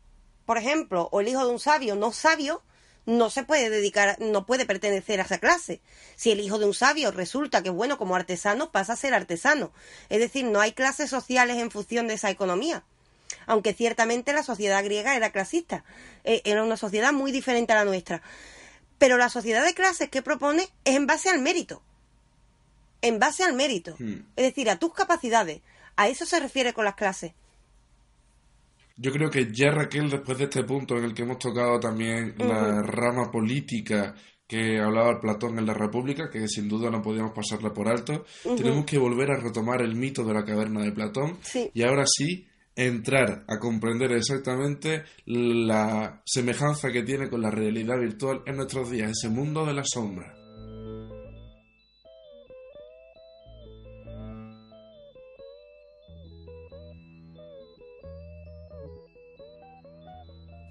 por 0.50 0.58
ejemplo, 0.58 1.10
o 1.12 1.22
el 1.22 1.28
hijo 1.28 1.46
de 1.46 1.52
un 1.52 1.60
sabio 1.60 1.96
no 1.96 2.12
sabio, 2.12 2.64
no 3.06 3.30
se 3.30 3.44
puede 3.44 3.70
dedicar, 3.70 4.20
no 4.20 4.48
puede 4.48 4.66
pertenecer 4.66 5.20
a 5.20 5.24
esa 5.24 5.38
clase. 5.38 5.80
Si 6.16 6.32
el 6.32 6.40
hijo 6.40 6.58
de 6.58 6.66
un 6.66 6.74
sabio 6.74 7.12
resulta 7.12 7.62
que 7.62 7.70
es 7.70 7.76
bueno 7.76 8.00
como 8.00 8.16
artesano, 8.16 8.72
pasa 8.72 8.94
a 8.94 8.96
ser 8.96 9.14
artesano. 9.14 9.72
Es 10.10 10.18
decir, 10.18 10.46
no 10.46 10.60
hay 10.60 10.72
clases 10.72 11.12
sociales 11.12 11.58
en 11.58 11.70
función 11.70 12.08
de 12.08 12.16
esa 12.16 12.32
economía. 12.32 12.84
Aunque 13.46 13.76
ciertamente 13.76 14.34
la 14.34 14.42
sociedad 14.42 14.84
griega 14.84 15.16
era 15.16 15.32
clasista, 15.32 15.84
eh, 16.24 16.42
era 16.46 16.64
una 16.64 16.78
sociedad 16.78 17.14
muy 17.14 17.32
diferente 17.32 17.74
a 17.74 17.76
la 17.76 17.86
nuestra. 17.86 18.24
Pero 18.98 19.18
la 19.18 19.30
sociedad 19.30 19.64
de 19.64 19.76
clases 19.76 20.10
que 20.10 20.24
propone 20.24 20.64
es 20.84 20.96
en 20.96 21.06
base 21.06 21.30
al 21.30 21.42
mérito. 21.42 21.84
En 23.04 23.20
base 23.20 23.44
al 23.44 23.54
mérito. 23.54 23.96
Hmm. 24.00 24.22
Es 24.36 24.46
decir, 24.46 24.68
a 24.72 24.80
tus 24.80 24.96
capacidades. 24.96 25.62
A 25.96 26.08
eso 26.08 26.26
se 26.26 26.40
refiere 26.40 26.74
con 26.74 26.86
las 26.86 26.96
clases. 26.96 27.34
Yo 29.02 29.12
creo 29.14 29.30
que 29.30 29.48
ya 29.54 29.72
Raquel, 29.72 30.10
después 30.10 30.38
de 30.38 30.44
este 30.46 30.64
punto 30.64 30.98
en 30.98 31.06
el 31.06 31.14
que 31.14 31.22
hemos 31.22 31.40
tocado 31.40 31.80
también 31.80 32.36
la 32.38 32.82
rama 32.82 33.32
política 33.32 34.14
que 34.46 34.80
hablaba 34.80 35.22
Platón 35.22 35.58
en 35.60 35.66
la 35.66 35.74
República, 35.74 36.30
que 36.30 36.48
sin 36.48 36.68
duda 36.68 36.90
no 36.90 37.02
podíamos 37.02 37.32
pasarla 37.32 37.72
por 37.72 37.88
alto, 37.88 38.26
tenemos 38.58 38.84
que 38.86 38.98
volver 38.98 39.32
a 39.32 39.38
retomar 39.38 39.82
el 39.82 39.96
mito 39.96 40.24
de 40.26 40.34
la 40.34 40.44
caverna 40.44 40.82
de 40.84 40.92
Platón 40.92 41.38
Sí. 41.42 41.70
y 41.74 41.84
ahora 41.84 42.04
sí 42.08 42.46
entrar 42.76 43.46
a 43.48 43.60
comprender 43.60 44.12
exactamente 44.12 45.04
la 45.26 46.22
semejanza 46.26 46.92
que 46.92 47.04
tiene 47.04 47.30
con 47.30 47.42
la 47.42 47.52
realidad 47.52 48.00
virtual 48.00 48.42
en 48.46 48.58
nuestros 48.58 48.90
días, 48.90 49.12
ese 49.12 49.30
mundo 49.30 49.66
de 49.66 49.74
la 49.74 49.84
sombra. 49.86 50.34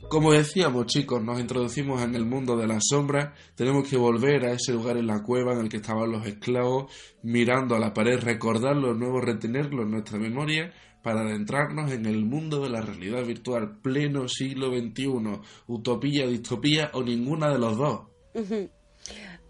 Como 0.08 0.32
decíamos 0.32 0.86
chicos, 0.86 1.22
nos 1.22 1.38
introducimos 1.38 2.02
en 2.02 2.14
el 2.14 2.24
mundo 2.24 2.56
de 2.56 2.66
las 2.66 2.84
sombras, 2.88 3.34
tenemos 3.54 3.86
que 3.86 3.98
volver 3.98 4.46
a 4.46 4.52
ese 4.52 4.72
lugar 4.72 4.96
en 4.96 5.06
la 5.06 5.22
cueva 5.22 5.52
en 5.52 5.60
el 5.60 5.68
que 5.68 5.76
estaban 5.76 6.10
los 6.10 6.26
esclavos, 6.26 6.90
mirando 7.22 7.76
a 7.76 7.78
la 7.78 7.92
pared, 7.92 8.18
recordarlo 8.18 8.94
de 8.94 8.98
nuevo, 8.98 9.20
retenerlo 9.20 9.82
en 9.82 9.90
nuestra 9.90 10.18
memoria 10.18 10.72
para 11.02 11.20
adentrarnos 11.20 11.92
en 11.92 12.06
el 12.06 12.24
mundo 12.24 12.62
de 12.62 12.70
la 12.70 12.80
realidad 12.80 13.22
virtual, 13.24 13.78
pleno 13.82 14.28
siglo 14.28 14.68
XXI, 14.70 15.40
utopía, 15.66 16.26
distopía 16.26 16.90
o 16.94 17.02
ninguna 17.02 17.50
de 17.50 17.58
los 17.58 17.76
dos. 17.76 18.00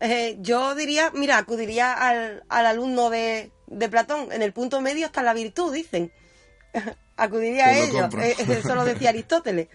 Eh, 0.00 0.38
yo 0.40 0.74
diría, 0.74 1.12
mira, 1.14 1.38
acudiría 1.38 1.92
al, 1.92 2.42
al 2.48 2.66
alumno 2.66 3.10
de, 3.10 3.52
de 3.68 3.88
Platón. 3.88 4.32
En 4.32 4.42
el 4.42 4.52
punto 4.52 4.80
medio 4.80 5.06
está 5.06 5.22
la 5.22 5.34
virtud, 5.34 5.72
dicen. 5.72 6.12
acudiría 7.16 7.64
Te 7.64 7.70
a 7.70 7.76
lo 7.78 7.84
ello. 7.84 8.00
compro. 8.02 8.22
Eh, 8.22 8.36
eso 8.38 8.74
lo 8.74 8.84
decía 8.84 9.08
Aristóteles. 9.10 9.68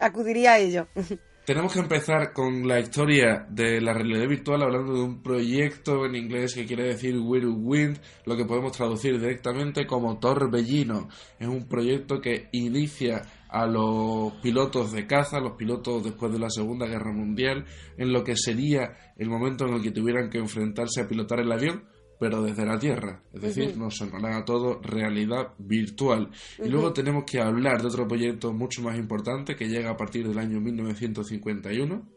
Acudiría 0.00 0.54
a 0.54 0.58
ello. 0.58 0.88
Tenemos 1.44 1.74
que 1.74 1.80
empezar 1.80 2.32
con 2.32 2.66
la 2.66 2.80
historia 2.80 3.46
de 3.50 3.78
la 3.78 3.92
realidad 3.92 4.26
virtual 4.26 4.62
hablando 4.62 4.94
de 4.94 5.02
un 5.02 5.22
proyecto 5.22 6.06
en 6.06 6.14
inglés 6.14 6.54
que 6.54 6.64
quiere 6.64 6.84
decir 6.84 7.18
Whirlwind, 7.18 7.98
lo 8.24 8.34
que 8.34 8.46
podemos 8.46 8.72
traducir 8.72 9.20
directamente 9.20 9.86
como 9.86 10.18
torbellino. 10.18 11.08
Es 11.38 11.46
un 11.46 11.68
proyecto 11.68 12.18
que 12.22 12.48
inicia 12.52 13.20
a 13.50 13.66
los 13.66 14.32
pilotos 14.40 14.92
de 14.92 15.06
caza, 15.06 15.38
los 15.38 15.52
pilotos 15.52 16.02
después 16.02 16.32
de 16.32 16.38
la 16.38 16.48
Segunda 16.48 16.86
Guerra 16.86 17.12
Mundial, 17.12 17.66
en 17.98 18.10
lo 18.10 18.24
que 18.24 18.36
sería 18.36 18.96
el 19.18 19.28
momento 19.28 19.66
en 19.66 19.74
el 19.74 19.82
que 19.82 19.90
tuvieran 19.90 20.30
que 20.30 20.38
enfrentarse 20.38 21.02
a 21.02 21.08
pilotar 21.08 21.40
el 21.40 21.52
avión, 21.52 21.84
pero 22.18 22.42
desde 22.42 22.64
la 22.64 22.78
Tierra. 22.78 23.22
Es 23.32 23.40
decir, 23.42 23.76
nos 23.76 23.96
sonará 23.96 24.38
a 24.38 24.44
todo 24.44 24.80
realidad 24.82 25.48
virtual. 25.58 26.30
Y 26.64 26.68
luego 26.68 26.92
tenemos 26.92 27.24
que 27.24 27.40
hablar 27.40 27.80
de 27.82 27.88
otro 27.88 28.06
proyecto 28.08 28.52
mucho 28.52 28.82
más 28.82 28.96
importante 28.98 29.56
que 29.56 29.68
llega 29.68 29.90
a 29.90 29.96
partir 29.96 30.26
del 30.28 30.38
año 30.38 30.60
1951, 30.60 32.08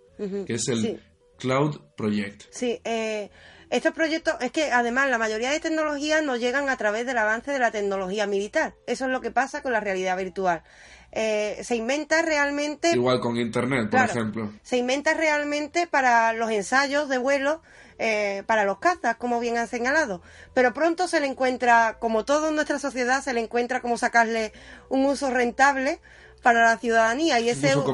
que 0.45 0.54
es 0.54 0.68
el 0.70 0.78
Sí. 0.82 0.98
Cloud 1.38 1.78
Project. 1.95 2.43
Sí, 2.50 2.80
eh, 2.84 3.30
estos 3.70 3.93
proyectos, 3.93 4.36
es 4.39 4.51
que 4.51 4.72
además 4.72 5.09
la 5.09 5.18
mayoría 5.18 5.51
de 5.51 5.59
tecnologías 5.59 6.24
nos 6.24 6.39
llegan 6.39 6.70
a 6.70 6.78
través 6.78 7.05
del 7.05 7.18
avance 7.18 7.51
de 7.51 7.59
la 7.59 7.72
tecnología 7.72 8.26
militar. 8.28 8.76
Eso 8.88 9.05
es 9.05 9.11
lo 9.11 9.22
que 9.22 9.32
pasa 9.32 9.61
con 9.61 9.74
la 9.74 9.80
realidad 9.80 10.15
virtual. 10.18 10.63
Eh, 11.11 11.61
se 11.63 11.76
inventa 11.76 12.22
realmente 12.22 12.91
Igual 12.91 13.20
con 13.22 13.38
Internet, 13.38 13.84
por 13.84 13.91
Claro. 13.91 14.11
ejemplo. 14.11 14.53
se 14.61 14.78
inventa 14.78 15.13
realmente 15.13 15.88
para 15.88 16.34
los 16.34 16.51
ensayos 16.51 17.07
de 17.09 17.18
vuelo, 17.18 17.61
eh, 17.97 18.43
para 18.45 18.65
los 18.65 18.78
cazas, 18.80 19.15
como 19.15 19.39
bien 19.39 19.57
han 19.57 19.68
señalado. 19.68 20.22
Pero 20.53 20.74
pronto 20.74 21.07
se 21.07 21.20
le 21.20 21.28
encuentra, 21.28 21.97
como 21.99 22.26
todo 22.26 22.49
en 22.49 22.55
nuestra 22.55 22.78
sociedad, 22.78 23.24
se 23.24 23.34
le 23.34 23.41
encuentra 23.41 23.82
como 23.82 23.97
sacarle 23.97 24.51
un 24.89 25.05
uso 25.05 25.32
rentable 25.32 25.99
para 26.42 26.66
la 26.66 26.78
ciudadanía. 26.78 27.40
Y 27.40 27.50
ese 27.50 27.76
uso 27.76 27.86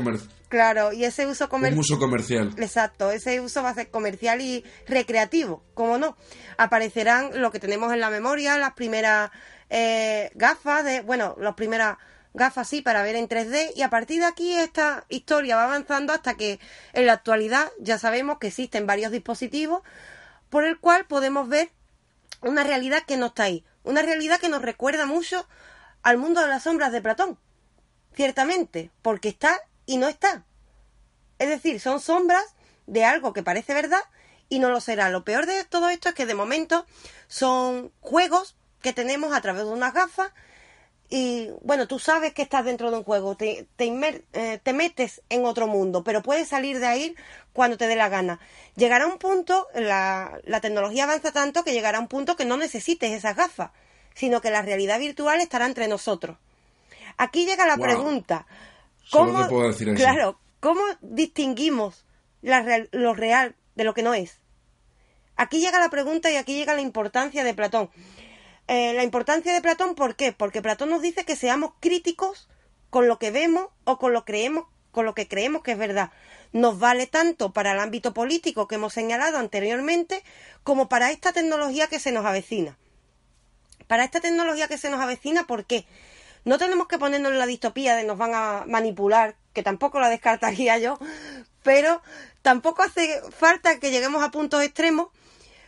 Claro, 0.54 0.94
y 0.94 1.04
ese 1.04 1.26
uso 1.26 1.50
comercial. 1.50 1.80
uso 1.80 1.98
comercial. 1.98 2.54
Exacto, 2.58 3.10
ese 3.10 3.42
uso 3.42 3.64
va 3.64 3.70
a 3.70 3.74
ser 3.74 3.90
comercial 3.90 4.40
y 4.40 4.64
recreativo, 4.86 5.64
como 5.74 5.98
no. 5.98 6.16
Aparecerán 6.58 7.42
lo 7.42 7.52
que 7.52 7.60
tenemos 7.60 7.92
en 7.92 8.00
la 8.00 8.12
memoria, 8.12 8.56
las 8.60 8.74
primeras 8.74 9.32
eh, 9.72 10.30
gafas, 10.36 10.86
de, 10.86 11.02
bueno, 11.02 11.36
las 11.40 11.56
primeras 11.56 11.98
gafas 12.36 12.68
sí 12.68 12.84
para 12.84 13.02
ver 13.02 13.16
en 13.16 13.28
3D 13.28 13.72
y 13.76 13.82
a 13.82 13.90
partir 13.90 14.20
de 14.20 14.28
aquí 14.28 14.54
esta 14.54 15.06
historia 15.10 15.56
va 15.56 15.64
avanzando 15.64 16.14
hasta 16.14 16.36
que 16.36 16.60
en 16.94 17.08
la 17.08 17.14
actualidad 17.14 17.72
ya 17.80 17.98
sabemos 17.98 18.38
que 18.38 18.48
existen 18.48 18.86
varios 18.86 19.12
dispositivos 19.12 19.82
por 20.52 20.66
el 20.66 20.80
cual 20.80 21.06
podemos 21.06 21.48
ver 21.50 21.72
una 22.42 22.64
realidad 22.64 23.04
que 23.08 23.18
no 23.18 23.28
está 23.28 23.44
ahí, 23.44 23.66
una 23.84 24.04
realidad 24.04 24.40
que 24.40 24.50
nos 24.50 24.62
recuerda 24.62 25.08
mucho 25.08 25.48
al 26.04 26.18
mundo 26.18 26.42
de 26.42 26.48
las 26.48 26.62
sombras 26.62 26.92
de 26.92 27.02
Platón, 27.02 27.40
ciertamente, 28.16 28.90
porque 29.02 29.30
está 29.30 29.60
y 29.86 29.98
no 29.98 30.08
está. 30.08 30.44
Es 31.40 31.50
decir, 31.50 31.80
son 31.80 32.00
sombras 32.00 32.46
de 32.88 33.04
algo 33.04 33.34
que 33.34 33.44
parece 33.44 33.74
verdad 33.74 34.02
y 34.50 34.60
no 34.60 34.70
lo 34.70 34.80
será. 34.80 35.10
Lo 35.10 35.24
peor 35.24 35.46
de 35.46 35.64
todo 35.66 35.90
esto 35.90 36.10
es 36.10 36.16
que 36.16 36.26
de 36.26 36.36
momento 36.36 36.86
son 37.28 37.92
juegos 38.02 38.56
que 38.82 38.94
tenemos 38.94 39.34
a 39.34 39.42
través 39.42 39.64
de 39.64 39.72
unas 39.72 39.94
gafas 39.94 40.32
y 41.10 41.50
bueno, 41.62 41.88
tú 41.88 42.00
sabes 42.00 42.34
que 42.34 42.42
estás 42.42 42.66
dentro 42.66 42.90
de 42.90 42.98
un 42.98 43.04
juego, 43.04 43.36
te, 43.36 43.68
te, 43.76 43.86
inmer- 43.86 44.24
eh, 44.34 44.60
te 44.64 44.74
metes 44.74 45.22
en 45.30 45.46
otro 45.46 45.68
mundo, 45.68 46.04
pero 46.04 46.24
puedes 46.24 46.48
salir 46.48 46.80
de 46.80 46.88
ahí 46.88 47.16
cuando 47.52 47.78
te 47.78 47.88
dé 47.88 47.96
la 47.96 48.10
gana. 48.10 48.40
Llegará 48.76 49.06
un 49.06 49.20
punto, 49.20 49.68
la, 49.76 50.40
la 50.44 50.60
tecnología 50.60 51.04
avanza 51.04 51.32
tanto 51.32 51.64
que 51.64 51.74
llegará 51.74 52.00
un 52.00 52.08
punto 52.08 52.36
que 52.36 52.46
no 52.46 52.58
necesites 52.58 53.12
esas 53.12 53.36
gafas, 53.36 53.72
sino 54.16 54.42
que 54.42 54.50
la 54.50 54.62
realidad 54.64 55.00
virtual 55.00 55.40
estará 55.40 55.66
entre 55.66 55.88
nosotros. 55.88 56.38
Aquí 57.18 57.46
llega 57.46 57.66
la 57.66 57.76
Wow. 57.78 57.86
pregunta. 57.86 58.46
Solo 59.04 59.44
te 59.44 59.50
puedo 59.50 59.68
decir 59.68 59.90
eso. 59.90 59.98
Claro, 59.98 60.40
¿cómo 60.60 60.82
distinguimos 61.02 62.06
la 62.42 62.62
real- 62.62 62.90
lo 62.92 63.14
real 63.14 63.56
de 63.76 63.84
lo 63.84 63.94
que 63.94 64.04
no 64.04 64.14
es? 64.14 64.38
Aquí 65.36 65.60
llega 65.60 65.80
la 65.80 65.90
pregunta 65.90 66.30
y 66.32 66.36
aquí 66.36 66.56
llega 66.56 66.74
la 66.76 66.82
importancia 66.82 67.44
de 67.44 67.54
Platón. 67.54 67.90
Eh, 68.68 68.94
la 68.94 69.04
importancia 69.04 69.52
de 69.54 69.62
Platón, 69.62 69.96
¿por 69.96 70.16
qué? 70.16 70.32
Porque 70.32 70.62
Platón 70.62 70.90
nos 70.90 71.02
dice 71.02 71.26
que 71.26 71.36
seamos 71.36 71.72
críticos 71.80 72.48
con 72.90 73.08
lo 73.08 73.18
que 73.20 73.32
vemos 73.32 73.68
o 73.84 73.98
con 73.98 74.14
lo 74.14 74.24
creemos, 74.26 74.66
con 74.92 75.06
lo 75.06 75.14
que 75.16 75.28
creemos 75.28 75.64
que 75.64 75.72
es 75.74 75.78
verdad. 75.78 76.12
Nos 76.54 76.78
vale 76.80 77.08
tanto 77.08 77.52
para 77.52 77.72
el 77.72 77.80
ámbito 77.80 78.14
político 78.14 78.68
que 78.68 78.76
hemos 78.76 78.94
señalado 78.94 79.40
anteriormente, 79.40 80.24
como 80.64 80.88
para 80.88 81.10
esta 81.12 81.34
tecnología 81.34 81.88
que 81.88 82.00
se 82.00 82.12
nos 82.12 82.26
avecina. 82.26 82.78
Para 83.88 84.04
esta 84.06 84.22
tecnología 84.22 84.68
que 84.68 84.78
se 84.78 84.90
nos 84.92 85.02
avecina, 85.02 85.46
¿por 85.46 85.66
qué? 85.66 85.86
No 86.46 86.58
tenemos 86.58 86.88
que 86.88 86.98
ponernos 86.98 87.32
en 87.32 87.40
la 87.40 87.46
distopía 87.46 87.96
de 87.96 88.04
nos 88.04 88.18
van 88.18 88.32
a 88.34 88.64
manipular, 88.68 89.36
que 89.54 89.64
tampoco 89.64 90.00
la 90.00 90.10
descartaría 90.10 90.78
yo, 90.78 90.98
pero 91.64 92.02
tampoco 92.42 92.84
hace 92.84 93.22
falta 93.32 93.80
que 93.80 93.92
lleguemos 93.92 94.24
a 94.24 94.32
puntos 94.32 94.62
extremos 94.64 95.08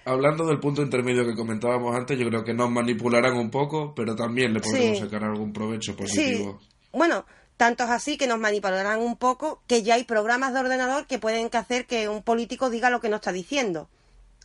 hablando 0.08 0.46
del 0.46 0.60
punto 0.60 0.84
intermedio 0.84 1.26
que 1.26 1.34
comentábamos 1.36 1.96
antes, 1.96 2.18
yo 2.20 2.28
creo 2.30 2.44
que 2.44 2.54
nos 2.54 2.70
manipularán 2.70 3.36
un 3.38 3.50
poco, 3.50 3.94
pero 3.96 4.16
también 4.16 4.54
le 4.54 4.60
podemos 4.60 4.98
Sí. 5.00 5.04
sacar 5.04 5.24
algún 5.24 5.52
provecho 5.52 5.94
Sí, 5.94 5.98
positivo. 5.98 6.60
bueno, 6.92 7.26
tanto 7.58 7.86
es 7.86 7.90
así 7.90 8.16
que 8.16 8.28
nos 8.28 8.38
manipularán 8.38 9.00
un 9.02 9.18
poco 9.18 9.64
que 9.66 9.82
ya 9.82 9.96
hay 9.96 10.04
programas 10.04 10.54
de 10.54 10.60
ordenador 10.60 11.08
que 11.08 11.18
pueden 11.18 11.50
hacer 11.54 11.88
que 11.88 12.08
un 12.08 12.22
político 12.22 12.70
diga 12.70 12.92
lo 12.92 13.02
que 13.02 13.10
no 13.10 13.16
está 13.16 13.32
diciendo. 13.32 13.90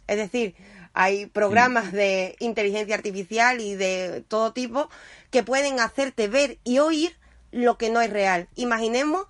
Es 0.07 0.17
decir, 0.17 0.55
hay 0.93 1.27
programas 1.27 1.93
de 1.93 2.37
inteligencia 2.41 2.95
artificial 2.95 3.61
y 3.61 3.75
de 3.75 4.25
todo 4.27 4.53
tipo 4.53 4.89
que 5.31 5.43
pueden 5.43 5.81
hacerte 5.81 6.29
ver 6.29 6.59
y 6.65 6.79
oír 6.79 7.17
lo 7.53 7.79
que 7.79 7.91
no 7.91 8.01
es 8.01 8.11
real. 8.11 8.49
Imaginemos 8.57 9.27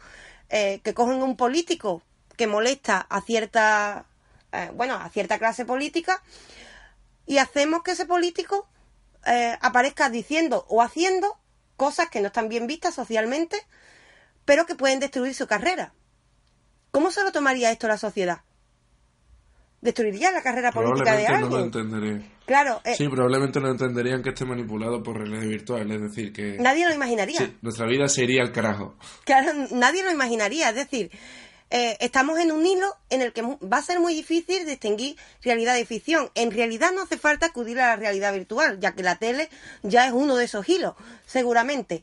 eh, 0.49 0.81
que 0.83 0.95
cogen 0.95 1.23
un 1.23 1.37
político 1.37 2.03
que 2.37 2.47
molesta 2.47 3.07
a 3.09 3.21
cierta, 3.21 4.07
eh, 4.53 4.71
bueno, 4.75 4.95
a 4.95 5.09
cierta 5.11 5.39
clase 5.39 5.65
política 5.65 6.23
y 7.27 7.39
hacemos 7.39 7.83
que 7.83 7.93
ese 7.93 8.07
político 8.07 8.67
eh, 9.27 9.57
aparezca 9.61 10.09
diciendo 10.09 10.65
o 10.69 10.83
haciendo 10.83 11.39
cosas 11.77 12.09
que 12.09 12.21
no 12.21 12.29
están 12.29 12.49
bien 12.49 12.67
vistas 12.67 12.95
socialmente, 12.95 13.57
pero 14.45 14.67
que 14.67 14.75
pueden 14.75 15.01
destruir 15.01 15.35
su 15.35 15.47
carrera. 15.47 15.93
¿Cómo 16.91 17.11
se 17.11 17.23
lo 17.23 17.33
tomaría 17.33 17.71
esto 17.71 17.87
la 17.87 17.99
sociedad? 17.99 18.41
¿Destruiría 19.81 20.31
la 20.31 20.43
carrera 20.43 20.71
política 20.73 21.17
de 21.17 21.25
Probablemente 21.25 21.41
no 21.41 21.49
lo 21.49 21.65
alguien? 21.65 21.85
entendería. 22.11 22.33
claro, 22.45 22.81
eh, 22.85 22.95
Sí, 22.97 23.09
probablemente 23.09 23.61
no 23.61 23.71
entenderían 23.71 24.23
que 24.23 24.29
esté 24.31 24.45
manipulado 24.45 25.03
por 25.03 25.17
realidad 25.17 25.43
virtual, 25.49 25.91
es 25.91 26.01
decir, 26.03 26.33
que 26.33 26.59
nadie 26.59 26.87
lo 26.87 26.95
imaginaría. 26.95 27.39
sí, 27.39 27.57
nuestra 27.63 27.87
vida 27.87 28.07
se 28.09 28.25
iría 28.25 28.43
al 28.43 28.53
carajo. 28.53 28.95
Claro, 29.25 29.53
nadie 29.71 30.03
lo 30.03 30.11
imaginaría. 30.11 30.69
Es 30.69 30.75
decir, 30.75 31.11
eh, 31.71 31.97
estamos 32.01 32.39
en 32.41 32.53
un 32.53 32.67
hilo 32.67 32.95
en 33.09 33.23
el 33.23 33.33
que 33.33 33.41
va 33.43 33.79
a 33.79 33.83
ser 33.83 34.01
muy 34.01 34.13
difícil 34.15 34.67
distinguir 34.67 35.17
realidad 35.43 35.75
de 35.77 35.87
ficción. 35.87 36.29
En 36.35 36.51
realidad 36.51 36.91
no 36.95 37.03
hace 37.03 37.17
falta 37.17 37.47
acudir 37.47 37.81
a 37.81 37.87
la 37.87 37.97
realidad 37.97 38.35
virtual, 38.35 38.81
ya 38.81 38.93
que 38.93 39.03
la 39.03 39.17
tele 39.17 39.49
ya 39.83 40.07
es 40.07 40.13
uno 40.13 40.37
de 40.37 40.45
esos 40.45 40.69
hilos, 40.69 40.95
seguramente. 41.25 42.03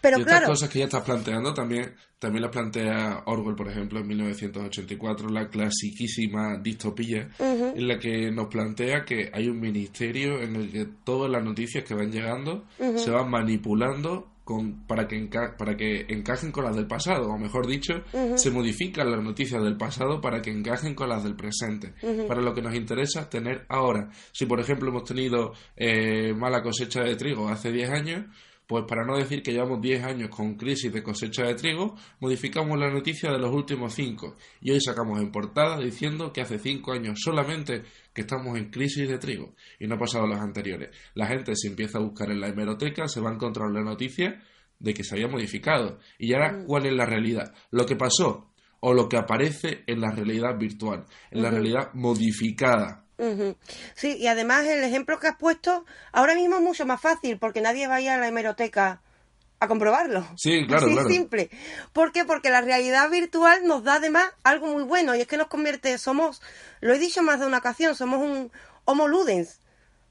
Pero 0.00 0.18
y 0.18 0.20
estas 0.20 0.38
claro, 0.38 0.52
cosas 0.52 0.68
que 0.70 0.78
ya 0.78 0.84
estás 0.84 1.02
planteando 1.02 1.52
también, 1.54 1.92
también 2.18 2.42
las 2.42 2.52
plantea 2.52 3.22
Orwell, 3.26 3.56
por 3.56 3.68
ejemplo, 3.68 3.98
en 3.98 4.06
1984, 4.06 5.28
la 5.28 5.48
clasiquísima 5.48 6.58
distopía, 6.58 7.28
en 7.76 7.88
la 7.88 7.98
que 7.98 8.30
nos 8.30 8.46
plantea 8.48 9.04
que 9.04 9.30
hay 9.32 9.48
un 9.48 9.60
ministerio 9.60 10.40
en 10.40 10.56
el 10.56 10.70
que 10.70 10.86
todas 11.04 11.30
las 11.30 11.42
noticias 11.44 11.84
que 11.84 11.94
van 11.94 12.10
llegando 12.12 12.64
se 12.96 13.10
van 13.10 13.30
manipulando 13.30 14.28
con, 14.44 14.86
para, 14.86 15.06
que 15.06 15.16
enca- 15.16 15.56
para 15.58 15.76
que 15.76 16.06
encajen 16.08 16.50
con 16.52 16.64
las 16.64 16.74
del 16.74 16.86
pasado, 16.86 17.28
o 17.28 17.36
mejor 17.38 17.66
dicho, 17.66 18.02
se 18.36 18.50
modifican 18.50 19.10
las 19.10 19.22
noticias 19.22 19.62
del 19.62 19.76
pasado 19.76 20.20
para 20.22 20.40
que 20.40 20.50
encajen 20.50 20.94
con 20.94 21.10
las 21.10 21.22
del 21.22 21.34
presente, 21.36 21.92
para 22.26 22.40
lo 22.40 22.54
que 22.54 22.62
nos 22.62 22.74
interesa 22.74 23.28
tener 23.28 23.66
ahora. 23.68 24.08
Si, 24.32 24.46
por 24.46 24.58
ejemplo, 24.60 24.88
hemos 24.88 25.04
tenido 25.04 25.52
eh, 25.76 26.32
mala 26.34 26.62
cosecha 26.62 27.02
de 27.02 27.16
trigo 27.16 27.48
hace 27.50 27.70
10 27.72 27.90
años, 27.90 28.24
pues 28.68 28.84
para 28.86 29.02
no 29.02 29.16
decir 29.16 29.42
que 29.42 29.50
llevamos 29.50 29.80
10 29.80 30.04
años 30.04 30.28
con 30.28 30.54
crisis 30.54 30.92
de 30.92 31.02
cosecha 31.02 31.42
de 31.44 31.54
trigo, 31.54 31.96
modificamos 32.20 32.78
la 32.78 32.90
noticia 32.90 33.32
de 33.32 33.38
los 33.38 33.50
últimos 33.50 33.94
5 33.94 34.36
y 34.60 34.70
hoy 34.70 34.80
sacamos 34.80 35.18
en 35.20 35.32
portada 35.32 35.80
diciendo 35.80 36.30
que 36.34 36.42
hace 36.42 36.58
5 36.58 36.92
años 36.92 37.18
solamente 37.18 37.82
que 38.12 38.20
estamos 38.20 38.58
en 38.58 38.70
crisis 38.70 39.08
de 39.08 39.16
trigo 39.16 39.54
y 39.80 39.86
no 39.86 39.94
ha 39.94 39.98
pasado 39.98 40.26
los 40.26 40.38
anteriores. 40.38 40.90
La 41.14 41.26
gente 41.26 41.56
se 41.56 41.68
empieza 41.68 41.96
a 41.96 42.02
buscar 42.02 42.30
en 42.30 42.40
la 42.40 42.48
hemeroteca, 42.48 43.08
se 43.08 43.22
va 43.22 43.30
a 43.30 43.34
encontrar 43.34 43.70
la 43.70 43.82
noticia 43.82 44.38
de 44.78 44.92
que 44.92 45.02
se 45.02 45.14
había 45.14 45.28
modificado. 45.28 45.98
Y 46.18 46.34
ahora, 46.34 46.62
¿cuál 46.66 46.84
es 46.84 46.92
la 46.92 47.06
realidad? 47.06 47.54
Lo 47.70 47.86
que 47.86 47.96
pasó 47.96 48.52
o 48.80 48.92
lo 48.92 49.08
que 49.08 49.16
aparece 49.16 49.82
en 49.86 50.02
la 50.02 50.10
realidad 50.10 50.58
virtual, 50.58 51.06
en 51.30 51.42
la 51.42 51.50
realidad 51.50 51.94
modificada. 51.94 53.07
Sí, 53.94 54.16
y 54.16 54.26
además 54.28 54.64
el 54.66 54.82
ejemplo 54.84 55.18
que 55.18 55.26
has 55.26 55.36
puesto 55.36 55.84
ahora 56.12 56.34
mismo 56.34 56.56
es 56.56 56.62
mucho 56.62 56.86
más 56.86 57.00
fácil 57.00 57.38
porque 57.38 57.60
nadie 57.60 57.88
va 57.88 57.96
a 57.96 58.00
ir 58.00 58.10
a 58.10 58.18
la 58.18 58.28
hemeroteca 58.28 59.00
a 59.60 59.68
comprobarlo. 59.68 60.26
Sí, 60.36 60.64
claro, 60.68 60.86
Así 60.86 60.94
claro. 60.94 61.08
simple. 61.08 61.50
¿Por 61.92 62.12
qué? 62.12 62.24
Porque 62.24 62.50
la 62.50 62.60
realidad 62.60 63.10
virtual 63.10 63.66
nos 63.66 63.82
da 63.84 63.94
además 63.94 64.30
algo 64.44 64.68
muy 64.68 64.84
bueno 64.84 65.14
y 65.14 65.20
es 65.20 65.26
que 65.26 65.36
nos 65.36 65.48
convierte, 65.48 65.96
somos, 65.98 66.40
lo 66.80 66.94
he 66.94 66.98
dicho 66.98 67.22
más 67.22 67.40
de 67.40 67.46
una 67.46 67.58
ocasión, 67.58 67.94
somos 67.94 68.20
un 68.20 68.52
homo 68.84 69.08
ludens. 69.08 69.60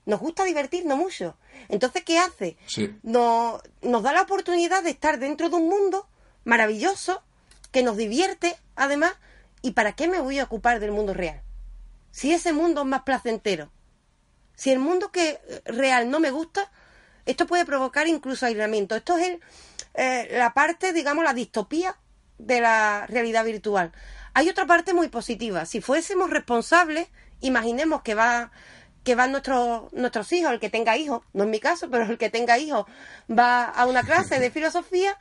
Nos 0.05 0.19
gusta 0.19 0.45
divertirnos 0.45 0.97
mucho. 0.97 1.37
Entonces, 1.67 2.03
¿qué 2.03 2.17
hace? 2.17 2.55
Sí. 2.65 2.95
Nos, 3.03 3.61
nos 3.81 4.03
da 4.03 4.13
la 4.13 4.21
oportunidad 4.21 4.81
de 4.83 4.89
estar 4.91 5.19
dentro 5.19 5.49
de 5.49 5.55
un 5.57 5.67
mundo 5.67 6.07
maravilloso 6.45 7.21
que 7.71 7.83
nos 7.83 7.97
divierte, 7.97 8.55
además. 8.75 9.13
¿Y 9.61 9.71
para 9.71 9.93
qué 9.93 10.07
me 10.07 10.21
voy 10.21 10.39
a 10.39 10.45
ocupar 10.45 10.79
del 10.79 10.91
mundo 10.91 11.13
real? 11.13 11.41
Si 12.17 12.33
ese 12.33 12.51
mundo 12.51 12.81
es 12.81 12.87
más 12.87 13.03
placentero, 13.03 13.71
si 14.55 14.71
el 14.71 14.79
mundo 14.79 15.11
que 15.11 15.39
eh, 15.47 15.61
real 15.65 16.09
no 16.09 16.19
me 16.19 16.31
gusta, 16.31 16.71
esto 17.27 17.45
puede 17.45 17.63
provocar 17.63 18.07
incluso 18.07 18.47
aislamiento. 18.47 18.95
Esto 18.95 19.19
es 19.19 19.27
el, 19.27 19.39
eh, 19.93 20.27
la 20.31 20.51
parte, 20.55 20.93
digamos, 20.93 21.23
la 21.23 21.35
distopía 21.35 21.95
de 22.39 22.59
la 22.59 23.05
realidad 23.05 23.45
virtual. 23.45 23.91
Hay 24.33 24.49
otra 24.49 24.65
parte 24.65 24.95
muy 24.95 25.09
positiva. 25.09 25.67
Si 25.67 25.79
fuésemos 25.79 26.31
responsables, 26.31 27.07
imaginemos 27.41 28.01
que 28.01 28.15
va 28.15 28.51
que 29.03 29.13
van 29.13 29.31
nuestros 29.31 29.93
nuestros 29.93 30.33
hijos, 30.33 30.51
el 30.51 30.59
que 30.59 30.71
tenga 30.71 30.97
hijos, 30.97 31.21
no 31.33 31.43
es 31.43 31.49
mi 31.51 31.59
caso, 31.59 31.87
pero 31.91 32.05
el 32.05 32.17
que 32.17 32.31
tenga 32.31 32.57
hijos 32.57 32.87
va 33.29 33.65
a 33.65 33.85
una 33.85 34.01
clase 34.01 34.39
de 34.39 34.49
filosofía 34.49 35.19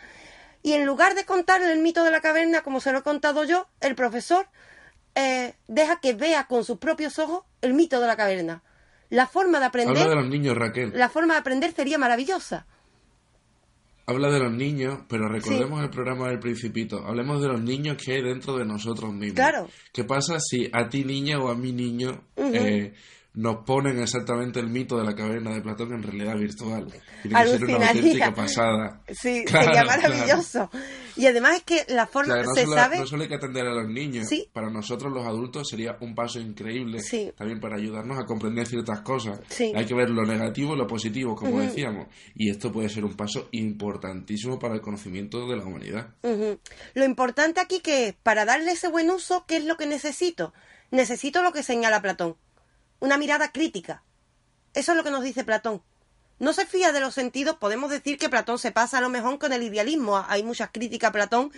y 0.63 0.73
en 0.73 0.87
lugar 0.87 1.15
de 1.15 1.27
contarle 1.27 1.71
el 1.71 1.81
mito 1.81 2.05
de 2.05 2.11
la 2.11 2.23
caverna 2.23 2.63
como 2.63 2.81
se 2.81 2.91
lo 2.91 3.01
he 3.01 3.03
contado 3.03 3.45
yo, 3.45 3.69
el 3.83 3.95
profesor 3.95 4.49
eh, 5.17 5.55
deja 5.67 5.99
que 5.99 6.13
vea 6.13 6.47
con 6.47 6.63
sus 6.65 6.79
propios 6.79 7.19
ojos 7.19 7.43
el 7.63 7.75
mito 7.75 8.01
de 8.01 8.07
la 8.07 8.17
caverna. 8.17 8.63
La 9.09 9.27
forma 9.27 9.59
de 9.59 9.67
aprender, 9.67 9.97
Habla 9.97 10.11
de 10.11 10.17
los 10.17 10.29
niños, 10.29 10.57
Raquel. 10.57 10.93
la 10.95 11.09
forma 11.09 11.35
de 11.35 11.41
aprender 11.41 11.73
sería 11.73 11.97
maravillosa. 11.97 12.67
Habla 14.09 14.31
de 14.31 14.39
los 14.39 14.53
niños, 14.53 15.01
pero 15.09 15.29
recordemos 15.29 15.83
el 15.83 15.91
programa 15.91 16.29
del 16.29 16.39
Principito. 16.39 17.05
Hablemos 17.05 17.43
de 17.43 17.49
los 17.49 17.61
niños 17.61 17.97
que 17.97 18.13
hay 18.13 18.23
dentro 18.23 18.57
de 18.57 18.65
nosotros 18.65 19.13
mismos. 19.13 19.35
Claro. 19.35 19.69
¿Qué 19.93 20.05
pasa 20.05 20.39
si 20.39 20.69
a 20.73 20.89
ti 20.89 21.03
niña 21.05 21.41
o 21.41 21.49
a 21.49 21.57
mi 21.57 21.73
niño 21.73 22.23
eh, 22.37 22.95
nos 23.37 23.65
ponen 23.65 23.99
exactamente 24.01 24.59
el 24.61 24.69
mito 24.69 24.99
de 24.99 25.05
la 25.05 25.15
caverna 25.15 25.53
de 25.55 25.61
Platón 25.63 25.93
en 25.93 26.03
realidad 26.03 26.37
virtual? 26.37 26.87
Tiene 27.23 27.43
que 27.45 27.49
ser 27.49 27.65
una 27.65 27.87
auténtica 27.89 28.35
pasada. 28.35 29.01
Sí, 29.13 29.45
Claro, 29.47 29.67
sería 29.67 29.83
claro. 29.85 30.03
maravilloso. 30.03 30.71
Y 31.17 31.27
además 31.27 31.57
es 31.59 31.63
que 31.63 31.85
la 31.89 32.07
forma 32.07 32.35
Claro, 32.35 32.49
no, 32.49 32.55
se 32.55 32.65
solo, 32.65 32.77
sabe 32.77 32.99
no 32.99 33.07
solo 33.07 33.23
hay 33.23 33.29
que 33.29 33.35
atender 33.37 33.67
a 33.67 33.73
los 33.75 33.89
niños, 33.89 34.29
Sí. 34.29 34.49
para 34.53 34.69
nosotros 34.71 35.13
los 35.13 35.25
adultos 35.27 35.69
sería 35.69 35.97
un 36.01 36.15
paso 36.15 36.41
increíble 36.41 37.01
Sí. 37.01 37.31
también 37.37 37.61
para 37.61 37.77
ayudarnos 37.77 38.19
a 38.19 38.25
comprender 38.25 38.67
ciertas 38.67 39.01
cosas. 39.03 39.41
Sí. 39.49 39.73
Hay 39.75 39.87
que 39.87 39.95
ver 39.95 40.11
lo 40.11 40.25
negativo 40.27 40.75
y 40.75 40.79
lo 40.79 40.87
positivo, 40.87 41.35
como 41.37 41.61
decíamos. 41.61 42.09
Y 42.35 42.51
esto 42.51 42.73
puede 42.73 42.89
ser 42.89 43.05
un 43.05 43.15
paso 43.15 43.49
importantísimo 43.53 44.59
para 44.59 44.75
el 44.75 44.81
conocimiento 44.81 45.47
de 45.47 45.57
la 45.57 45.65
humanidad. 45.65 46.09
Lo 46.95 47.05
importante 47.05 47.61
aquí 47.61 47.81
que 47.81 48.09
es, 48.09 48.15
para 48.15 48.45
darle 48.45 48.73
ese 48.73 48.89
buen 48.89 49.11
uso, 49.11 49.45
¿qué 49.47 49.57
es 49.57 49.65
lo 49.65 49.77
que 49.77 49.87
necesito? 49.87 50.53
Necesito 50.91 51.43
lo 51.43 51.53
que 51.53 51.63
señala 51.63 52.01
Platón, 52.03 52.37
una 53.01 53.19
mirada 53.19 53.53
crítica. 53.53 54.03
Eso 54.75 54.93
es 54.93 54.97
lo 54.97 55.05
que 55.05 55.11
nos 55.11 55.23
dice 55.23 55.45
Platón. 55.45 55.83
No 56.39 56.53
se 56.53 56.67
fía 56.67 56.93
de 56.93 57.01
los 57.01 57.15
sentidos, 57.15 57.57
podemos 57.57 57.91
decir 57.91 58.19
que 58.19 58.29
Platón 58.29 58.59
se 58.59 58.71
pasa 58.71 58.99
a 58.99 59.01
lo 59.01 59.09
mejor 59.09 59.39
con 59.39 59.55
el 59.55 59.63
idealismo, 59.63 60.23
hay 60.29 60.43
muchas 60.43 60.69
críticas 60.71 61.09
a 61.09 61.13
Platón 61.13 61.51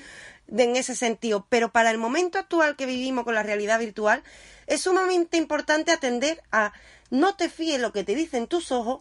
en 0.46 0.76
ese 0.76 0.94
sentido, 0.94 1.46
pero 1.48 1.70
para 1.70 1.90
el 1.90 1.98
momento 1.98 2.38
actual 2.38 2.76
que 2.76 2.86
vivimos 2.86 3.24
con 3.24 3.34
la 3.34 3.42
realidad 3.42 3.80
virtual, 3.80 4.22
es 4.68 4.82
sumamente 4.82 5.36
importante 5.36 5.90
atender 5.90 6.42
a 6.52 6.72
no 7.10 7.34
te 7.34 7.48
fíes 7.48 7.80
lo 7.80 7.92
que 7.92 8.04
te 8.04 8.14
dicen 8.14 8.46
tus 8.46 8.70
ojos 8.70 9.00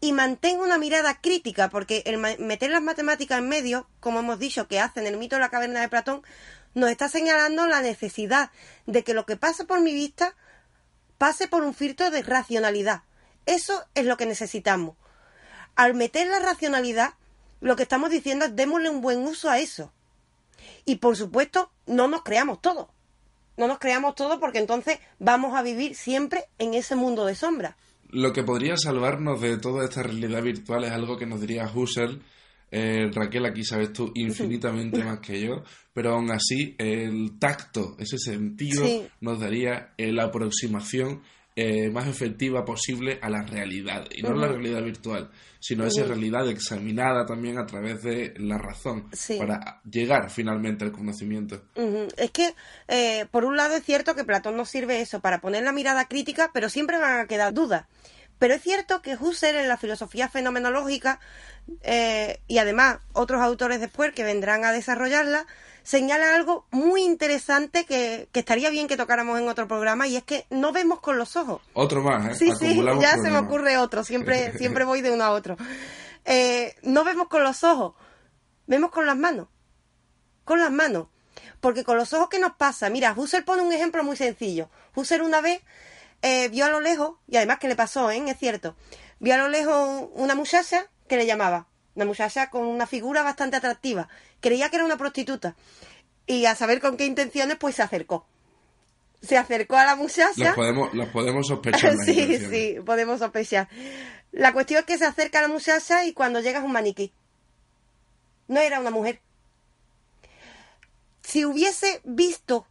y 0.00 0.12
mantén 0.12 0.60
una 0.60 0.78
mirada 0.78 1.20
crítica, 1.20 1.70
porque 1.70 2.02
el 2.06 2.18
meter 2.18 2.70
las 2.70 2.82
matemáticas 2.82 3.38
en 3.38 3.48
medio, 3.48 3.88
como 3.98 4.20
hemos 4.20 4.38
dicho 4.38 4.68
que 4.68 4.78
hacen 4.78 5.06
el 5.06 5.16
mito 5.16 5.36
de 5.36 5.40
la 5.40 5.48
caverna 5.48 5.80
de 5.80 5.88
Platón, 5.88 6.22
nos 6.74 6.90
está 6.90 7.08
señalando 7.08 7.66
la 7.66 7.80
necesidad 7.80 8.50
de 8.86 9.02
que 9.02 9.14
lo 9.14 9.26
que 9.26 9.36
pasa 9.36 9.64
por 9.64 9.80
mi 9.80 9.92
vista 9.92 10.36
pase 11.18 11.48
por 11.48 11.64
un 11.64 11.74
filtro 11.74 12.10
de 12.10 12.22
racionalidad. 12.22 13.02
Eso 13.46 13.84
es 13.94 14.06
lo 14.06 14.16
que 14.16 14.26
necesitamos. 14.26 14.96
Al 15.74 15.94
meter 15.94 16.26
la 16.26 16.38
racionalidad, 16.38 17.14
lo 17.60 17.76
que 17.76 17.82
estamos 17.82 18.10
diciendo 18.10 18.44
es 18.46 18.56
démosle 18.56 18.90
un 18.90 19.00
buen 19.00 19.24
uso 19.24 19.50
a 19.50 19.58
eso. 19.58 19.92
Y 20.84 20.96
por 20.96 21.16
supuesto, 21.16 21.70
no 21.86 22.08
nos 22.08 22.22
creamos 22.22 22.60
todo. 22.60 22.90
No 23.56 23.68
nos 23.68 23.78
creamos 23.78 24.14
todo 24.14 24.38
porque 24.38 24.58
entonces 24.58 24.98
vamos 25.18 25.54
a 25.54 25.62
vivir 25.62 25.94
siempre 25.94 26.44
en 26.58 26.74
ese 26.74 26.94
mundo 26.94 27.24
de 27.24 27.34
sombra. 27.34 27.76
Lo 28.10 28.32
que 28.32 28.44
podría 28.44 28.76
salvarnos 28.76 29.40
de 29.40 29.58
toda 29.58 29.84
esta 29.84 30.02
realidad 30.02 30.42
virtual 30.42 30.84
es 30.84 30.92
algo 30.92 31.16
que 31.16 31.26
nos 31.26 31.40
diría 31.40 31.70
Husserl. 31.72 32.22
Eh, 32.70 33.10
Raquel, 33.12 33.46
aquí 33.46 33.62
sabes 33.64 33.92
tú 33.92 34.10
infinitamente 34.14 35.02
más 35.04 35.20
que 35.20 35.40
yo, 35.40 35.62
pero 35.92 36.14
aún 36.14 36.30
así 36.32 36.74
el 36.78 37.38
tacto, 37.38 37.96
ese 37.98 38.18
sentido, 38.18 38.84
Sí. 38.84 39.06
nos 39.20 39.40
daría 39.40 39.92
eh, 39.96 40.12
la 40.12 40.24
aproximación 40.24 41.22
eh, 41.58 41.88
más 41.90 42.06
efectiva 42.06 42.66
posible 42.66 43.18
a 43.22 43.30
la 43.30 43.40
realidad. 43.42 44.04
Y 44.14 44.20
no 44.20 44.34
la 44.34 44.46
realidad 44.48 44.82
virtual, 44.82 45.30
sino 45.58 45.84
a 45.84 45.86
esa 45.86 46.04
realidad 46.04 46.46
examinada 46.50 47.24
también 47.24 47.56
a 47.56 47.64
través 47.64 48.02
de 48.02 48.34
la 48.36 48.58
razón, 48.58 49.08
para 49.38 49.80
llegar 49.90 50.28
finalmente 50.28 50.84
al 50.84 50.92
conocimiento. 50.92 51.62
Es 52.18 52.30
que, 52.30 52.50
eh, 52.88 53.24
por 53.30 53.46
un 53.46 53.56
lado, 53.56 53.74
es 53.74 53.84
cierto 53.84 54.14
que 54.14 54.24
Platón 54.24 54.54
nos 54.58 54.68
sirve 54.68 55.00
eso, 55.00 55.20
para 55.20 55.40
poner 55.40 55.62
la 55.64 55.72
mirada 55.72 56.04
crítica, 56.04 56.50
pero 56.52 56.68
siempre 56.68 56.98
van 56.98 57.20
a 57.20 57.26
quedar 57.26 57.54
dudas. 57.54 57.86
Pero 58.38 58.54
es 58.54 58.62
cierto 58.62 59.02
que 59.02 59.16
Husserl 59.16 59.56
en 59.56 59.68
la 59.68 59.76
filosofía 59.76 60.28
fenomenológica 60.28 61.20
eh, 61.82 62.40
y 62.46 62.58
además 62.58 62.98
otros 63.12 63.42
autores 63.42 63.80
después 63.80 64.12
que 64.12 64.24
vendrán 64.24 64.64
a 64.64 64.72
desarrollarla, 64.72 65.46
señala 65.82 66.34
algo 66.34 66.66
muy 66.70 67.02
interesante 67.02 67.86
que, 67.86 68.28
estaría 68.34 68.70
bien 68.70 68.88
que 68.88 68.96
tocáramos 68.96 69.38
en 69.40 69.48
otro 69.48 69.66
programa 69.66 70.06
y 70.06 70.16
es 70.16 70.24
que 70.24 70.46
no 70.50 70.72
vemos 70.72 71.00
con 71.00 71.16
los 71.16 71.36
ojos. 71.36 71.62
Otro 71.72 72.02
más, 72.02 72.26
¿eh? 72.26 72.34
Sí, 72.34 72.52
sí, 72.58 72.82
ya 73.00 73.12
se 73.12 73.30
me 73.30 73.38
ocurre 73.38 73.78
otro, 73.78 74.04
siempre, 74.04 74.52
siempre 74.58 74.84
voy 74.84 75.00
de 75.00 75.12
uno 75.12 75.24
a 75.24 75.30
otro. 75.30 75.56
Eh, 76.24 76.74
no 76.82 77.04
vemos 77.04 77.28
con 77.28 77.42
los 77.42 77.64
ojos, 77.64 77.94
vemos 78.66 78.90
con 78.90 79.06
las 79.06 79.16
manos. 79.16 79.48
Con 80.44 80.60
las 80.60 80.70
manos. 80.70 81.06
Porque 81.60 81.84
con 81.84 81.96
los 81.96 82.12
ojos, 82.12 82.28
¿qué 82.28 82.38
nos 82.38 82.52
pasa? 82.52 82.90
Mira, 82.90 83.14
Husserl 83.16 83.44
pone 83.44 83.62
un 83.62 83.72
ejemplo 83.72 84.04
muy 84.04 84.16
sencillo. 84.16 84.68
Husserl 84.94 85.22
una 85.22 85.40
vez 85.40 85.62
eh, 86.22 86.48
vio 86.48 86.66
a 86.66 86.70
lo 86.70 86.80
lejos, 86.80 87.16
y 87.28 87.36
además 87.36 87.58
que 87.58 87.68
le 87.68 87.76
pasó, 87.76 88.10
¿eh? 88.10 88.22
es 88.26 88.38
cierto, 88.38 88.76
vio 89.20 89.34
a 89.34 89.38
lo 89.38 89.48
lejos 89.48 90.08
una 90.14 90.34
muchacha 90.34 90.88
que 91.08 91.16
le 91.16 91.26
llamaba. 91.26 91.66
Una 91.94 92.04
muchacha 92.04 92.50
con 92.50 92.66
una 92.66 92.86
figura 92.86 93.22
bastante 93.22 93.56
atractiva. 93.56 94.08
Creía 94.40 94.68
que 94.68 94.76
era 94.76 94.84
una 94.84 94.98
prostituta. 94.98 95.56
Y 96.26 96.44
a 96.44 96.54
saber 96.54 96.80
con 96.80 96.96
qué 96.96 97.06
intenciones, 97.06 97.56
pues 97.56 97.76
se 97.76 97.82
acercó. 97.82 98.26
Se 99.22 99.38
acercó 99.38 99.76
a 99.76 99.86
la 99.86 99.96
muchacha. 99.96 100.44
Los 100.44 100.54
podemos, 100.54 100.92
los 100.92 101.08
podemos 101.08 101.46
sospechar. 101.46 101.96
sí, 102.04 102.38
sí, 102.38 102.76
podemos 102.84 103.20
sospechar. 103.20 103.68
La 104.30 104.52
cuestión 104.52 104.80
es 104.80 104.86
que 104.86 104.98
se 104.98 105.06
acerca 105.06 105.38
a 105.38 105.42
la 105.42 105.48
muchacha 105.48 106.04
y 106.04 106.12
cuando 106.12 106.40
llega 106.40 106.58
es 106.58 106.64
un 106.64 106.72
maniquí. 106.72 107.12
No 108.48 108.60
era 108.60 108.78
una 108.78 108.90
mujer. 108.90 109.20
Si 111.22 111.44
hubiese 111.46 112.02
visto, 112.04 112.66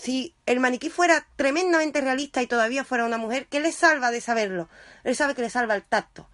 si 0.00 0.34
el 0.46 0.60
maniquí 0.60 0.88
fuera 0.88 1.26
tremendamente 1.36 2.00
realista 2.00 2.42
y 2.42 2.46
todavía 2.46 2.84
fuera 2.84 3.04
una 3.04 3.18
mujer, 3.18 3.48
¿qué 3.50 3.60
le 3.60 3.70
salva 3.70 4.10
de 4.10 4.22
saberlo? 4.22 4.70
Él 5.04 5.14
sabe 5.14 5.34
que 5.34 5.42
le 5.42 5.50
salva 5.50 5.74
el 5.74 5.82
tacto. 5.82 6.26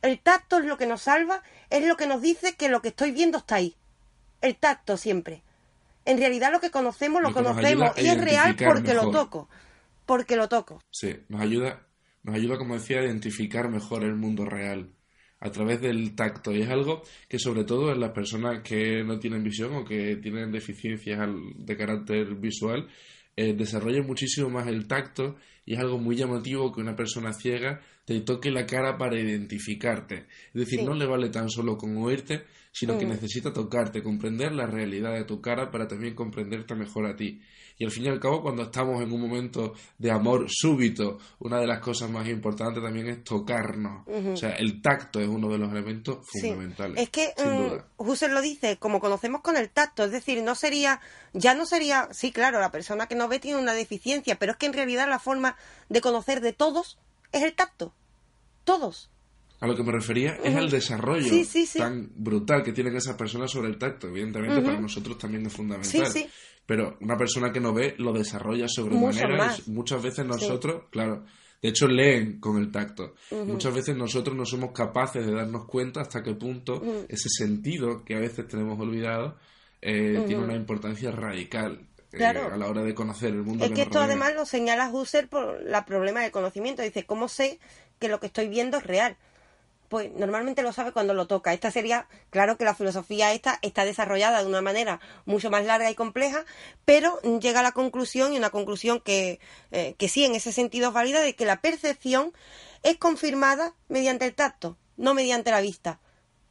El 0.00 0.20
tacto 0.20 0.58
es 0.58 0.64
lo 0.64 0.78
que 0.78 0.86
nos 0.86 1.02
salva, 1.02 1.42
es 1.70 1.84
lo 1.84 1.96
que 1.96 2.06
nos 2.06 2.22
dice 2.22 2.54
que 2.54 2.68
lo 2.68 2.80
que 2.80 2.88
estoy 2.88 3.10
viendo 3.10 3.38
está 3.38 3.56
ahí. 3.56 3.74
El 4.40 4.54
tacto 4.54 4.96
siempre. 4.96 5.42
En 6.04 6.18
realidad 6.18 6.52
lo 6.52 6.60
que 6.60 6.70
conocemos 6.70 7.20
lo, 7.20 7.32
conocemos 7.32 7.98
y 7.98 8.06
es 8.06 8.20
real 8.20 8.54
porque 8.54 8.94
lo 8.94 9.10
toco. 9.10 9.48
Porque 10.06 10.36
lo 10.36 10.48
toco. 10.48 10.80
Sí, 10.92 11.16
nos 11.28 11.40
ayuda, 11.40 11.84
nos 12.22 12.36
ayuda, 12.36 12.58
como 12.58 12.74
decía, 12.74 13.00
a 13.00 13.02
identificar 13.02 13.68
mejor 13.68 14.04
el 14.04 14.14
mundo 14.14 14.44
real 14.44 14.92
a 15.40 15.50
través 15.50 15.80
del 15.80 16.14
tacto. 16.14 16.52
Y 16.52 16.62
es 16.62 16.68
algo 16.68 17.02
que 17.28 17.38
sobre 17.38 17.64
todo 17.64 17.92
en 17.92 18.00
las 18.00 18.12
personas 18.12 18.62
que 18.62 19.02
no 19.04 19.18
tienen 19.18 19.42
visión 19.42 19.74
o 19.74 19.84
que 19.84 20.16
tienen 20.16 20.50
deficiencias 20.50 21.20
de 21.56 21.76
carácter 21.76 22.34
visual, 22.34 22.88
eh, 23.36 23.54
desarrollan 23.54 24.06
muchísimo 24.06 24.50
más 24.50 24.66
el 24.66 24.88
tacto 24.88 25.36
y 25.64 25.74
es 25.74 25.78
algo 25.78 25.98
muy 25.98 26.16
llamativo 26.16 26.72
que 26.72 26.80
una 26.80 26.96
persona 26.96 27.32
ciega 27.32 27.80
te 28.04 28.20
toque 28.22 28.50
la 28.50 28.66
cara 28.66 28.96
para 28.96 29.20
identificarte. 29.20 30.26
Es 30.46 30.54
decir, 30.54 30.82
no 30.82 30.94
le 30.94 31.06
vale 31.06 31.28
tan 31.28 31.48
solo 31.48 31.76
con 31.76 31.96
oírte, 31.98 32.44
sino 32.78 32.96
que 32.96 33.06
mm. 33.06 33.10
necesita 33.10 33.52
tocarte, 33.52 34.04
comprender 34.04 34.52
la 34.52 34.66
realidad 34.66 35.12
de 35.12 35.24
tu 35.24 35.40
cara 35.40 35.68
para 35.68 35.88
también 35.88 36.14
comprenderte 36.14 36.76
mejor 36.76 37.06
a 37.06 37.16
ti. 37.16 37.40
Y 37.76 37.84
al 37.84 37.90
fin 37.90 38.04
y 38.04 38.08
al 38.08 38.20
cabo, 38.20 38.40
cuando 38.40 38.62
estamos 38.62 39.02
en 39.02 39.10
un 39.12 39.20
momento 39.20 39.74
de 39.98 40.10
amor 40.10 40.46
súbito, 40.48 41.18
una 41.40 41.60
de 41.60 41.66
las 41.66 41.80
cosas 41.80 42.08
más 42.08 42.28
importantes 42.28 42.82
también 42.82 43.08
es 43.08 43.24
tocarnos. 43.24 44.06
O 44.06 44.36
sea, 44.36 44.50
el 44.50 44.80
tacto 44.80 45.20
es 45.20 45.28
uno 45.28 45.48
de 45.48 45.58
los 45.58 45.70
elementos 45.70 46.18
fundamentales. 46.24 47.02
Es 47.02 47.10
que 47.10 47.34
um, 47.38 48.06
Husserl 48.08 48.34
lo 48.34 48.42
dice, 48.42 48.78
como 48.78 49.00
conocemos 49.00 49.42
con 49.42 49.56
el 49.56 49.70
tacto, 49.70 50.04
es 50.04 50.12
decir, 50.12 50.42
no 50.42 50.54
sería, 50.54 51.00
ya 51.32 51.54
no 51.54 51.66
sería, 51.66 52.08
sí, 52.12 52.30
claro, 52.30 52.60
la 52.60 52.70
persona 52.70 53.06
que 53.06 53.14
no 53.14 53.28
ve 53.28 53.40
tiene 53.40 53.60
una 53.60 53.74
deficiencia, 53.74 54.36
pero 54.38 54.52
es 54.52 54.58
que 54.58 54.66
en 54.66 54.72
realidad 54.72 55.08
la 55.08 55.18
forma 55.18 55.56
de 55.88 56.00
conocer 56.00 56.40
de 56.40 56.52
todos 56.52 56.98
es 57.32 57.42
el 57.42 57.54
tacto. 57.54 57.92
Todos. 58.64 59.10
A 59.60 59.66
lo 59.66 59.74
que 59.74 59.82
me 59.82 59.92
refería 59.92 60.38
es 60.42 60.54
al 60.54 60.70
desarrollo 60.70 61.32
tan 61.76 62.10
brutal 62.14 62.62
que 62.62 62.72
tienen 62.72 62.96
esas 62.96 63.16
personas 63.16 63.50
sobre 63.50 63.68
el 63.68 63.78
tacto. 63.78 64.08
Evidentemente, 64.08 64.60
para 64.62 64.80
nosotros 64.80 65.18
también 65.18 65.46
es 65.46 65.52
fundamental. 65.52 66.12
Pero 66.64 66.98
una 67.00 67.16
persona 67.16 67.50
que 67.50 67.60
no 67.60 67.72
ve 67.72 67.94
lo 67.98 68.12
desarrolla 68.12 68.68
sobremanera. 68.68 69.56
Muchas 69.66 70.02
veces 70.02 70.26
nosotros, 70.26 70.84
claro, 70.90 71.24
de 71.60 71.68
hecho 71.68 71.88
leen 71.88 72.38
con 72.38 72.58
el 72.58 72.70
tacto. 72.70 73.14
Muchas 73.30 73.74
veces 73.74 73.96
nosotros 73.96 74.36
no 74.36 74.44
somos 74.44 74.72
capaces 74.72 75.26
de 75.26 75.32
darnos 75.32 75.64
cuenta 75.66 76.02
hasta 76.02 76.22
qué 76.22 76.34
punto 76.34 76.82
ese 77.08 77.28
sentido 77.28 78.04
que 78.04 78.14
a 78.14 78.20
veces 78.20 78.46
tenemos 78.46 78.78
olvidado 78.78 79.36
eh, 79.80 80.24
tiene 80.26 80.42
una 80.42 80.54
importancia 80.54 81.10
radical. 81.10 81.86
Eh, 82.12 82.24
a 82.24 82.56
la 82.56 82.66
hora 82.68 82.82
de 82.82 82.94
conocer 82.94 83.30
el 83.30 83.42
mundo. 83.42 83.66
Es 83.66 83.72
que, 83.72 83.82
esto 83.82 84.00
además 84.00 84.34
lo 84.34 84.46
señala 84.46 84.88
Husserl 84.90 85.28
por 85.28 85.62
la 85.62 85.84
problema 85.84 86.22
del 86.22 86.30
conocimiento. 86.30 86.82
Dice, 86.82 87.04
¿cómo 87.04 87.28
sé 87.28 87.58
que 87.98 88.08
lo 88.08 88.18
que 88.18 88.28
estoy 88.28 88.48
viendo 88.48 88.78
es 88.78 88.84
real? 88.84 89.16
Pues 89.88 90.12
normalmente 90.12 90.62
lo 90.62 90.72
sabe 90.72 90.92
cuando 90.92 91.14
lo 91.14 91.26
toca. 91.26 91.52
Esta 91.52 91.70
sería, 91.70 92.06
claro 92.30 92.58
que 92.58 92.64
la 92.64 92.74
filosofía 92.74 93.32
esta 93.32 93.58
está 93.62 93.84
desarrollada 93.84 94.42
de 94.42 94.48
una 94.48 94.60
manera 94.60 95.00
mucho 95.24 95.50
más 95.50 95.64
larga 95.64 95.90
y 95.90 95.94
compleja, 95.94 96.44
pero 96.84 97.20
llega 97.22 97.60
a 97.60 97.62
la 97.62 97.72
conclusión, 97.72 98.32
y 98.32 98.38
una 98.38 98.50
conclusión 98.50 99.00
que, 99.00 99.40
eh, 99.72 99.94
que 99.98 100.08
sí, 100.08 100.24
en 100.24 100.34
ese 100.34 100.52
sentido 100.52 100.88
es 100.88 100.94
válida, 100.94 101.20
de 101.20 101.34
que 101.34 101.46
la 101.46 101.60
percepción 101.60 102.32
es 102.82 102.96
confirmada 102.98 103.74
mediante 103.88 104.26
el 104.26 104.34
tacto, 104.34 104.76
no 104.96 105.14
mediante 105.14 105.50
la 105.50 105.60
vista. 105.60 106.00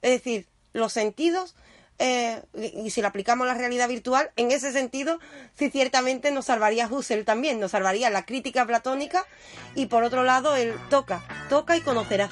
Es 0.01 0.11
decir, 0.11 0.47
los 0.73 0.93
sentidos 0.93 1.55
eh, 1.99 2.43
y 2.53 2.91
si 2.91 3.01
lo 3.01 3.07
aplicamos 3.07 3.45
a 3.45 3.53
la 3.53 3.57
realidad 3.57 3.87
virtual, 3.87 4.31
en 4.35 4.51
ese 4.51 4.71
sentido, 4.71 5.19
sí 5.55 5.69
ciertamente 5.69 6.31
nos 6.31 6.45
salvaría 6.45 6.87
Husserl 6.87 7.25
también, 7.25 7.59
nos 7.59 7.71
salvaría 7.71 8.09
la 8.09 8.25
crítica 8.25 8.65
platónica 8.65 9.25
y 9.75 9.87
por 9.87 10.03
otro 10.03 10.23
lado 10.23 10.55
el 10.55 10.75
toca, 10.89 11.23
toca 11.49 11.75
y 11.75 11.81
conocerás. 11.81 12.31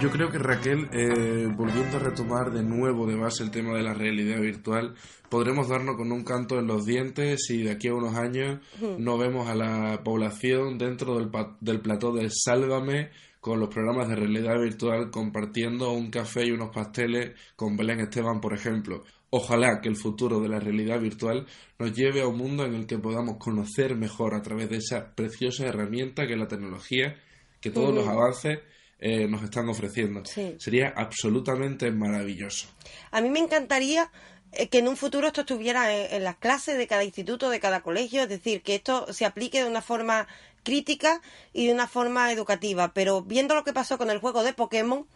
Yo 0.00 0.10
creo 0.10 0.30
que 0.30 0.38
Raquel, 0.38 0.88
eh, 0.94 1.46
volviendo 1.54 1.98
a 1.98 2.00
retomar 2.00 2.50
de 2.52 2.62
nuevo 2.62 3.06
de 3.06 3.16
base 3.16 3.42
el 3.42 3.50
tema 3.50 3.74
de 3.74 3.82
la 3.82 3.92
realidad 3.92 4.40
virtual, 4.40 4.94
podremos 5.28 5.68
darnos 5.68 5.96
con 5.96 6.10
un 6.10 6.24
canto 6.24 6.58
en 6.58 6.66
los 6.66 6.86
dientes 6.86 7.44
si 7.46 7.62
de 7.64 7.72
aquí 7.72 7.88
a 7.88 7.94
unos 7.94 8.14
años 8.16 8.60
no 8.98 9.18
vemos 9.18 9.46
a 9.48 9.54
la 9.54 10.02
población 10.02 10.78
dentro 10.78 11.18
del, 11.18 11.30
del 11.60 11.80
plató 11.82 12.12
de 12.12 12.30
Sálvame 12.30 13.10
con 13.42 13.60
los 13.60 13.68
programas 13.68 14.08
de 14.08 14.16
realidad 14.16 14.58
virtual 14.58 15.10
compartiendo 15.10 15.92
un 15.92 16.10
café 16.10 16.46
y 16.46 16.50
unos 16.50 16.70
pasteles 16.70 17.38
con 17.54 17.76
Belén 17.76 18.00
Esteban, 18.00 18.40
por 18.40 18.54
ejemplo. 18.54 19.04
Ojalá 19.28 19.82
que 19.82 19.90
el 19.90 19.96
futuro 19.96 20.40
de 20.40 20.48
la 20.48 20.60
realidad 20.60 20.98
virtual 20.98 21.46
nos 21.78 21.92
lleve 21.92 22.22
a 22.22 22.26
un 22.26 22.38
mundo 22.38 22.64
en 22.64 22.74
el 22.74 22.86
que 22.86 22.96
podamos 22.96 23.36
conocer 23.36 23.96
mejor 23.96 24.34
a 24.34 24.40
través 24.40 24.70
de 24.70 24.78
esa 24.78 25.14
preciosa 25.14 25.66
herramienta 25.66 26.26
que 26.26 26.32
es 26.32 26.38
la 26.38 26.48
tecnología, 26.48 27.16
que 27.60 27.70
todos 27.70 27.94
los 27.94 28.08
avances 28.08 28.60
eh, 29.00 29.26
nos 29.26 29.42
están 29.42 29.66
ofreciendo. 29.68 30.22
Sería 30.24 30.92
absolutamente 30.94 31.90
maravilloso. 31.90 32.68
A 33.10 33.22
mí 33.22 33.30
me 33.30 33.38
encantaría 33.38 34.10
eh, 34.52 34.68
que 34.68 34.78
en 34.78 34.88
un 34.88 34.96
futuro 34.98 35.26
esto 35.26 35.40
estuviera 35.40 35.94
en, 35.94 36.22
las 36.22 36.36
clases 36.36 36.76
de 36.76 36.86
cada 36.86 37.02
instituto, 37.02 37.48
de 37.48 37.60
cada 37.60 37.80
colegio, 37.80 38.22
es 38.22 38.28
decir, 38.28 38.62
que 38.62 38.74
esto 38.74 39.10
se 39.12 39.24
aplique 39.24 39.62
de 39.62 39.70
una 39.70 39.80
forma 39.80 40.28
crítica 40.64 41.22
y 41.54 41.66
de 41.66 41.72
una 41.72 41.88
forma 41.88 42.30
educativa. 42.30 42.92
Pero 42.92 43.22
viendo 43.22 43.54
lo 43.54 43.64
que 43.64 43.72
pasó 43.72 43.96
con 43.96 44.10
el 44.10 44.18
juego 44.18 44.42
de 44.42 44.52
Pokémon, 44.52 45.06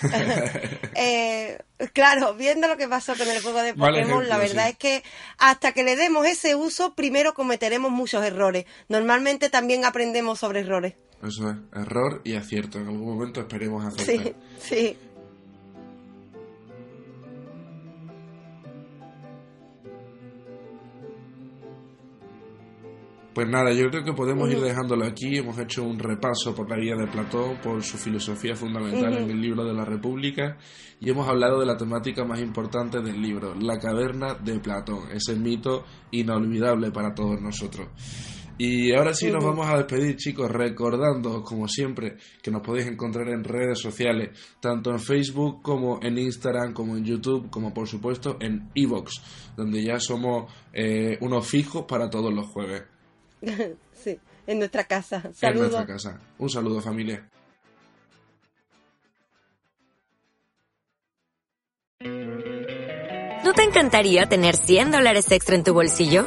eh, 0.94 1.58
claro, 1.92 2.32
viendo 2.34 2.66
lo 2.66 2.78
que 2.78 2.88
pasó 2.88 3.14
con 3.14 3.28
el 3.28 3.42
juego 3.42 3.62
de 3.62 3.74
Pokémon, 3.74 4.26
la 4.26 4.38
verdad 4.38 4.70
es 4.70 4.78
que 4.78 5.02
hasta 5.36 5.72
que 5.72 5.84
le 5.84 5.96
demos 5.96 6.26
ese 6.26 6.54
uso, 6.54 6.94
primero 6.94 7.34
cometeremos 7.34 7.90
muchos 7.90 8.24
errores. 8.24 8.64
Normalmente 8.88 9.50
también 9.50 9.84
aprendemos 9.84 10.38
sobre 10.38 10.60
errores. 10.60 10.94
Eso 11.26 11.50
es, 11.50 11.56
error 11.72 12.20
y 12.24 12.34
acierto. 12.34 12.78
En 12.78 12.88
algún 12.88 13.14
momento 13.14 13.40
esperemos 13.40 13.84
acertar. 13.84 14.34
Sí, 14.58 14.76
sí. 14.76 14.96
Pues 23.34 23.48
nada, 23.48 23.72
yo 23.72 23.90
creo 23.90 24.04
que 24.04 24.12
podemos 24.12 24.48
ir 24.48 24.60
dejándolo 24.60 25.04
aquí. 25.04 25.36
Hemos 25.36 25.58
hecho 25.58 25.82
un 25.82 25.98
repaso 25.98 26.54
por 26.54 26.70
la 26.70 26.76
vida 26.76 26.94
de 26.94 27.08
Platón, 27.08 27.56
por 27.60 27.82
su 27.82 27.98
filosofía 27.98 28.54
fundamental 28.54 29.12
en 29.18 29.28
el 29.28 29.40
libro 29.40 29.64
de 29.64 29.74
la 29.74 29.84
República 29.84 30.56
y 31.00 31.10
hemos 31.10 31.28
hablado 31.28 31.58
de 31.58 31.66
la 31.66 31.76
temática 31.76 32.24
más 32.24 32.40
importante 32.40 33.00
del 33.00 33.20
libro, 33.20 33.56
la 33.56 33.80
caverna 33.80 34.34
de 34.34 34.60
Platón, 34.60 35.10
ese 35.12 35.34
mito 35.34 35.84
inolvidable 36.12 36.92
para 36.92 37.12
todos 37.12 37.40
nosotros. 37.40 37.88
Y 38.56 38.94
ahora 38.94 39.12
sí 39.14 39.30
nos 39.32 39.44
vamos 39.44 39.66
a 39.66 39.76
despedir, 39.78 40.16
chicos, 40.16 40.48
recordando, 40.48 41.42
como 41.42 41.66
siempre, 41.66 42.16
que 42.40 42.52
nos 42.52 42.62
podéis 42.62 42.86
encontrar 42.86 43.28
en 43.28 43.42
redes 43.42 43.80
sociales, 43.80 44.30
tanto 44.60 44.90
en 44.90 45.00
Facebook 45.00 45.60
como 45.60 45.98
en 46.00 46.18
Instagram, 46.18 46.72
como 46.72 46.96
en 46.96 47.04
YouTube, 47.04 47.50
como 47.50 47.74
por 47.74 47.88
supuesto 47.88 48.36
en 48.40 48.70
Evox, 48.74 49.20
donde 49.56 49.82
ya 49.82 49.98
somos 49.98 50.52
eh, 50.72 51.18
unos 51.20 51.48
fijos 51.48 51.84
para 51.86 52.08
todos 52.08 52.32
los 52.32 52.46
jueves. 52.46 52.84
sí, 53.92 54.18
en 54.46 54.58
nuestra 54.58 54.84
casa. 54.84 55.30
En 55.40 55.58
nuestra 55.58 55.84
casa. 55.84 56.20
Un 56.38 56.48
saludo, 56.48 56.80
familia. 56.80 57.28
¿No 63.44 63.52
te 63.52 63.62
encantaría 63.62 64.26
tener 64.26 64.56
100 64.56 64.92
dólares 64.92 65.30
extra 65.32 65.56
en 65.56 65.64
tu 65.64 65.74
bolsillo? 65.74 66.26